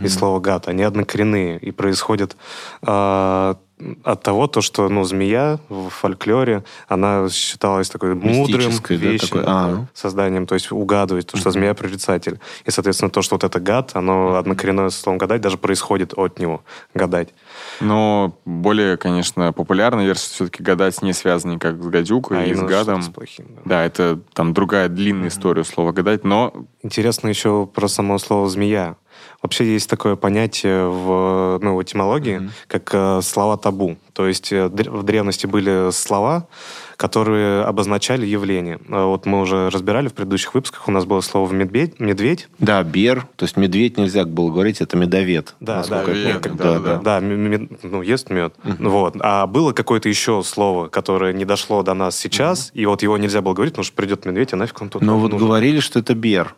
и 0.00 0.08
слово 0.08 0.40
«гад», 0.40 0.68
они 0.68 0.82
однокоренные 0.82 1.58
и 1.58 1.70
происходят 1.70 2.36
а, 2.82 3.56
от 4.04 4.22
того, 4.22 4.46
то, 4.46 4.62
что 4.62 4.88
ну, 4.88 5.04
змея 5.04 5.58
в 5.68 5.90
фольклоре, 5.90 6.64
она 6.88 7.28
считалась 7.28 7.90
такой 7.90 8.14
мудрым, 8.14 8.72
да, 8.88 8.94
вечным 8.94 9.42
такой, 9.42 9.44
а. 9.46 9.86
созданием, 9.92 10.46
то 10.46 10.54
есть 10.54 10.72
угадывать, 10.72 11.26
то, 11.26 11.36
что 11.36 11.50
змея 11.50 11.74
прорицатель. 11.74 12.40
И, 12.64 12.70
соответственно, 12.70 13.10
то, 13.10 13.20
что 13.20 13.34
вот 13.34 13.44
это 13.44 13.60
гад, 13.60 13.90
оно 13.94 14.36
однокоренное 14.36 14.88
со 14.88 15.00
словом 15.00 15.18
гадать, 15.18 15.42
даже 15.42 15.58
происходит 15.58 16.14
от 16.16 16.38
него, 16.38 16.62
гадать. 16.94 17.34
Но 17.80 18.38
более, 18.46 18.96
конечно, 18.96 19.52
популярная 19.52 20.06
версия 20.06 20.30
все-таки 20.30 20.62
гадать 20.62 21.02
не 21.02 21.12
связана 21.12 21.52
никак 21.52 21.82
с 21.82 21.86
гадюкой 21.86 22.38
А 22.38 22.46
и 22.46 22.54
с 22.54 22.62
гадом. 22.62 23.02
с 23.02 23.08
плохим, 23.08 23.46
да. 23.56 23.62
Да, 23.64 23.84
это 23.84 24.18
там 24.32 24.54
другая 24.54 24.88
длинная 24.88 25.28
история 25.28 25.64
слова 25.64 25.92
гадать, 25.92 26.24
но 26.24 26.66
Интересно 26.86 27.26
еще 27.26 27.66
про 27.66 27.88
само 27.88 28.16
слово 28.16 28.48
«змея». 28.48 28.94
Вообще 29.42 29.64
есть 29.74 29.88
такое 29.88 30.16
понятие 30.16 30.86
в, 30.88 31.58
ну, 31.62 31.80
этимологии, 31.82 32.50
как 32.68 32.90
э, 32.92 33.20
слова 33.22 33.56
табу. 33.56 33.96
То 34.12 34.26
есть 34.26 34.50
э, 34.52 34.66
в 34.68 35.02
древности 35.02 35.46
были 35.46 35.90
слова, 35.92 36.48
которые 36.96 37.62
обозначали 37.62 38.24
явление. 38.26 38.78
Э, 38.88 39.04
Вот 39.04 39.26
мы 39.26 39.40
уже 39.40 39.68
разбирали 39.70 40.08
в 40.08 40.14
предыдущих 40.14 40.54
выпусках, 40.54 40.88
у 40.88 40.90
нас 40.90 41.04
было 41.04 41.20
слово 41.20 41.52
«медведь», 41.52 42.00
«медведь». 42.00 42.48
Да, 42.58 42.82
бер, 42.82 43.26
то 43.36 43.44
есть 43.44 43.56
медведь 43.56 43.98
нельзя 43.98 44.24
было 44.24 44.50
говорить, 44.50 44.80
это 44.80 44.96
медовед. 44.96 45.54
Да, 45.60 45.84
да, 45.88 46.02
медведь, 46.02 46.42
помню. 46.42 46.56
да, 46.58 46.64
да, 46.64 46.78
да. 46.78 46.96
да. 46.96 47.02
Да, 47.02 47.18
м- 47.26 47.52
м- 47.52 47.78
ну, 47.82 48.02
ест 48.02 48.30
мед. 48.30 48.54
Вот. 48.64 49.14
А 49.20 49.46
было 49.46 49.72
какое-то 49.72 50.08
еще 50.08 50.42
слово, 50.42 50.88
которое 50.88 51.32
не 51.34 51.44
дошло 51.44 51.82
до 51.82 51.94
нас 51.94 52.16
сейчас, 52.16 52.70
и 52.74 52.86
вот 52.86 53.02
его 53.02 53.18
нельзя 53.18 53.42
было 53.42 53.52
говорить, 53.52 53.74
потому 53.74 53.84
что 53.84 53.94
придет 53.94 54.24
медведь, 54.24 54.52
а 54.54 54.56
нафиг 54.56 54.80
он 54.80 54.88
тут 54.88 55.02
Но 55.02 55.18
вот 55.18 55.32
нужен? 55.32 55.46
говорили, 55.46 55.80
что 55.80 55.98
это 55.98 56.14
бер. 56.14 56.54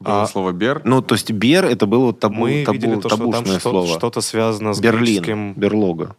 Было 0.00 0.22
А- 0.22 0.26
слово 0.26 0.52
«бер». 0.52 0.82
Ну, 0.84 1.02
то 1.02 1.14
есть 1.14 1.30
бер 1.32 1.64
это 1.64 1.86
было 1.86 2.06
вот 2.06 2.20
табу, 2.20 2.34
Мы 2.46 2.62
табу- 2.64 2.72
видели 2.74 2.94
то, 3.00 3.08
что 3.08 3.16
там 3.16 3.18
табушное 3.32 3.58
что- 3.58 3.70
слово. 3.70 3.86
что-то 3.98 4.20
связано 4.20 4.72
с 4.74 4.80
Берлин, 4.80 5.02
греческим... 5.02 5.54
берлога. 5.54 6.16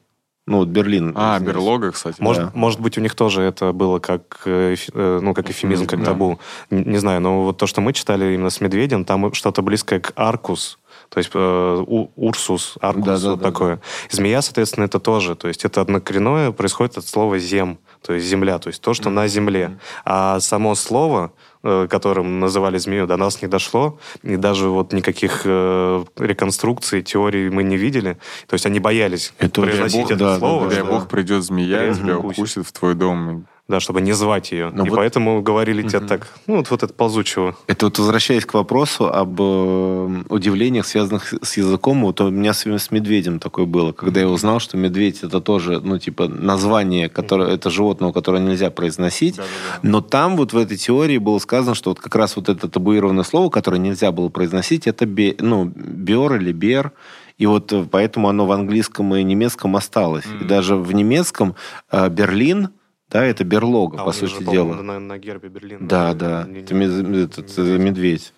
Ну, 0.48 0.58
вот 0.58 0.68
Берлин. 0.70 1.14
А, 1.16 1.38
извиняюсь. 1.38 1.42
берлога, 1.56 1.92
кстати. 1.92 2.16
Может, 2.20 2.46
Да. 2.46 2.52
может 2.56 2.80
быть, 2.80 2.98
у 2.98 3.02
них 3.02 3.14
тоже 3.14 3.44
это 3.44 3.72
было 3.72 4.00
как, 4.00 4.42
э, 4.46 4.76
э, 4.94 5.20
ну, 5.22 5.34
как 5.36 5.48
эфемизм, 5.52 5.86
как 5.86 6.00
Да. 6.00 6.06
табу. 6.08 6.40
Не 6.72 6.98
знаю, 6.98 7.22
но 7.22 7.44
вот 7.44 7.58
то, 7.58 7.68
что 7.68 7.82
мы 7.82 7.94
читали 7.94 8.34
именно 8.34 8.50
с 8.50 8.60
медведем, 8.60 9.06
там 9.06 9.32
что-то 9.34 9.62
близкое 9.62 10.00
к 10.00 10.12
аркус. 10.16 10.80
То 11.10 11.20
есть 11.20 11.30
э, 11.36 11.84
у- 11.88 12.10
Урсус, 12.16 12.78
Аркус, 12.82 13.06
Да, 13.06 13.18
да, 13.20 13.30
вот 13.30 13.40
да, 13.40 13.46
такое. 13.46 13.80
Змея, 14.10 14.42
соответственно, 14.42 14.86
это 14.86 15.00
тоже. 15.00 15.36
То 15.36 15.48
есть 15.48 15.66
это 15.66 15.82
однокоренное 15.82 16.52
происходит 16.52 16.98
от 16.98 17.06
слова 17.08 17.38
«зем», 17.38 17.78
то 18.02 18.14
есть 18.14 18.26
земля, 18.28 18.58
то 18.60 18.70
есть 18.70 18.82
то, 18.82 18.94
что 18.96 19.10
на 19.12 19.28
земле. 19.28 19.78
А 20.04 20.40
само 20.40 20.74
слово, 20.74 21.32
которым 21.62 22.40
называли 22.40 22.78
змею, 22.78 23.08
до 23.08 23.18
нас 23.18 23.42
не 23.42 23.48
дошло, 23.48 24.00
и 24.24 24.38
даже 24.38 24.70
вот 24.70 24.94
никаких 24.94 25.42
э, 25.44 26.06
реконструкций, 26.18 27.02
теорий 27.02 27.50
мы 27.50 27.64
не 27.64 27.78
видели. 27.78 28.18
То 28.48 28.54
есть 28.54 28.66
они 28.66 28.80
боялись 28.80 29.34
Это 29.40 29.62
произносить 29.62 30.02
бог, 30.02 30.12
это 30.12 30.20
да, 30.20 30.40
слово. 30.40 30.70
да, 30.70 30.76
Дай 30.76 30.84
да. 30.84 30.90
бог, 30.92 31.08
придет 31.08 31.44
змея, 31.44 31.94
тебя 31.94 32.18
укусит 32.18 32.66
в 32.66 32.72
твой 32.72 32.96
дом. 32.96 33.46
Да, 33.70 33.80
чтобы 33.80 34.02
не 34.02 34.14
звать 34.14 34.52
ее. 34.52 34.72
Ну 34.74 34.86
и 34.86 34.90
вот- 34.90 34.98
поэтому 34.98 35.44
говорили 35.44 35.84
тебе 35.84 36.00
так, 36.00 36.28
ну, 36.48 36.58
вот, 36.58 36.72
вот 36.72 36.82
это 36.82 36.92
ползучего. 36.92 37.56
Это 37.68 37.86
вот 37.86 38.00
возвращаясь 38.00 38.44
к 38.44 38.56
вопросу 38.56 39.06
об 39.06 39.40
э, 39.40 40.24
удивлениях, 40.28 40.88
связанных 40.88 41.36
с 41.44 41.56
языком, 41.56 42.02
вот 42.02 42.20
у 42.20 42.32
меня 42.32 42.54
с, 42.54 42.66
с 42.66 42.90
медведем 42.92 43.40
такое 43.40 43.66
было, 43.66 43.92
когда 43.92 44.22
я 44.22 44.28
узнал, 44.28 44.60
что 44.60 44.76
медведь 44.76 45.22
это 45.22 45.40
тоже, 45.40 45.80
ну, 45.82 46.00
типа, 46.00 46.28
название, 46.28 47.10
которое, 47.10 47.54
это 47.54 47.70
животного, 47.70 48.12
которое 48.12 48.42
нельзя 48.42 48.72
произносить, 48.72 49.40
но 49.84 50.02
там 50.02 50.36
вот 50.36 50.52
в 50.54 50.58
этой 50.58 50.76
теории 50.76 51.20
было 51.20 51.38
сказано, 51.38 51.76
что 51.76 51.92
вот 51.92 52.00
как 52.00 52.16
раз 52.16 52.36
вот 52.38 52.50
это 52.50 52.68
табуированное 52.70 53.24
слово, 53.24 53.52
которое 53.52 53.78
нельзя 53.78 54.12
было 54.12 54.30
произносить, 54.30 54.88
это 54.88 55.06
бе, 55.06 55.36
ну, 55.38 55.66
бер 55.66 56.38
или 56.38 56.52
бер, 56.52 56.92
и 57.38 57.46
вот 57.46 57.72
э, 57.72 57.86
поэтому 57.90 58.30
оно 58.30 58.48
в 58.48 58.52
английском 58.52 59.14
и 59.16 59.24
немецком 59.24 59.76
осталось. 59.76 60.26
И 60.42 60.44
даже 60.44 60.76
в 60.76 60.92
немецком 60.92 61.56
э, 61.92 62.10
Берлин, 62.10 62.70
да, 63.10 63.26
это 63.26 63.44
берлога, 63.44 64.02
А 64.02 64.06
по 64.06 64.14
же, 64.14 64.28
сути 64.28 64.44
по-моему, 64.44 64.74
дела. 64.74 64.82
На, 64.84 65.00
на 65.00 65.18
гербе 65.18 65.50
Берлина. 65.50 65.88
Да, 65.88 66.14
да. 66.14 66.44
Не- 66.48 66.54
не- 66.54 66.60
Это 66.62 66.74
мед- 66.76 67.30
этот, 67.38 67.58
э, 67.58 67.78
медведь. 67.78 68.34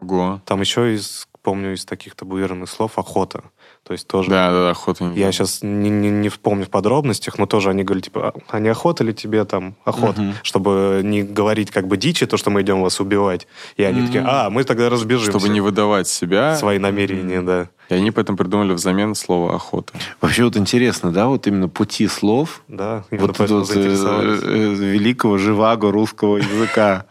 Ого. 0.00 0.40
Там 0.46 0.60
еще 0.60 0.94
из, 0.94 1.28
помню, 1.42 1.74
из 1.74 1.84
таких 1.84 2.14
табуированных 2.14 2.68
слов 2.70 2.98
охота. 2.98 3.44
То 3.86 3.92
есть 3.92 4.06
тоже... 4.06 4.30
Да, 4.30 4.50
да, 4.50 4.70
охота. 4.70 5.10
Я 5.16 5.32
сейчас 5.32 5.62
не, 5.62 5.90
не, 5.90 6.10
не 6.10 6.28
вспомню 6.28 6.66
в 6.66 6.70
подробностях, 6.70 7.38
но 7.38 7.46
тоже 7.46 7.70
они 7.70 7.82
говорили, 7.82 8.04
типа, 8.04 8.34
а 8.48 8.58
не 8.60 8.68
охота 8.68 9.02
ли 9.02 9.12
тебе 9.12 9.44
там 9.44 9.74
охот? 9.84 10.16
Чтобы 10.42 11.00
не 11.02 11.22
говорить 11.22 11.70
как 11.70 11.88
бы 11.88 11.96
дичи, 11.96 12.26
то, 12.26 12.36
что 12.36 12.50
мы 12.50 12.62
идем 12.62 12.82
вас 12.82 13.00
убивать. 13.00 13.46
И 13.76 13.82
они 13.82 14.06
такие, 14.06 14.22
а, 14.26 14.50
мы 14.50 14.64
тогда 14.64 14.90
разбежимся. 14.90 15.30
Чтобы 15.38 15.48
не 15.48 15.60
выдавать 15.60 16.06
себя. 16.08 16.56
Свои 16.56 16.78
намерения, 16.78 17.40
да. 17.42 17.68
И 17.88 17.94
они 17.94 18.12
поэтому 18.12 18.38
придумали 18.38 18.72
взамен 18.72 19.16
слово 19.16 19.56
охота. 19.56 19.92
Вообще 20.20 20.44
вот 20.44 20.56
интересно, 20.56 21.10
да, 21.10 21.26
вот 21.26 21.48
именно 21.48 21.68
пути 21.68 22.06
слов, 22.06 22.62
Да, 22.68 23.02
именно 23.10 23.26
вот 23.26 23.36
поэтому 23.36 23.62
этого 23.62 23.74
заинтересовались. 23.74 24.42
великого 24.42 25.38
живаго 25.38 25.90
русского 25.90 26.36
языка. 26.36 27.06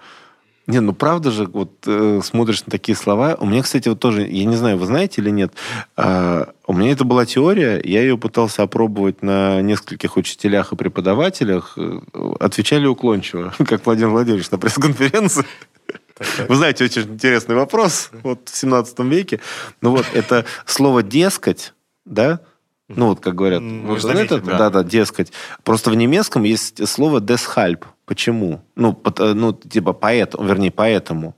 Не, 0.70 0.82
ну 0.82 0.94
правда 0.94 1.32
же, 1.32 1.46
вот 1.46 1.72
э, 1.88 2.22
смотришь 2.24 2.64
на 2.64 2.70
такие 2.70 2.96
слова. 2.96 3.36
У 3.40 3.48
меня, 3.48 3.64
кстати, 3.64 3.90
вот 3.90 4.00
тоже, 4.00 4.28
я 4.28 4.46
не 4.46 4.56
знаю, 4.56 4.78
вы 4.78 4.86
знаете 4.86 5.20
или 5.20 5.32
нет, 5.32 5.52
а, 5.98 6.52
у 6.68 6.74
меня 6.74 6.92
это 6.92 7.06
была 7.06 7.26
теория, 7.26 7.82
я 7.84 8.02
ее 8.02 8.20
пытался 8.20 8.62
опробовать 8.62 9.24
на 9.24 9.62
нескольких 9.62 10.16
учителях 10.16 10.72
и 10.72 10.76
преподавателях. 10.76 11.74
э, 11.76 12.00
Отвечали 12.40 12.86
уклончиво, 12.86 13.52
как 13.68 13.84
Владимир 13.84 14.10
Владимирович 14.12 14.52
на 14.52 14.60
пресс-конференции. 14.60 15.44
Вы 16.48 16.56
знаете, 16.56 16.84
очень 16.84 17.02
интересный 17.02 17.56
вопрос 17.56 18.12
вот 18.22 18.48
в 18.48 18.56
17 18.56 19.00
веке. 19.00 19.40
Ну 19.82 19.90
вот, 19.90 20.06
это 20.14 20.46
слово 20.68 21.02
«дескать», 21.02 21.74
да? 22.06 22.42
Ну 22.90 23.08
вот, 23.08 23.22
как 23.22 23.34
говорят. 23.34 23.64
Вот 23.64 24.06
это, 24.06 24.40
да. 24.40 24.58
да, 24.58 24.70
да, 24.70 24.84
дескать. 24.84 25.32
Просто 25.64 25.90
в 25.90 25.96
немецком 25.96 26.44
есть 26.44 26.88
слово 26.88 27.22
«deshalb». 27.22 27.86
Почему? 28.10 28.62
Ну, 28.76 29.00
э, 29.20 29.34
ну 29.34 29.54
типа 29.54 29.94
поэтому, 29.94 30.44
вернее, 30.44 30.72
поэтому. 30.72 31.36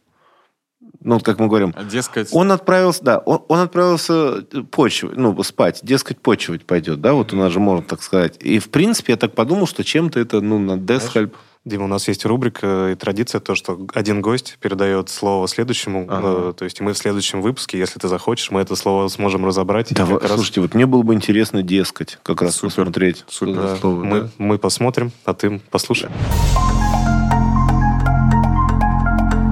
Ну, 1.02 1.16
вот 1.16 1.24
как 1.24 1.38
мы 1.38 1.48
говорим, 1.48 1.74
А, 1.76 1.84
Дескать, 1.84 2.30
он 2.32 2.50
отправился, 2.50 3.04
да, 3.04 3.18
он, 3.18 3.44
он 3.50 3.60
отправился 3.60 4.44
почивать, 4.72 5.18
ну, 5.18 5.44
спать, 5.44 5.82
дескать, 5.84 6.22
почивать 6.22 6.66
пойдет, 6.66 7.02
да, 7.02 7.12
вот 7.12 7.34
у 7.34 7.36
нас 7.36 7.52
же 7.52 7.60
можно 7.60 7.84
так 7.84 8.02
сказать. 8.02 8.38
И, 8.40 8.60
в 8.60 8.70
принципе, 8.70 9.12
я 9.14 9.18
так 9.18 9.36
подумал, 9.36 9.68
что 9.68 9.84
чем-то 9.84 10.18
это, 10.18 10.40
ну, 10.40 10.60
на 10.60 10.78
«deshalb». 10.78 11.34
Дима, 11.64 11.84
у 11.84 11.88
нас 11.88 12.08
есть 12.08 12.26
рубрика 12.26 12.90
и 12.92 12.96
традиция, 12.96 13.40
то, 13.40 13.54
что 13.54 13.80
один 13.94 14.22
гость 14.22 14.58
передает 14.60 15.10
слово 15.10 15.48
следующему. 15.48 16.08
Ага. 16.10 16.50
э, 16.50 16.54
То 16.58 16.66
есть 16.66 16.82
мы 16.82 16.94
в 16.94 16.98
следующем 16.98 17.44
выпуске, 17.44 17.78
если 17.78 18.00
ты 18.00 18.08
захочешь, 18.08 18.50
мы 18.50 18.62
это 18.62 18.76
слово 18.76 19.08
сможем 19.10 19.46
разобрать. 19.46 19.92
и 19.92 19.96
Да, 19.96 20.08
как 20.08 20.24
раз, 20.24 20.32
слушайте, 20.34 20.62
вот 20.62 20.74
мне 20.74 20.88
было 20.88 21.04
бы 21.04 21.14
интересно 21.14 21.62
«дескать», 21.62 22.18
как 22.24 22.42
раз 22.42 22.56
Супер, 22.56 22.86
посмотреть. 22.86 23.26
супер. 23.28 23.54
да, 23.54 23.76
слово, 23.76 24.04
мы, 24.04 24.22
да. 24.22 24.30
мы 24.40 24.58
посмотрим, 24.58 25.12
а 25.24 25.36
ты 25.36 25.62
послушай. 25.70 26.10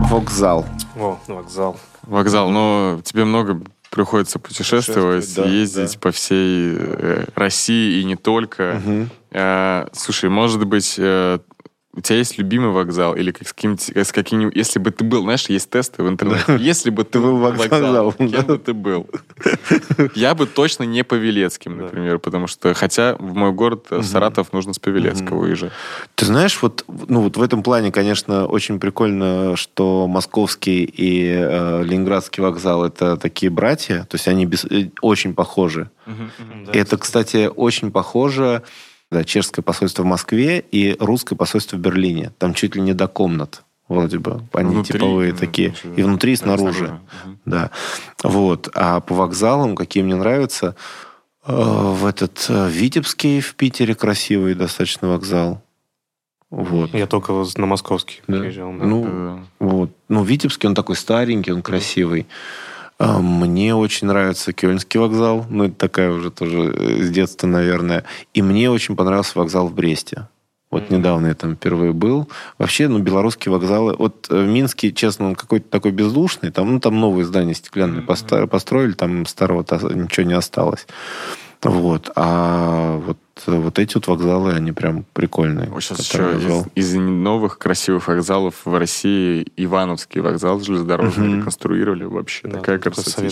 Вокзал. 0.09 0.65
О, 0.97 1.19
вокзал. 1.27 1.79
вокзал, 2.01 2.49
но 2.49 2.99
тебе 3.03 3.23
много 3.25 3.61
приходится 3.91 4.39
путешествовать, 4.39 5.25
Путешествовать, 5.25 5.51
да, 5.51 5.55
ездить 5.55 5.93
да. 5.93 5.99
по 5.99 6.11
всей 6.11 6.73
э, 6.75 7.25
России 7.35 8.01
и 8.01 8.03
не 8.03 8.15
только. 8.15 8.81
Мгм. 8.83 9.09
Э, 9.31 9.87
слушай, 9.93 10.29
может 10.31 10.65
быть, 10.65 10.95
э, 10.97 11.37
у 11.99 12.01
тебя 12.01 12.17
есть 12.17 12.37
любимый 12.37 12.71
вокзал 12.71 13.13
или 13.13 13.31
как, 13.31 13.45
с 13.45 13.53
каким-нибудь, 13.53 13.97
с 13.97 14.11
каким 14.13 14.49
если 14.49 14.79
бы 14.79 14.91
ты 14.91 15.03
был, 15.03 15.23
знаешь, 15.23 15.49
есть 15.49 15.69
тесты 15.69 16.01
в 16.01 16.07
интернете. 16.07 16.57
Если 16.59 16.89
бы 16.91 17.03
ты 17.03 17.19
был 17.19 17.37
вокзал, 17.37 18.13
кем 18.13 18.45
бы 18.45 18.57
ты 18.57 18.73
был? 18.73 19.09
Я 20.15 20.33
бы 20.33 20.45
точно 20.45 20.83
не 20.83 21.03
Павелецким, 21.03 21.77
например, 21.77 22.19
потому 22.19 22.47
что, 22.47 22.73
хотя 22.73 23.15
в 23.15 23.33
мой 23.33 23.51
город 23.51 23.87
э, 23.89 24.01
Саратов 24.01 24.53
нужно 24.53 24.73
с 24.73 24.79
Павелецкого 24.79 25.41
уезжать. 25.41 25.73
Ты 26.15 26.25
знаешь, 26.25 26.57
вот, 26.61 26.85
ну, 26.87 27.21
вот 27.21 27.35
в 27.35 27.41
этом 27.41 27.63
плане, 27.63 27.91
конечно, 27.91 28.45
очень 28.45 28.79
прикольно, 28.79 29.57
что 29.57 30.07
московский 30.07 30.85
и 30.85 31.25
э, 31.27 31.83
ленинградский 31.83 32.41
вокзал 32.41 32.85
это 32.85 33.17
такие 33.17 33.49
братья, 33.49 34.07
то 34.09 34.15
есть 34.15 34.27
они 34.29 34.45
э, 34.69 34.89
очень 35.01 35.33
похожи. 35.33 35.89
Это, 36.71 36.97
кстати, 36.97 37.49
очень 37.53 37.91
похоже 37.91 38.63
да, 39.11 39.23
чешское 39.23 39.63
посольство 39.63 40.03
в 40.03 40.05
Москве 40.05 40.59
и 40.71 40.95
русское 40.99 41.35
посольство 41.35 41.77
в 41.77 41.79
Берлине. 41.79 42.31
Там 42.37 42.53
чуть 42.53 42.75
ли 42.75 42.81
не 42.81 42.93
до 42.93 43.07
комнат. 43.07 43.63
Вроде 43.87 44.19
бы. 44.19 44.43
Они 44.53 44.69
Внутри, 44.75 44.99
типовые 44.99 45.31
ну, 45.33 45.39
такие. 45.39 45.69
ничего. 45.69 45.93
И 45.95 46.03
внутри, 46.03 46.33
и 46.33 46.35
Да, 46.35 46.43
снаружи. 46.43 46.99
Мгм. 47.25 47.39
Да. 47.45 47.71
Вот. 48.23 48.69
А 48.75 48.99
по 48.99 49.15
вокзалам, 49.15 49.75
какие 49.75 50.03
мне 50.03 50.15
нравятся, 50.15 50.75
э, 51.47 51.51
в 51.53 52.05
этот 52.05 52.45
э, 52.49 52.69
Витебский 52.69 53.41
в 53.41 53.55
Питере 53.55 53.95
красивый 53.95 54.53
достаточно 54.53 55.07
вокзал. 55.07 55.63
Вот. 56.51 56.93
Я 56.93 57.07
только 57.07 57.33
на 57.57 57.65
московский 57.65 58.21
Да. 58.27 58.39
приезжал. 58.39 58.71
да. 58.73 58.85
Ну, 58.85 59.03
Да. 59.05 59.39
Вот. 59.65 59.91
Ну, 60.07 60.23
Витебский, 60.23 60.67
он 60.67 60.75
такой 60.75 60.95
старенький, 60.95 61.51
он 61.51 61.63
красивый. 61.63 62.21
А, 62.21 62.68
Мне 62.99 63.75
очень 63.75 64.07
нравится 64.07 64.51
Кёльнский 64.51 64.99
вокзал. 64.99 65.45
Ну, 65.49 65.65
это 65.65 65.75
такая 65.75 66.11
уже 66.11 66.31
тоже 66.31 66.73
э, 66.75 67.03
с 67.03 67.09
детства, 67.09 67.47
наверное. 67.47 68.03
И 68.33 68.41
мне 68.41 68.69
очень 68.69 68.95
понравился 68.97 69.37
вокзал 69.39 69.67
в 69.69 69.73
Бресте. 69.73 70.27
Вот 70.69 70.89
Мгм. 70.89 70.99
недавно 70.99 71.27
я 71.27 71.33
там 71.33 71.55
впервые 71.55 71.93
был. 71.93 72.27
Вообще, 72.57 72.87
ну, 72.89 72.99
белорусские 72.99 73.53
вокзалы... 73.53 73.95
Вот 73.97 74.27
э, 74.29 74.45
Минский, 74.45 74.93
честно, 74.93 75.27
он 75.27 75.35
какой-то 75.35 75.69
такой 75.69 75.91
бездушный. 75.91 76.51
Там, 76.51 76.73
ну, 76.73 76.79
там 76.81 76.99
новые 76.99 77.25
здания 77.25 77.53
стеклянные 77.55 78.01
поста- 78.03 78.45
построили, 78.47 78.91
там 78.91 79.25
старого 79.25 79.61
ничего 79.93 80.25
не 80.27 80.33
осталось. 80.33 80.85
Вот. 81.63 82.11
А 82.15 82.97
вот, 82.97 83.17
вот 83.47 83.79
эти 83.79 83.95
вот 83.95 84.07
вокзалы, 84.07 84.53
они 84.53 84.71
прям 84.71 85.05
прикольные. 85.13 85.67
Вот 85.69 85.83
сейчас 85.83 85.99
еще 85.99 86.65
из, 86.75 86.93
из 86.93 86.95
новых 86.95 87.57
красивых 87.57 88.07
вокзалов 88.07 88.55
в 88.65 88.77
России 88.77 89.45
Ивановский 89.57 90.21
вокзал 90.21 90.59
железнодорожный 90.61 91.27
Мгм. 91.27 91.39
реконструировали 91.39 92.03
вообще. 92.03 92.47
Да, 92.47 92.59
Такая 92.59 92.79
красота. 92.79 93.23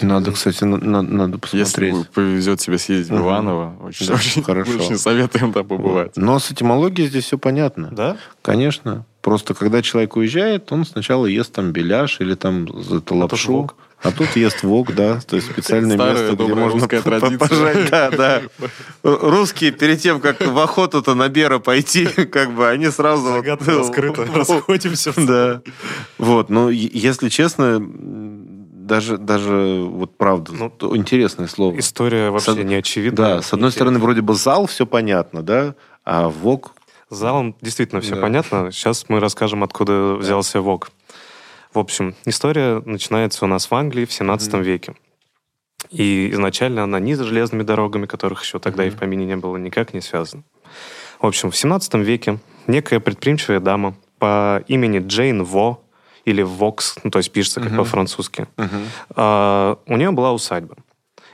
Надо, 0.00 0.32
кстати, 0.32 0.64
на- 0.64 0.76
на- 0.78 1.02
надо 1.02 1.38
Если 1.52 1.58
посмотреть. 1.64 1.94
вы- 1.94 2.04
повезет 2.04 2.60
тебе 2.60 2.78
съездить 2.78 3.10
в 3.10 3.14
Мгм. 3.14 3.22
Иваново, 3.24 3.74
очень, 3.82 4.06
Да, 4.06 4.14
очень, 4.14 4.42
хорошо. 4.42 4.72
очень 4.72 4.98
советуем 4.98 5.52
там 5.52 5.66
побывать. 5.66 6.16
Но 6.16 6.38
с 6.38 6.50
этимологией 6.50 7.08
здесь 7.08 7.24
все 7.24 7.38
понятно. 7.38 7.88
Да? 7.92 8.16
Конечно. 8.42 9.04
Просто 9.22 9.54
когда 9.54 9.82
человек 9.82 10.16
уезжает, 10.16 10.70
он 10.70 10.84
сначала 10.84 11.26
ест 11.26 11.52
там 11.52 11.72
беляш 11.72 12.20
или 12.20 12.34
там 12.34 12.68
за 12.82 12.98
это 12.98 13.14
лапшу. 13.14 13.52
вок. 13.52 13.74
А 14.02 14.12
тут 14.12 14.36
ест 14.36 14.62
вок, 14.62 14.94
да. 14.94 15.20
То 15.20 15.36
есть 15.36 15.50
специальное 15.50 15.96
Старая 15.96 16.28
место, 16.30 16.44
где 16.44 16.54
можно 16.54 16.86
традиция. 16.86 17.38
пожать. 17.38 17.90
Да, 17.90 18.10
да. 18.10 18.42
Русские 19.02 19.72
перед 19.72 20.00
тем, 20.00 20.20
как 20.20 20.40
в 20.46 20.58
охоту-то 20.58 21.14
на 21.14 21.28
Бера 21.28 21.58
пойти, 21.58 22.06
как 22.30 22.52
бы 22.54 22.68
они 22.68 22.88
сразу... 22.90 23.22
вот, 23.22 23.32
Загадка 23.36 23.70
ну, 23.70 23.78
раскрыта. 23.78 24.22
вот, 24.22 24.36
Расходимся. 24.36 25.12
Да. 25.16 25.62
Вот, 26.18 26.50
ну, 26.50 26.68
е- 26.68 26.90
если 26.92 27.28
честно, 27.30 27.78
даже, 27.80 29.16
даже 29.18 29.84
вот 29.88 30.16
правда, 30.16 30.52
Ну, 30.52 30.70
то 30.70 30.96
интересное 30.96 31.48
слово. 31.48 31.78
История 31.78 32.30
вообще 32.30 32.52
С- 32.52 32.56
не 32.64 32.74
очевидна. 32.76 33.16
Да, 33.16 33.42
с 33.42 33.52
одной 33.52 33.72
стороны, 33.72 33.98
вроде 33.98 34.20
бы 34.20 34.34
зал, 34.34 34.66
все 34.66 34.86
понятно, 34.86 35.42
да, 35.42 35.74
а 36.04 36.28
ВОК... 36.28 36.72
Залом 37.08 37.54
действительно 37.60 38.00
все 38.00 38.16
Да. 38.16 38.20
понятно. 38.20 38.72
Сейчас 38.72 39.04
мы 39.08 39.20
расскажем, 39.20 39.62
откуда 39.62 40.16
взялся 40.16 40.60
ВОК. 40.60 40.90
В 41.76 41.78
общем, 41.78 42.14
история 42.24 42.80
начинается 42.86 43.44
у 43.44 43.48
нас 43.48 43.70
в 43.70 43.74
Англии 43.74 44.06
в 44.06 44.12
17 44.12 44.54
Мгм. 44.54 44.62
веке. 44.62 44.94
И 45.90 46.30
изначально 46.32 46.84
она 46.84 46.98
ни 46.98 47.12
с 47.12 47.20
железными 47.20 47.64
дорогами, 47.64 48.06
которых 48.06 48.42
еще 48.42 48.58
тогда 48.58 48.86
и 48.86 48.88
в 48.88 48.96
помине 48.96 49.26
не 49.26 49.36
было, 49.36 49.58
никак 49.58 49.92
не 49.92 50.00
связана. 50.00 50.42
В 51.20 51.26
общем, 51.26 51.50
в 51.50 51.56
17 51.56 52.02
веке 52.02 52.38
некая 52.66 52.98
предприимчивая 52.98 53.60
дама 53.60 53.94
по 54.18 54.64
имени 54.68 55.06
Джейн 55.06 55.44
Во, 55.44 55.84
или 56.24 56.40
Вокс, 56.40 56.96
ну, 57.04 57.10
то 57.10 57.18
есть 57.18 57.30
пишется 57.30 57.60
как 57.60 57.72
Мгм. 57.72 57.78
по-французски, 57.80 58.46
а, 59.14 59.78
у 59.86 59.96
нее 59.98 60.12
была 60.12 60.32
усадьба. 60.32 60.76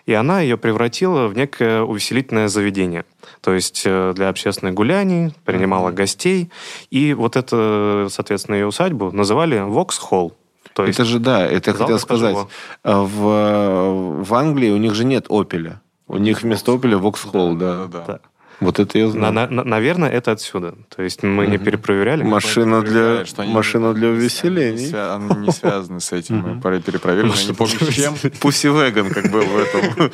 И 0.07 0.13
она 0.13 0.41
ее 0.41 0.57
превратила 0.59 1.29
в 1.29 1.37
некое 1.37 1.83
увеселительное 1.83 2.49
заведение. 2.49 3.05
То 3.41 3.53
есть 3.55 3.83
э, 3.87 4.13
для 4.15 4.29
общественных 4.29 4.75
гуляний, 4.75 5.35
принимала 5.45 5.89
Мгм. 5.89 5.97
гостей. 5.97 6.51
И 6.91 7.15
вот 7.15 7.37
это, 7.37 8.07
соответственно, 8.11 8.57
ее 8.57 8.67
усадьбу 8.67 9.11
называли 9.13 9.59
Вокс-холл. 9.61 10.37
То 10.75 10.85
есть 10.87 10.99
это 10.99 11.05
же, 11.09 11.19
да, 11.19 11.47
это 11.47 11.71
я 11.73 11.77
хотел 11.77 11.99
сказать. 11.99 12.37
А 12.83 13.03
В, 13.03 14.23
в 14.25 14.35
Англии 14.35 14.71
у 14.71 14.79
них 14.79 14.95
же 14.95 15.05
нет 15.05 15.27
Опеля. 15.29 15.81
У 16.09 16.17
них 16.19 16.43
вместо 16.43 16.73
Опеля 16.73 16.99
Воксхолл, 16.99 17.55
да. 17.57 17.87
да. 17.87 18.05
Да. 18.07 18.21
Вот 18.61 18.79
это 18.79 18.97
я 18.97 19.07
На- 19.07 19.11
знаю. 19.11 19.33
на- 19.35 19.47
на- 19.49 19.65
наверное, 19.65 20.09
это 20.09 20.31
отсюда. 20.31 20.77
То 20.95 21.03
есть 21.03 21.25
мы 21.25 21.47
не 21.49 21.57
Мгм. 21.57 21.65
перепроверяли. 21.65 22.23
Машина 22.23 22.81
для, 22.83 23.25
что 23.27 23.43
они 23.43 23.53
машина 23.53 23.93
для 23.93 24.09
не 24.09 24.15
увеселений. 24.15 24.89
свя- 24.91 25.17
Они 25.17 25.47
не 25.47 25.53
связаны 25.53 25.99
с 26.01 26.13
этим. 26.13 26.37
Мы 26.39 26.61
пора- 26.61 26.79
перепроверили. 26.81 27.33
Я 27.37 27.47
не 27.49 27.53
помню, 27.55 27.79
чем. 27.93 28.15
Пусси 28.41 28.69
Веган, 28.69 29.11
как 29.11 29.31
был 29.33 29.43
в 29.43 29.57
этом. 29.59 30.11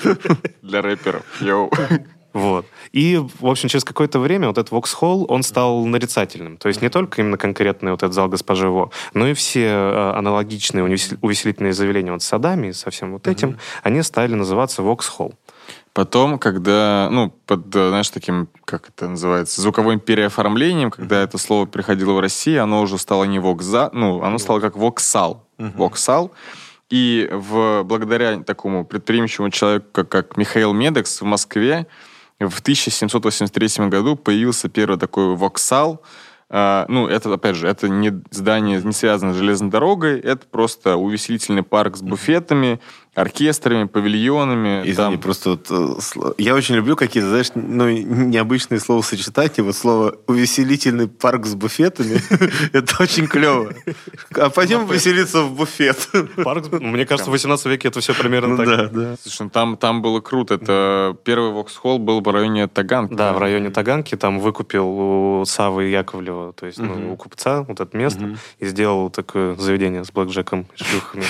Для 0.63 0.81
рэперов. 0.83 1.23
Йоу. 1.41 1.71
Вот. 2.39 2.67
И, 2.93 3.21
в 3.41 3.47
общем, 3.47 3.69
через 3.69 3.85
какое-то 3.85 4.19
время 4.19 4.49
вот 4.49 4.59
этот 4.59 4.71
Воксхолл, 4.71 5.27
он 5.29 5.43
стал 5.43 5.85
нарицательным. 5.85 6.57
То 6.57 6.69
есть 6.69 6.83
не 6.83 6.89
только 6.89 7.21
именно 7.21 7.37
конкретный 7.37 7.91
вот 7.91 8.03
этот 8.03 8.15
зал 8.15 8.29
госпожи 8.29 8.69
Во, 8.69 8.91
но 9.15 9.27
и 9.27 9.35
все 9.35 9.67
э, 9.67 10.13
аналогичные 10.17 10.85
увесел- 10.85 11.19
увеселительные 11.21 11.73
заведения 11.73 12.13
вот 12.13 12.23
с 12.23 12.27
садами 12.27 12.69
и 12.69 12.73
со 12.73 12.91
всем 12.91 13.13
вот 13.13 13.27
этим, 13.27 13.59
они 13.83 14.03
стали 14.03 14.35
называться 14.35 14.83
Воксхолл. 14.83 15.35
Потом, 15.93 16.39
когда, 16.39 17.09
ну, 17.11 17.31
под, 17.47 17.75
э, 17.75 17.89
знаешь, 17.89 18.09
таким, 18.11 18.49
как 18.65 18.89
это 18.89 19.09
называется, 19.09 19.61
звуковым 19.61 19.99
переоформлением, 19.99 20.93
когда 20.93 21.23
это 21.23 21.39
слово 21.39 21.67
приходило 21.67 22.13
в 22.13 22.21
Россию, 22.21 22.63
оно 22.63 22.83
уже 22.83 22.99
стало 22.99 23.25
не 23.25 23.41
вокза, 23.41 23.91
ну, 23.93 24.23
оно 24.23 24.39
стало 24.39 24.61
как 24.61 24.77
воксал. 24.77 25.45
Воксал. 25.59 26.33
И 26.89 27.29
в, 27.33 27.83
благодаря 27.83 28.39
такому 28.43 28.85
предприимчивому 28.85 29.51
человеку, 29.51 29.87
как, 29.93 30.09
как 30.09 30.37
Михаил 30.37 30.73
Медекс 30.73 31.21
в 31.21 31.25
Москве, 31.25 31.87
в 32.39 32.61
1783 32.61 33.89
году 33.89 34.17
появился 34.17 34.69
первый 34.69 34.99
такой 34.99 35.35
воксал. 35.35 36.03
А, 36.51 36.87
ну, 36.89 37.07
это, 37.07 37.33
опять 37.33 37.57
же, 37.57 37.69
это 37.69 37.89
не 37.89 38.23
здание, 38.31 38.81
не 38.83 38.93
связано 38.93 39.35
с 39.35 39.37
железной 39.37 39.71
дорогой, 39.71 40.19
это 40.19 40.47
просто 40.47 40.97
увеселительный 40.97 41.63
парк 41.63 41.97
с 41.97 42.03
буфетами, 42.03 42.81
оркестрами, 43.21 43.85
павильонами. 43.85 44.81
Извини, 44.83 44.95
там- 44.95 45.19
просто 45.19 45.51
вот, 45.51 45.67
э, 45.71 46.33
я 46.39 46.55
очень 46.55 46.77
люблю 46.77 46.97
какие-то, 46.97 47.29
знаешь, 47.29 47.51
ну, 47.55 47.89
необычные 47.89 48.81
словосочетания. 48.81 49.65
Вот 49.65 49.75
слово 49.77 50.17
«увеселительный 50.27 51.09
парк 51.09 51.47
с 51.47 51.55
буфетами»— 51.55 52.21
это 52.73 53.03
очень 53.03 53.27
клево. 53.27 53.73
А 54.37 54.51
пойдем 54.51 54.87
веселиться 54.87 55.43
в 55.43 55.53
буфет. 55.55 56.09
Парк, 56.45 56.71
мне 56.73 57.07
кажется, 57.07 57.31
в 57.31 57.33
18 57.33 57.67
веке 57.67 57.89
это 57.89 58.01
все 58.01 58.15
примерно 58.15 58.57
Ну 58.57 58.57
так. 58.57 58.67
да, 58.67 58.89
да. 58.89 59.17
Слушай, 59.23 59.43
ну 59.43 59.51
там, 59.51 59.77
там 59.77 60.03
было 60.03 60.21
круто. 60.21 60.55
Это 60.55 61.17
первый 61.25 61.53
Воксхолл 61.53 61.99
был 61.99 62.21
в 62.21 62.29
районе 62.29 62.67
Таганки. 62.69 63.15
Да, 63.15 63.33
в 63.33 63.39
районе 63.39 63.71
Таганки 63.71 64.17
там 64.17 64.39
выкупил 64.41 64.87
у 64.89 65.45
Савы 65.45 65.85
Яковлева, 65.85 66.53
то 66.53 66.67
есть 66.67 66.79
ну, 66.79 67.13
у 67.13 67.17
купца 67.17 67.63
вот 67.63 67.81
это 67.81 67.97
место, 67.97 68.37
и 68.59 68.67
сделал 68.67 69.11
такое 69.11 69.55
заведение 69.57 70.05
с 70.05 70.11
блэкджеком, 70.13 70.67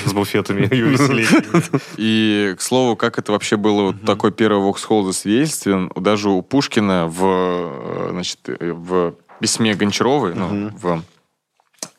с 0.07 0.13
буфетами 0.13 0.67
и 0.71 0.83
увеселениями. 0.83 1.78
И, 1.97 2.55
к 2.59 2.61
слову, 2.61 2.97
как 2.97 3.19
это 3.19 3.33
вообще 3.33 3.57
было, 3.57 3.83
вот 3.83 4.03
такой 4.05 4.33
первый 4.33 4.63
Воксхолл 4.63 5.05
засвидетельствован, 5.05 5.91
даже 5.97 6.31
у 6.31 6.43
Пушкина 6.43 7.07
в, 7.07 7.21
э, 7.25 8.09
значит, 8.11 8.39
э, 8.47 8.73
в 8.73 9.15
письме 9.41 9.75
Гончаровой, 9.75 10.35
ну, 10.35 10.71
в 10.71 11.03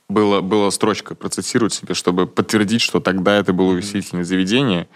было, 0.10 0.42
была 0.42 0.72
строчка, 0.72 1.16
процитирую 1.16 1.70
себе, 1.70 1.94
чтобы 1.94 2.26
подтвердить, 2.26 2.82
что 2.82 3.00
тогда 3.00 3.38
это 3.38 3.54
было 3.54 3.70
увеселительное 3.70 4.24
заведение. 4.24 4.90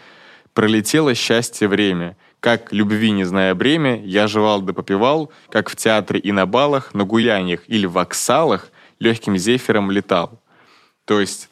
«Пролетело 0.54 1.14
счастье 1.16 1.68
время. 1.68 2.18
Как 2.40 2.74
любви 2.74 3.12
не 3.12 3.24
зная 3.24 3.56
бремя, 3.56 4.04
я 4.04 4.28
жевал 4.28 4.62
да 4.62 4.74
попивал, 4.74 5.32
как 5.50 5.70
в 5.70 5.76
театре 5.76 6.20
и 6.20 6.32
на 6.32 6.46
балах, 6.46 6.94
на 6.94 7.06
гуляниях 7.06 7.62
или 7.68 7.86
в 7.86 7.98
оксалах 7.98 8.70
легким 9.00 9.38
зефиром 9.38 9.92
летал». 9.92 10.42
То 11.06 11.20
есть 11.20 11.50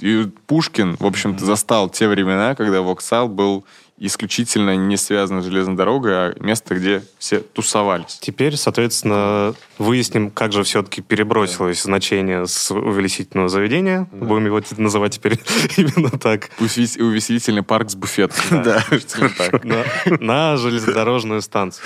и 0.00 0.28
Пушкин, 0.46 0.96
в 0.98 1.06
общем-то, 1.06 1.44
застал 1.44 1.88
те 1.88 2.08
времена, 2.08 2.54
когда 2.54 2.82
Воксал 2.82 3.28
был 3.28 3.64
исключительно 3.96 4.74
не 4.76 4.96
связан 4.96 5.40
с 5.40 5.44
железной 5.44 5.76
дорогой, 5.76 6.12
а 6.14 6.34
место, 6.40 6.74
где 6.74 7.04
все 7.18 7.38
тусовались. 7.38 8.18
Теперь, 8.20 8.56
соответственно, 8.56 9.54
выясним, 9.78 10.30
как 10.30 10.52
же 10.52 10.64
все-таки 10.64 11.00
перебросилось 11.00 11.82
значение 11.82 12.46
с 12.46 12.72
увеличительного 12.72 13.48
заведения. 13.48 14.08
Будем 14.10 14.46
его 14.46 14.60
называть 14.78 15.14
теперь 15.14 15.40
именно 15.76 16.10
так. 16.10 16.50
Увесели- 16.58 17.00
Увеселительный 17.00 17.62
парк 17.62 17.90
с 17.90 17.94
буфетом. 17.94 18.62
Да. 18.64 18.84
На, 20.20 20.56
железнодорожную 20.56 21.40
станцию. 21.40 21.84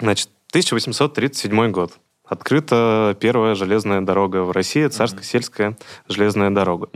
Значит, 0.00 0.30
1837 0.50 1.70
год. 1.70 1.92
Открыта 2.26 3.16
первая 3.20 3.54
железная 3.54 4.00
дорога 4.00 4.42
в 4.42 4.50
России, 4.50 4.86
царско-сельская 4.88 5.76
железная 6.08 6.50
дорога. 6.50 6.88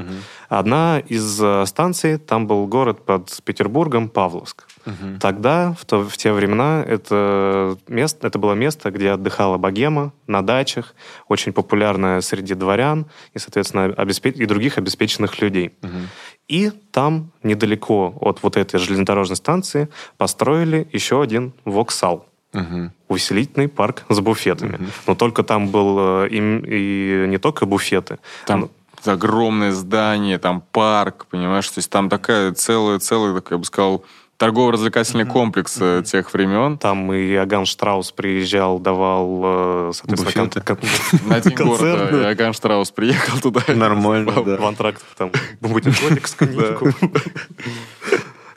Одна 0.49 0.99
из 0.99 1.41
э, 1.43 1.65
станций, 1.67 2.19
там 2.19 2.47
был 2.47 2.67
город 2.67 3.05
под 3.05 3.41
Петербургом, 3.45 4.09
Павловск. 4.09 4.67
Тогда, 5.21 5.75
в, 5.79 5.85
то- 5.85 6.03
в 6.09 6.17
те 6.17 6.33
времена, 6.33 6.83
это, 6.87 7.77
место, 7.87 8.27
это 8.27 8.39
было 8.39 8.55
место, 8.55 8.91
где 8.91 9.11
отдыхала 9.11 9.57
богема 9.59 10.13
на 10.27 10.43
дачах, 10.43 10.95
очень 11.29 11.53
популярное 11.53 12.21
среди 12.23 12.55
дворян 12.55 13.07
и, 13.35 13.39
соответственно, 13.39 13.93
обеспе- 13.97 14.33
и 14.33 14.47
других 14.47 14.79
обеспеченных 14.79 15.41
людей. 15.41 15.73
И 16.49 16.71
там, 16.91 17.31
недалеко 17.45 18.15
от 18.21 18.43
вот 18.43 18.57
этой 18.57 18.81
железнодорожной 18.81 19.37
станции, 19.37 19.89
построили 20.17 20.89
еще 20.93 21.23
один 21.23 21.53
воксал. 21.65 22.27
Мгм. 22.53 22.93
Увеселительный 23.09 23.69
парк 23.69 24.05
с 24.09 24.19
буфетами. 24.21 24.79
Но 25.07 25.15
только 25.15 25.43
там 25.43 25.69
был 25.69 26.25
э, 26.25 26.29
им- 26.31 26.65
и 26.67 27.27
не 27.29 27.39
только 27.39 27.65
буфеты. 27.67 28.19
Там 28.47 28.71
огромное 29.05 29.73
здание, 29.73 30.39
там 30.39 30.63
парк, 30.73 31.27
понимаешь? 31.31 31.69
То 31.69 31.79
есть 31.79 31.91
там 31.91 32.09
такая 32.09 32.53
целая, 32.53 32.99
целая, 32.99 33.35
так, 33.35 33.51
я 33.53 33.59
бы 33.59 33.65
сказал, 33.65 34.05
торгово-развлекательный 34.37 35.27
комплекс 35.27 35.77
э, 35.81 36.03
тех 36.05 36.33
времен. 36.35 36.77
Там 36.77 37.13
и 37.13 37.35
Аган 37.35 37.67
Штраус 37.67 38.11
приезжал, 38.11 38.79
давал, 38.79 39.41
э, 39.45 39.91
соответственно, 39.95 40.45
Буфеты. 40.47 40.61
кон- 40.63 40.79
На 41.29 41.37
один 41.37 41.55
год, 41.55 41.79
Концерт, 41.79 42.11
да, 42.11 42.17
да. 42.19 42.31
Иоганн 42.31 42.53
Штраус 42.53 42.91
приехал 42.91 43.39
туда. 43.41 43.61
Нормально, 43.69 44.33
в 44.33 44.45
да. 44.45 44.57
в 44.57 44.65
антрактах 44.67 45.07
там 45.17 45.31
бутербродик 45.61 46.27
с 46.27 46.35
коньячком. 46.35 46.93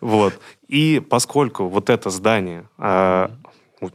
Вот. 0.02 0.34
И 0.68 1.02
поскольку 1.10 1.68
вот 1.68 1.90
это 1.90 2.10
здание, 2.10 2.66
а, 2.78 3.32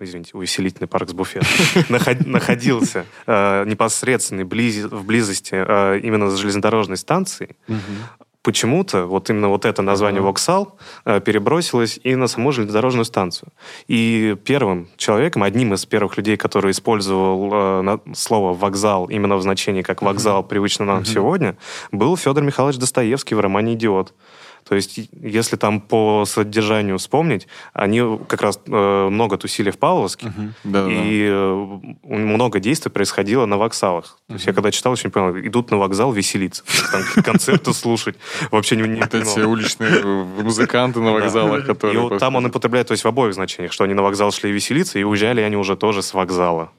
извините, 0.01 0.31
увеселительный 0.35 0.89
парк 0.89 1.09
с 1.09 1.13
буфетом, 1.13 1.49
наход- 1.89 2.27
находился 2.27 3.07
а, 3.27 3.65
непосредственно 3.65 4.45
в 4.45 5.05
близости 5.05 5.55
а, 5.55 5.97
именно 5.97 6.31
железнодорожной 6.31 6.97
станцией, 6.97 7.57
почему-то 8.43 9.05
вот 9.05 9.29
именно 9.29 9.49
вот 9.49 9.65
это 9.67 9.83
название 9.83 10.23
«Воксал» 10.23 10.79
э, 11.05 11.21
перебросилось 11.21 12.01
и 12.03 12.15
на 12.15 12.29
саму 12.29 12.51
железнодорожную 12.51 13.05
станцию. 13.05 13.53
И 13.89 14.37
первым 14.43 14.89
человеком, 14.97 15.43
одним 15.43 15.75
из 15.75 15.85
первых 15.85 16.17
людей, 16.17 16.39
который 16.39 16.71
использовал 16.71 17.51
э, 17.53 17.99
слово 18.15 18.55
«вокзал» 18.55 19.07
именно 19.07 19.37
в 19.37 19.43
значении 19.43 19.83
как 19.83 20.01
«вокзал», 20.01 20.43
привычно 20.45 20.87
нам 20.87 21.05
сегодня, 21.05 21.59
был 21.93 22.17
Федор 22.17 22.43
Михайлович 22.43 22.79
Достоевский 22.79 23.35
в 23.35 23.41
романе 23.41 23.75
«Идиот». 23.75 24.15
То 24.69 24.75
есть, 24.75 24.99
и- 24.99 25.09
если 25.13 25.57
там 25.57 25.81
по 25.81 26.25
содержанию 26.27 26.99
вспомнить, 26.99 27.49
они 27.73 28.03
как 28.29 28.43
раз 28.43 28.61
э, 28.67 29.09
много 29.09 29.37
тусили 29.39 29.71
в 29.71 29.79
Павловске, 29.79 30.33
Да-да-да. 30.65 30.93
и 30.93 31.27
э, 31.31 31.79
много 32.05 32.61
действий 32.61 32.91
происходило 32.91 33.47
на 33.47 33.57
вокзалах. 33.57 34.19
То 34.29 34.35
есть 34.35 34.47
я 34.47 34.53
когда 34.53 34.71
читал, 34.71 34.93
очень 34.93 35.11
понял, 35.11 35.37
идут 35.39 35.71
на 35.71 35.79
вокзал 35.79 36.13
веселиться, 36.13 36.63
там 36.93 37.23
концерты 37.25 37.73
слушать. 37.73 38.17
Вообще 38.51 38.77
не, 38.77 38.83
Вот 39.01 39.15
эти 39.15 39.25
понимал. 39.35 39.51
уличные 39.53 39.91
э, 39.91 40.25
музыканты 40.43 41.01
на 41.01 41.13
вокзалах, 41.13 41.65
И 41.65 41.67
которые... 41.67 42.01
вот 42.01 42.09
просто- 42.11 42.27
там 42.27 42.37
он 42.37 42.45
употребляет, 42.47 42.89
то 42.89 42.93
есть 42.93 43.05
в 43.05 43.09
обоих 43.09 43.35
значениях, 43.35 43.73
что 43.73 43.85
они 43.85 43.95
на 43.95 44.03
вокзал 44.03 44.31
шли 44.33 44.53
веселиться, 44.53 44.99
и 44.99 45.03
уезжали 45.03 45.41
они 45.41 45.57
уже 45.57 45.77
тоже 45.77 46.03
с 46.03 46.13
вокзала. 46.15 46.71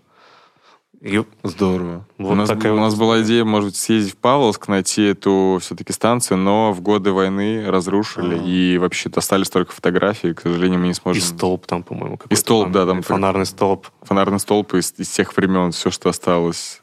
И 1.01 1.23
Здорово. 1.43 2.03
вот 2.17 2.31
у, 2.31 2.35
нас, 2.35 2.49
такая 2.49 2.73
у 2.73 2.75
вот 2.75 2.81
нас 2.81 2.95
была 2.95 3.21
идея, 3.21 3.45
может 3.45 3.69
быть, 3.69 3.77
съездить 3.77 4.13
в 4.13 4.17
Павловск, 4.17 4.67
найти 4.67 5.03
эту 5.03 5.57
все-таки 5.61 5.93
станцию, 5.93 6.37
но 6.39 6.73
в 6.73 6.81
годы 6.81 7.13
войны 7.13 7.63
разрушили, 7.71 8.35
А. 8.37 8.43
и 8.43 8.77
вообще 8.77 9.09
остались 9.15 9.49
только 9.49 9.71
фотографии, 9.71 10.33
к 10.33 10.41
сожалению, 10.41 10.79
мы 10.79 10.87
не 10.87 10.91
И 10.91 10.95
сможем... 10.95 11.23
столб 11.23 11.65
там, 11.65 11.83
по-моему. 11.83 12.17
какой-то 12.17 12.35
столб, 12.35 12.71
да, 12.71 12.85
там 12.85 13.01
Фонарный 13.01 13.45
столб. 13.45 13.87
Фонарный 14.01 14.39
столб 14.39 14.73
из, 14.73 14.93
из 14.97 15.07
тех 15.09 15.35
времен, 15.37 15.71
все, 15.71 15.89
что 15.89 16.09
осталось. 16.09 16.81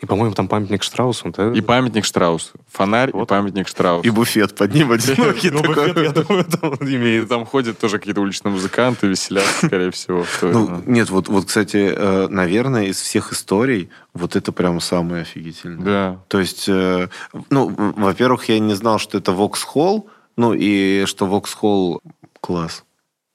И, 0.00 0.06
по-моему, 0.06 0.34
там 0.34 0.46
памятник 0.46 0.82
Штраусу, 0.82 1.30
да? 1.36 1.52
И 1.52 1.60
памятник 1.62 2.04
Штраусу. 2.04 2.50
Фонарь 2.70 3.10
и 3.10 3.12
Вот. 3.12 3.28
памятник 3.28 3.66
Штраусу. 3.66 4.06
И 4.06 4.10
буфет 4.10 4.54
под 4.54 4.74
ним 4.74 4.92
одинокий 4.92 5.50
Ну, 5.52 5.62
такой. 5.62 5.92
буфет, 5.92 5.96
я 6.04 6.10
думаю, 6.22 6.44
там 6.44 6.74
И 6.74 6.96
имеет. 6.96 7.28
там 7.28 7.46
ходят 7.46 7.78
тоже 7.78 7.98
какие-то 7.98 8.20
уличные 8.20 8.52
музыканты, 8.52 9.06
веселятся, 9.06 9.66
скорее 9.66 9.90
всего. 9.90 10.24
Ну, 10.42 10.82
нет, 10.86 11.08
вот, 11.10 11.28
вот, 11.28 11.46
кстати, 11.46 11.92
э, 11.96 12.28
наверное, 12.28 12.84
из 12.84 13.00
всех 13.00 13.32
историй 13.32 13.88
вот 14.12 14.36
это 14.36 14.52
прям 14.52 14.80
самое 14.80 15.22
офигительное. 15.22 15.84
Да. 15.84 16.20
То 16.28 16.40
есть, 16.40 16.68
э, 16.68 17.08
ну, 17.50 17.72
во-первых, 17.96 18.48
я 18.48 18.58
не 18.58 18.74
знал, 18.74 18.98
что 18.98 19.18
это 19.18 19.32
Воксхолл, 19.32 20.08
ну, 20.36 20.52
и 20.54 21.04
что 21.06 21.26
Воксхолл 21.26 22.02
класс. 22.40 22.84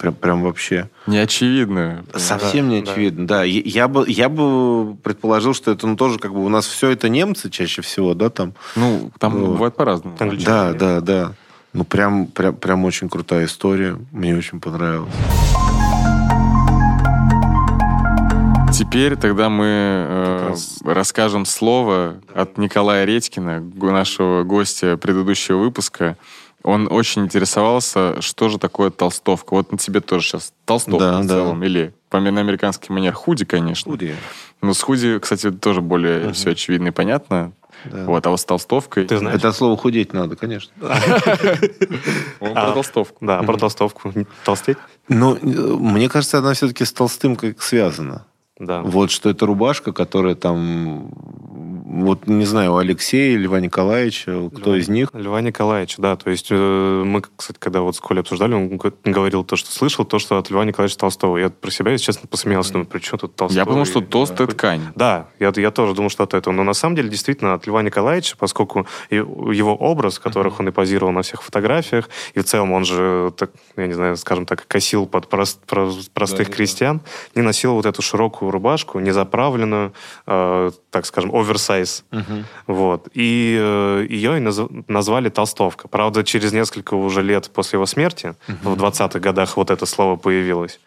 Прям, 0.01 0.15
прям 0.15 0.41
вообще. 0.41 0.89
Не 1.05 1.19
очевидно. 1.19 2.03
Совсем 2.15 2.69
Да, 2.69 2.75
не 2.75 2.81
да. 2.81 2.91
очевидно. 2.91 3.27
Да, 3.27 3.43
Я, 3.43 3.61
я 3.63 3.87
бы, 3.87 4.03
я 4.09 4.29
бы 4.29 4.95
предположил, 4.95 5.53
что 5.53 5.69
это 5.69 5.85
ну, 5.85 5.95
тоже 5.95 6.17
как 6.17 6.33
бы 6.33 6.43
у 6.43 6.49
нас 6.49 6.65
все 6.65 6.89
это 6.89 7.07
немцы 7.07 7.51
чаще 7.51 7.83
всего, 7.83 8.15
да, 8.15 8.31
там. 8.31 8.53
Ну, 8.75 9.11
там 9.19 9.33
Вот. 9.35 9.49
бывает 9.51 9.75
по-разному. 9.75 10.17
Да, 10.43 10.73
да, 10.73 11.01
да. 11.01 11.33
Ну, 11.73 11.83
прям, 11.83 12.25
прям, 12.25 12.55
прям 12.55 12.83
очень 12.83 13.09
крутая 13.09 13.45
история. 13.45 13.95
Мне 14.11 14.35
очень 14.35 14.59
понравилось. 14.59 15.13
Теперь 18.73 19.17
тогда 19.17 19.49
мы 19.49 19.65
э, 19.67 20.47
раз- 20.49 20.79
расскажем 20.83 21.45
слово 21.45 22.21
от 22.33 22.57
Николая 22.57 23.05
Редькина, 23.05 23.59
го- 23.61 23.91
нашего 23.91 24.43
гостя 24.43 24.97
предыдущего 24.97 25.57
выпуска. 25.57 26.17
Он 26.64 26.88
очень 26.91 27.24
интересовался, 27.24 28.22
что 28.22 28.49
же 28.49 28.57
такое 28.59 28.89
толстовка. 28.91 29.53
Вот 29.53 29.72
на 29.72 29.78
тебе 29.78 29.99
тоже 29.99 30.28
сейчас 30.28 30.53
толстовка 30.66 31.05
Да, 31.12 31.20
в 31.22 31.26
да. 31.26 31.34
целом. 31.36 31.64
Или 31.64 31.93
по 32.09 32.20
на 32.20 32.39
американский 32.39 32.93
манер 32.93 33.14
худи, 33.14 33.45
конечно. 33.45 33.91
Худи. 33.91 34.16
Но 34.62 34.74
с 34.74 34.82
худи, 34.82 35.18
кстати, 35.20 35.49
тоже 35.51 35.82
более 35.82 36.34
все 36.34 36.51
очевидно 36.51 36.89
и 36.89 36.91
понятно. 36.91 37.53
Да. 37.86 38.05
Вот, 38.05 38.28
а 38.28 38.30
вот 38.30 38.39
с 38.39 38.45
толстовкой... 38.45 39.05
Ты 39.05 39.18
знаешь? 39.18 39.38
Это 39.38 39.47
от 39.49 39.55
слова 39.55 39.76
худеть 39.76 40.14
надо, 40.14 40.36
конечно. 40.36 40.72
Он 42.39 42.51
А. 42.55 42.66
про 42.66 42.72
толстовку. 42.74 43.18
Да, 43.22 43.41
про 43.41 43.57
толстовку. 43.57 44.14
Толстеть? 44.45 44.78
Э, 45.09 45.14
мне 45.16 46.09
кажется, 46.09 46.38
она 46.39 46.53
все-таки 46.53 46.86
с 46.86 46.93
толстым 46.93 47.36
как 47.36 47.62
связана. 47.62 48.26
Да. 48.59 48.82
Вот 48.84 49.09
что 49.09 49.30
это 49.32 49.47
рубашка, 49.47 49.91
которая 49.93 50.36
там, 50.36 51.09
вот 51.91 52.27
не 52.27 52.45
знаю, 52.45 52.73
у 52.73 52.77
Алексея, 52.77 53.37
Льва 53.37 53.59
Николаевича, 53.59 54.49
кто 54.55 54.71
Льва- 54.75 54.77
из 54.79 54.87
них. 54.89 55.09
Льва 55.13 55.41
Николаевича, 55.41 56.01
да. 56.01 56.15
То 56.15 56.29
есть 56.29 56.47
э, 56.49 57.03
мы, 57.05 57.21
кстати, 57.35 57.57
когда 57.59 57.81
вот 57.81 57.95
с 57.95 57.99
Колей 57.99 58.21
обсуждали, 58.21 58.53
он 58.53 58.79
говорил 59.03 59.43
то, 59.43 59.55
что 59.55 59.71
слышал, 59.71 60.05
то, 60.05 60.17
что 60.19 60.37
от 60.37 60.49
Льва 60.49 60.63
Николаевича 60.65 60.97
Толстого. 60.97 61.37
Я 61.37 61.49
про 61.49 61.69
себя, 61.71 61.91
если 61.91 62.05
честно, 62.05 62.27
посмеялся. 62.27 62.71
Думаю, 62.73 62.87
при 62.87 62.99
чем 62.99 63.19
тут 63.19 63.35
Толстой? 63.35 63.57
Я 63.57 63.65
подумал, 63.65 63.85
что 63.85 63.99
И- 63.99 64.03
толстая 64.05 64.47
ткань. 64.47 64.81
Да, 64.95 65.27
я, 65.39 65.51
я 65.55 65.71
тоже 65.71 65.93
думал, 65.93 66.09
что 66.09 66.23
от 66.23 66.33
этого. 66.33 66.53
Но 66.53 66.63
на 66.63 66.73
самом 66.73 66.95
деле, 66.95 67.09
действительно, 67.09 67.53
от 67.53 67.67
Льва 67.67 67.81
Николаевича, 67.83 68.35
поскольку 68.37 68.87
его 69.09 69.75
образ, 69.75 70.19
которых 70.19 70.59
он 70.59 70.69
и 70.69 70.71
позировал 70.71 71.11
на 71.11 71.21
всех 71.23 71.43
фотографиях, 71.43 72.09
и 72.33 72.39
в 72.39 72.45
целом 72.45 72.71
он 72.71 72.85
же, 72.85 73.33
так, 73.37 73.51
я 73.77 73.87
не 73.87 73.93
знаю, 73.93 74.15
скажем 74.17 74.45
так, 74.45 74.65
косил 74.67 75.05
под 75.07 75.25
прос- 75.27 75.57
прос- 75.67 76.09
простых 76.13 76.39
Да-да-да. 76.47 76.55
крестьян, 76.55 77.01
не 77.35 77.41
носил 77.41 77.73
вот 77.73 77.85
эту 77.85 78.01
широкую 78.01 78.51
рубашку, 78.51 78.99
не 78.99 79.11
заправленную, 79.11 79.93
э, 80.27 80.71
так 80.89 81.05
скажем, 81.05 81.33
оверсайз. 81.35 81.80
Вот. 82.67 83.07
И 83.13 83.57
э, 83.59 84.05
ее 84.09 84.38
и 84.38 84.41
наз- 84.41 84.84
назвали 84.88 85.29
толстовка. 85.29 85.88
Правда, 85.88 86.23
через 86.23 86.53
несколько 86.53 86.93
уже 86.95 87.21
лет 87.21 87.49
после 87.53 87.77
его 87.77 87.86
смерти, 87.86 88.34
в 88.47 88.73
20-х 88.73 89.19
годах 89.19 89.57
вот 89.57 89.71
это 89.71 89.86
слово 89.86 90.15
появилось. 90.15 90.79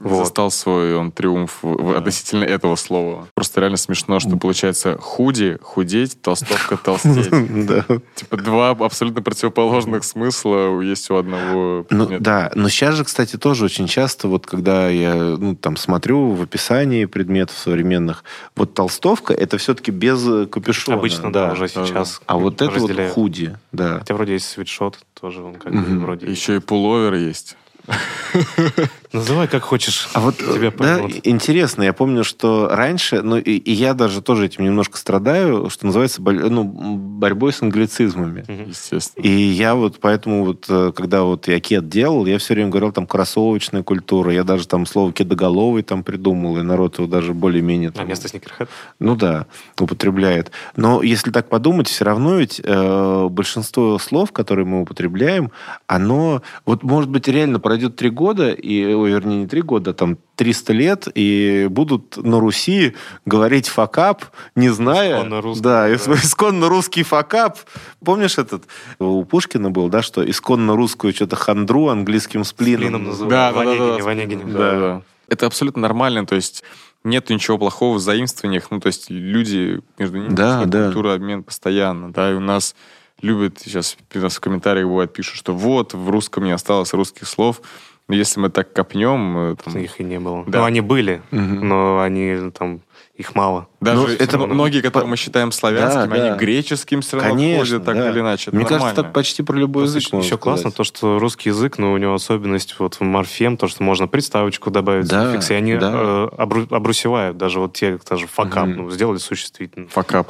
Вот. 0.00 0.18
Застал 0.24 0.50
свой 0.50 0.94
он 0.96 1.12
триумф 1.12 1.58
в- 1.62 1.96
относительно 1.96 2.44
этого 2.44 2.76
слова. 2.76 3.28
Просто 3.34 3.60
реально 3.60 3.76
смешно, 3.76 4.20
что 4.20 4.36
получается 4.36 4.96
худи, 4.98 5.58
худеть, 5.62 6.20
толстовка, 6.22 6.76
толстеть. 6.76 7.28
Да. 7.68 7.84
Типа 8.14 8.36
два 8.36 8.70
абсолютно 8.70 9.22
противоположных 9.22 10.04
смысла 10.04 10.80
есть 10.80 11.10
у 11.10 11.16
одного 11.16 11.86
Ну, 11.90 12.18
да, 12.20 12.50
но 12.54 12.68
сейчас 12.68 12.94
же, 12.94 13.04
кстати, 13.04 13.36
тоже 13.36 13.64
очень 13.64 13.86
часто, 13.86 14.28
вот 14.28 14.46
когда 14.46 14.88
я 14.88 15.14
ну, 15.14 15.54
там 15.54 15.76
смотрю 15.76 16.30
в 16.32 16.42
описании 16.42 17.04
предметов 17.04 17.56
современных, 17.58 18.24
вот 18.56 18.74
толстовка 18.74 19.34
это 19.34 19.58
все-таки 19.58 19.90
без 19.90 20.24
э, 20.26 20.37
капюшона. 20.46 20.96
Обычно, 20.98 21.32
да, 21.32 21.52
уже 21.52 21.68
сейчас. 21.68 22.20
А 22.26 22.36
вот 22.36 22.60
это 22.62 22.78
вот 22.78 22.90
худи, 23.12 23.56
да. 23.72 24.00
Хотя 24.00 24.14
вроде 24.14 24.34
есть 24.34 24.48
свитшот, 24.48 24.98
тоже 25.18 25.42
он 25.42 25.54
как 25.56 25.72
бы 25.72 25.98
вроде... 25.98 26.30
Еще 26.30 26.56
и 26.56 26.58
пуловер 26.60 27.14
есть. 27.14 27.56
Называй 29.12 29.48
как 29.48 29.62
хочешь. 29.62 30.08
А 30.12 30.20
вот 30.20 30.36
тебя 30.36 30.70
да, 30.70 30.98
поймут. 30.98 31.12
интересно, 31.24 31.82
я 31.82 31.92
помню, 31.92 32.24
что 32.24 32.68
раньше, 32.70 33.22
ну 33.22 33.38
и, 33.38 33.56
и 33.56 33.72
я 33.72 33.94
даже 33.94 34.20
тоже 34.20 34.46
этим 34.46 34.64
немножко 34.64 34.98
страдаю, 34.98 35.70
что 35.70 35.86
называется 35.86 36.20
ну, 36.20 36.64
борьбой 36.64 37.52
с 37.52 37.62
англицизмами. 37.62 38.44
Естественно. 38.68 39.24
И 39.24 39.30
я 39.30 39.74
вот 39.74 39.98
поэтому 40.00 40.44
вот, 40.44 40.66
э, 40.68 40.92
когда 40.94 41.22
вот 41.22 41.48
я 41.48 41.58
кет 41.60 41.88
делал, 41.88 42.26
я 42.26 42.38
все 42.38 42.54
время 42.54 42.70
говорил 42.70 42.92
там 42.92 43.06
кроссовочная 43.06 43.82
культура. 43.82 44.32
Я 44.32 44.44
даже 44.44 44.68
там 44.68 44.84
слово 44.84 45.12
кедоголовый 45.12 45.82
там 45.82 46.04
придумал, 46.04 46.58
и 46.58 46.62
народ 46.62 46.98
его 46.98 47.08
даже 47.08 47.32
более-менее... 47.32 47.90
А 47.90 47.92
там- 47.92 48.08
место 48.08 48.28
сникерхед? 48.28 48.68
Ну 48.98 49.16
да, 49.16 49.46
употребляет. 49.80 50.50
Но 50.76 51.02
если 51.02 51.30
так 51.30 51.48
подумать, 51.48 51.88
все 51.88 52.04
равно 52.04 52.36
ведь 52.36 52.60
э, 52.62 53.28
большинство 53.30 53.98
слов, 53.98 54.32
которые 54.32 54.66
мы 54.66 54.82
употребляем, 54.82 55.50
оно... 55.86 56.42
Вот, 56.66 56.82
может 56.82 57.08
быть, 57.08 57.26
реально 57.26 57.58
пройдет 57.58 57.96
три 57.96 58.10
года, 58.10 58.50
и, 58.50 58.97
ой, 58.98 59.10
вернее, 59.10 59.38
не 59.38 59.46
три 59.46 59.62
года, 59.62 59.90
а 59.90 59.94
там 59.94 60.18
300 60.36 60.72
лет, 60.72 61.08
и 61.14 61.66
будут 61.70 62.16
на 62.16 62.40
Руси 62.40 62.94
говорить 63.24 63.68
факап, 63.68 64.24
не 64.54 64.68
зная... 64.68 65.18
Исконно 65.18 65.40
русский, 65.40 65.62
да, 65.62 65.88
да. 65.88 65.94
ис- 65.94 66.14
исконно 66.14 66.68
русский 66.68 67.02
факап. 67.02 67.58
Помнишь 68.04 68.38
этот? 68.38 68.64
У 68.98 69.24
Пушкина 69.24 69.70
был, 69.70 69.88
да, 69.88 70.02
что 70.02 70.28
исконно 70.28 70.76
русскую 70.76 71.12
что-то 71.12 71.36
хандру 71.36 71.88
английским 71.88 72.44
сплином. 72.44 72.80
Сплином 72.82 73.04
называют. 73.04 73.30
Да, 73.30 73.64
да, 73.64 73.96
да, 73.98 74.04
Ванегине, 74.04 74.44
да. 74.44 74.58
Да, 74.58 74.80
да. 74.80 75.02
Это 75.28 75.46
абсолютно 75.46 75.82
нормально, 75.82 76.24
то 76.26 76.34
есть 76.34 76.64
нет 77.04 77.30
ничего 77.30 77.58
плохого 77.58 77.96
в 77.96 78.00
заимствованиях, 78.00 78.70
ну, 78.70 78.80
то 78.80 78.86
есть 78.88 79.10
люди 79.10 79.80
между 79.98 80.18
ними 80.18 80.34
Да, 80.34 80.64
да. 80.64 80.86
культура 80.86 81.14
обмен 81.14 81.42
постоянно, 81.42 82.12
да, 82.12 82.30
и 82.30 82.34
у 82.34 82.40
нас 82.40 82.74
любят, 83.20 83.58
сейчас 83.60 83.96
у 84.14 84.18
нас 84.18 84.36
в 84.36 84.40
комментариях 84.40 84.86
бывает 84.86 85.12
пишут, 85.12 85.36
что 85.36 85.52
вот, 85.54 85.92
в 85.94 86.08
русском 86.08 86.44
не 86.44 86.50
осталось 86.52 86.92
русских 86.92 87.28
слов, 87.28 87.60
если 88.08 88.40
мы 88.40 88.48
так 88.50 88.72
копнем, 88.72 89.36
э, 89.52 89.56
там, 89.62 89.76
Их 89.76 90.00
и 90.00 90.04
не 90.04 90.18
было. 90.18 90.44
Да. 90.46 90.60
Ну, 90.60 90.64
они 90.64 90.80
были, 90.80 91.20
Мгм. 91.30 91.68
но 91.68 92.00
они 92.00 92.50
там 92.52 92.80
их 93.14 93.34
мало. 93.34 93.66
Даже 93.80 94.00
Ну, 94.00 94.08
это 94.08 94.38
многие, 94.38 94.80
которые 94.80 95.10
мы 95.10 95.16
считаем 95.16 95.50
славянскими, 95.52 96.06
Да, 96.08 96.14
они 96.14 96.30
да. 96.30 96.36
греческим 96.36 97.00
все 97.00 97.16
равно 97.16 97.30
Конечно, 97.32 97.64
входят 97.64 97.84
так 97.84 97.96
да. 97.96 98.10
или 98.10 98.20
иначе. 98.20 98.44
Это 98.50 98.56
Мне 98.56 98.64
кажется, 98.64 98.86
нормально. 98.86 99.02
так 99.02 99.12
почти 99.12 99.42
про 99.42 99.56
любой 99.56 99.82
Просто 99.82 99.98
язык 99.98 100.06
еще 100.08 100.16
можно 100.16 100.36
классно 100.38 100.60
сказать. 100.70 100.76
то, 100.76 100.84
что 100.84 101.18
русский 101.18 101.48
язык, 101.50 101.78
но 101.78 101.92
у 101.92 101.96
него 101.98 102.14
особенность 102.14 102.76
вот 102.78 102.94
в 102.94 103.00
морфем, 103.02 103.56
то, 103.56 103.66
что 103.68 103.82
можно 103.82 104.06
приставочку 104.06 104.70
добавить, 104.70 105.08
Да, 105.08 105.26
суффикс, 105.26 105.50
и 105.50 105.54
они 105.54 105.76
да. 105.76 105.90
э, 105.94 106.28
обру- 106.38 106.72
обрусевают. 106.74 107.36
Даже 107.36 107.58
вот 107.60 107.74
те, 107.74 107.98
даже 108.08 108.26
факап, 108.28 108.68
Мгм. 108.68 108.76
ну, 108.84 108.90
сделали 108.90 109.18
существительным. 109.18 109.88
Факап. 109.88 110.28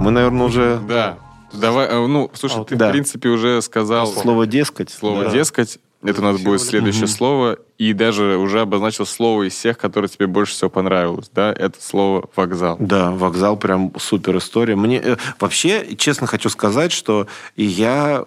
Мы, 0.00 0.10
наверное, 0.12 0.46
уже 0.46 0.78
Да. 0.86 1.18
Давай, 1.60 1.86
э, 1.88 2.06
ну, 2.06 2.30
слушай, 2.34 2.60
А 2.60 2.64
ты, 2.64 2.76
да. 2.76 2.88
в 2.88 2.92
принципе, 2.92 3.28
уже 3.28 3.60
сказал 3.62 4.06
слово 4.06 4.46
«дескать». 4.46 4.90
слово 4.90 5.24
да. 5.24 5.30
«дескать». 5.30 5.78
Это 6.02 6.20
у 6.20 6.24
нас 6.24 6.40
будет 6.40 6.60
следующее 6.60 7.06
слово. 7.08 7.58
И 7.78 7.92
даже 7.92 8.36
уже 8.36 8.60
обозначил 8.60 9.06
слово 9.06 9.48
из 9.48 9.54
всех, 9.54 9.78
которое 9.78 10.08
тебе 10.08 10.26
больше 10.26 10.52
всего 10.52 10.70
понравилось. 10.70 11.30
Да, 11.34 11.52
это 11.52 11.82
слово 11.82 12.28
«вокзал». 12.36 12.76
Да, 12.78 13.10
вокзал 13.10 13.56
прям 13.56 13.92
супер 13.98 14.36
история. 14.36 14.76
Мне 14.76 15.00
э, 15.02 15.16
вообще, 15.40 15.96
честно 15.96 16.26
хочу 16.26 16.48
сказать, 16.48 16.92
что 16.92 17.26
я 17.56 18.24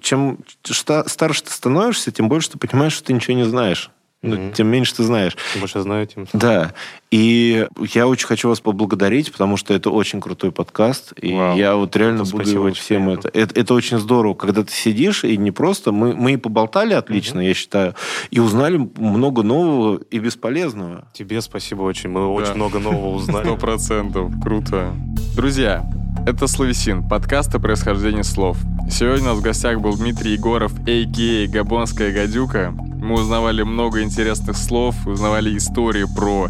чем 0.00 0.38
ста- 0.64 1.08
старше 1.08 1.44
ты 1.44 1.50
становишься, 1.50 2.10
тем 2.10 2.28
больше 2.28 2.50
ты 2.50 2.58
понимаешь, 2.58 2.92
что 2.94 3.04
ты 3.04 3.12
ничего 3.12 3.36
не 3.36 3.44
знаешь. 3.44 3.90
Ну, 4.26 4.36
Мгм. 4.36 4.52
тем 4.52 4.68
меньше 4.68 4.94
ты 4.94 5.02
знаешь. 5.02 5.36
Чем 5.52 5.60
больше 5.60 5.80
знаю, 5.82 6.06
тем... 6.06 6.26
Да. 6.32 6.72
И 7.10 7.66
я 7.92 8.08
очень 8.08 8.26
хочу 8.26 8.48
вас 8.48 8.60
поблагодарить, 8.60 9.30
потому 9.30 9.56
что 9.56 9.74
это 9.74 9.90
очень 9.90 10.20
крутой 10.20 10.50
подкаст. 10.50 11.12
И 11.20 11.32
Вау. 11.34 11.56
я 11.56 11.76
вот 11.76 11.94
реально 11.94 12.24
Ну, 12.24 12.24
буду 12.24 12.44
спасибо, 12.44 12.64
его 12.66 12.72
всем 12.74 13.08
это, 13.10 13.28
это. 13.32 13.60
Это 13.60 13.74
очень 13.74 13.98
здорово, 13.98 14.34
когда 14.34 14.64
ты 14.64 14.72
сидишь 14.72 15.24
и 15.24 15.36
не 15.36 15.50
просто... 15.50 15.92
Мы, 15.92 16.14
мы 16.14 16.32
и 16.32 16.36
поболтали 16.36 16.94
отлично, 16.94 17.40
я 17.40 17.54
считаю, 17.54 17.94
и 18.30 18.40
узнали 18.40 18.88
много 18.96 19.42
нового 19.42 20.00
и 20.10 20.18
бесполезного. 20.18 21.06
Тебе 21.12 21.40
спасибо 21.40 21.82
очень. 21.82 22.10
Мы 22.10 22.26
очень 22.26 22.54
много 22.54 22.78
нового 22.80 23.18
Сто 23.22 23.32
узнали. 23.32 23.56
процентов. 23.56 24.32
Круто. 24.42 24.92
Друзья, 25.36 25.84
это 26.26 26.46
Словесин, 26.46 27.06
подкаст 27.06 27.54
о 27.54 27.58
происхождении 27.58 28.22
слов. 28.22 28.56
Сегодня 28.90 29.24
у 29.24 29.28
нас 29.30 29.38
в 29.38 29.42
гостях 29.42 29.80
был 29.80 29.96
Дмитрий 29.96 30.32
Егоров, 30.32 30.72
а.к.а. 30.72 31.46
Габонская 31.48 32.12
гадюка. 32.12 32.70
Мы 32.72 33.14
узнавали 33.14 33.62
много 33.62 34.02
интересных 34.02 34.56
слов, 34.56 34.94
узнавали 35.06 35.56
истории 35.56 36.06
про 36.16 36.48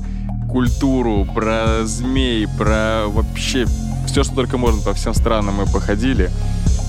культуру, 0.50 1.26
про 1.34 1.84
змей, 1.84 2.46
про 2.58 3.04
вообще 3.08 3.66
все, 4.06 4.22
что 4.22 4.34
только 4.34 4.58
можно 4.58 4.80
по 4.82 4.94
всем 4.94 5.14
странам 5.14 5.56
мы 5.56 5.66
походили. 5.66 6.30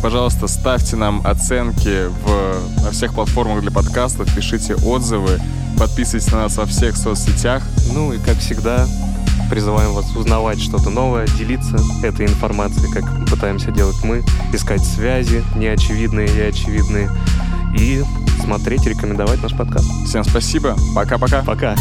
Пожалуйста, 0.01 0.47
ставьте 0.47 0.95
нам 0.95 1.25
оценки 1.25 2.07
в, 2.07 2.83
на 2.83 2.91
всех 2.91 3.15
платформах 3.15 3.61
для 3.61 3.71
подкастов, 3.71 4.33
пишите 4.35 4.75
отзывы, 4.75 5.39
подписывайтесь 5.79 6.31
на 6.31 6.43
нас 6.43 6.57
во 6.57 6.65
всех 6.65 6.95
соцсетях. 6.95 7.63
Ну 7.93 8.13
и, 8.13 8.19
как 8.19 8.37
всегда, 8.37 8.87
призываем 9.49 9.93
вас 9.93 10.15
узнавать 10.15 10.61
что-то 10.61 10.89
новое, 10.89 11.27
делиться 11.27 11.77
этой 12.03 12.25
информацией, 12.25 12.91
как 12.91 13.03
пытаемся 13.29 13.71
делать 13.71 13.97
мы, 14.03 14.23
искать 14.53 14.83
связи, 14.83 15.43
неочевидные 15.55 16.27
и 16.27 16.41
очевидные, 16.41 17.09
и 17.77 18.03
смотреть 18.43 18.85
рекомендовать 18.85 19.41
наш 19.41 19.55
подкаст. 19.55 19.89
Всем 20.07 20.23
спасибо. 20.23 20.75
Пока-пока. 20.95 21.43
Пока! 21.43 21.75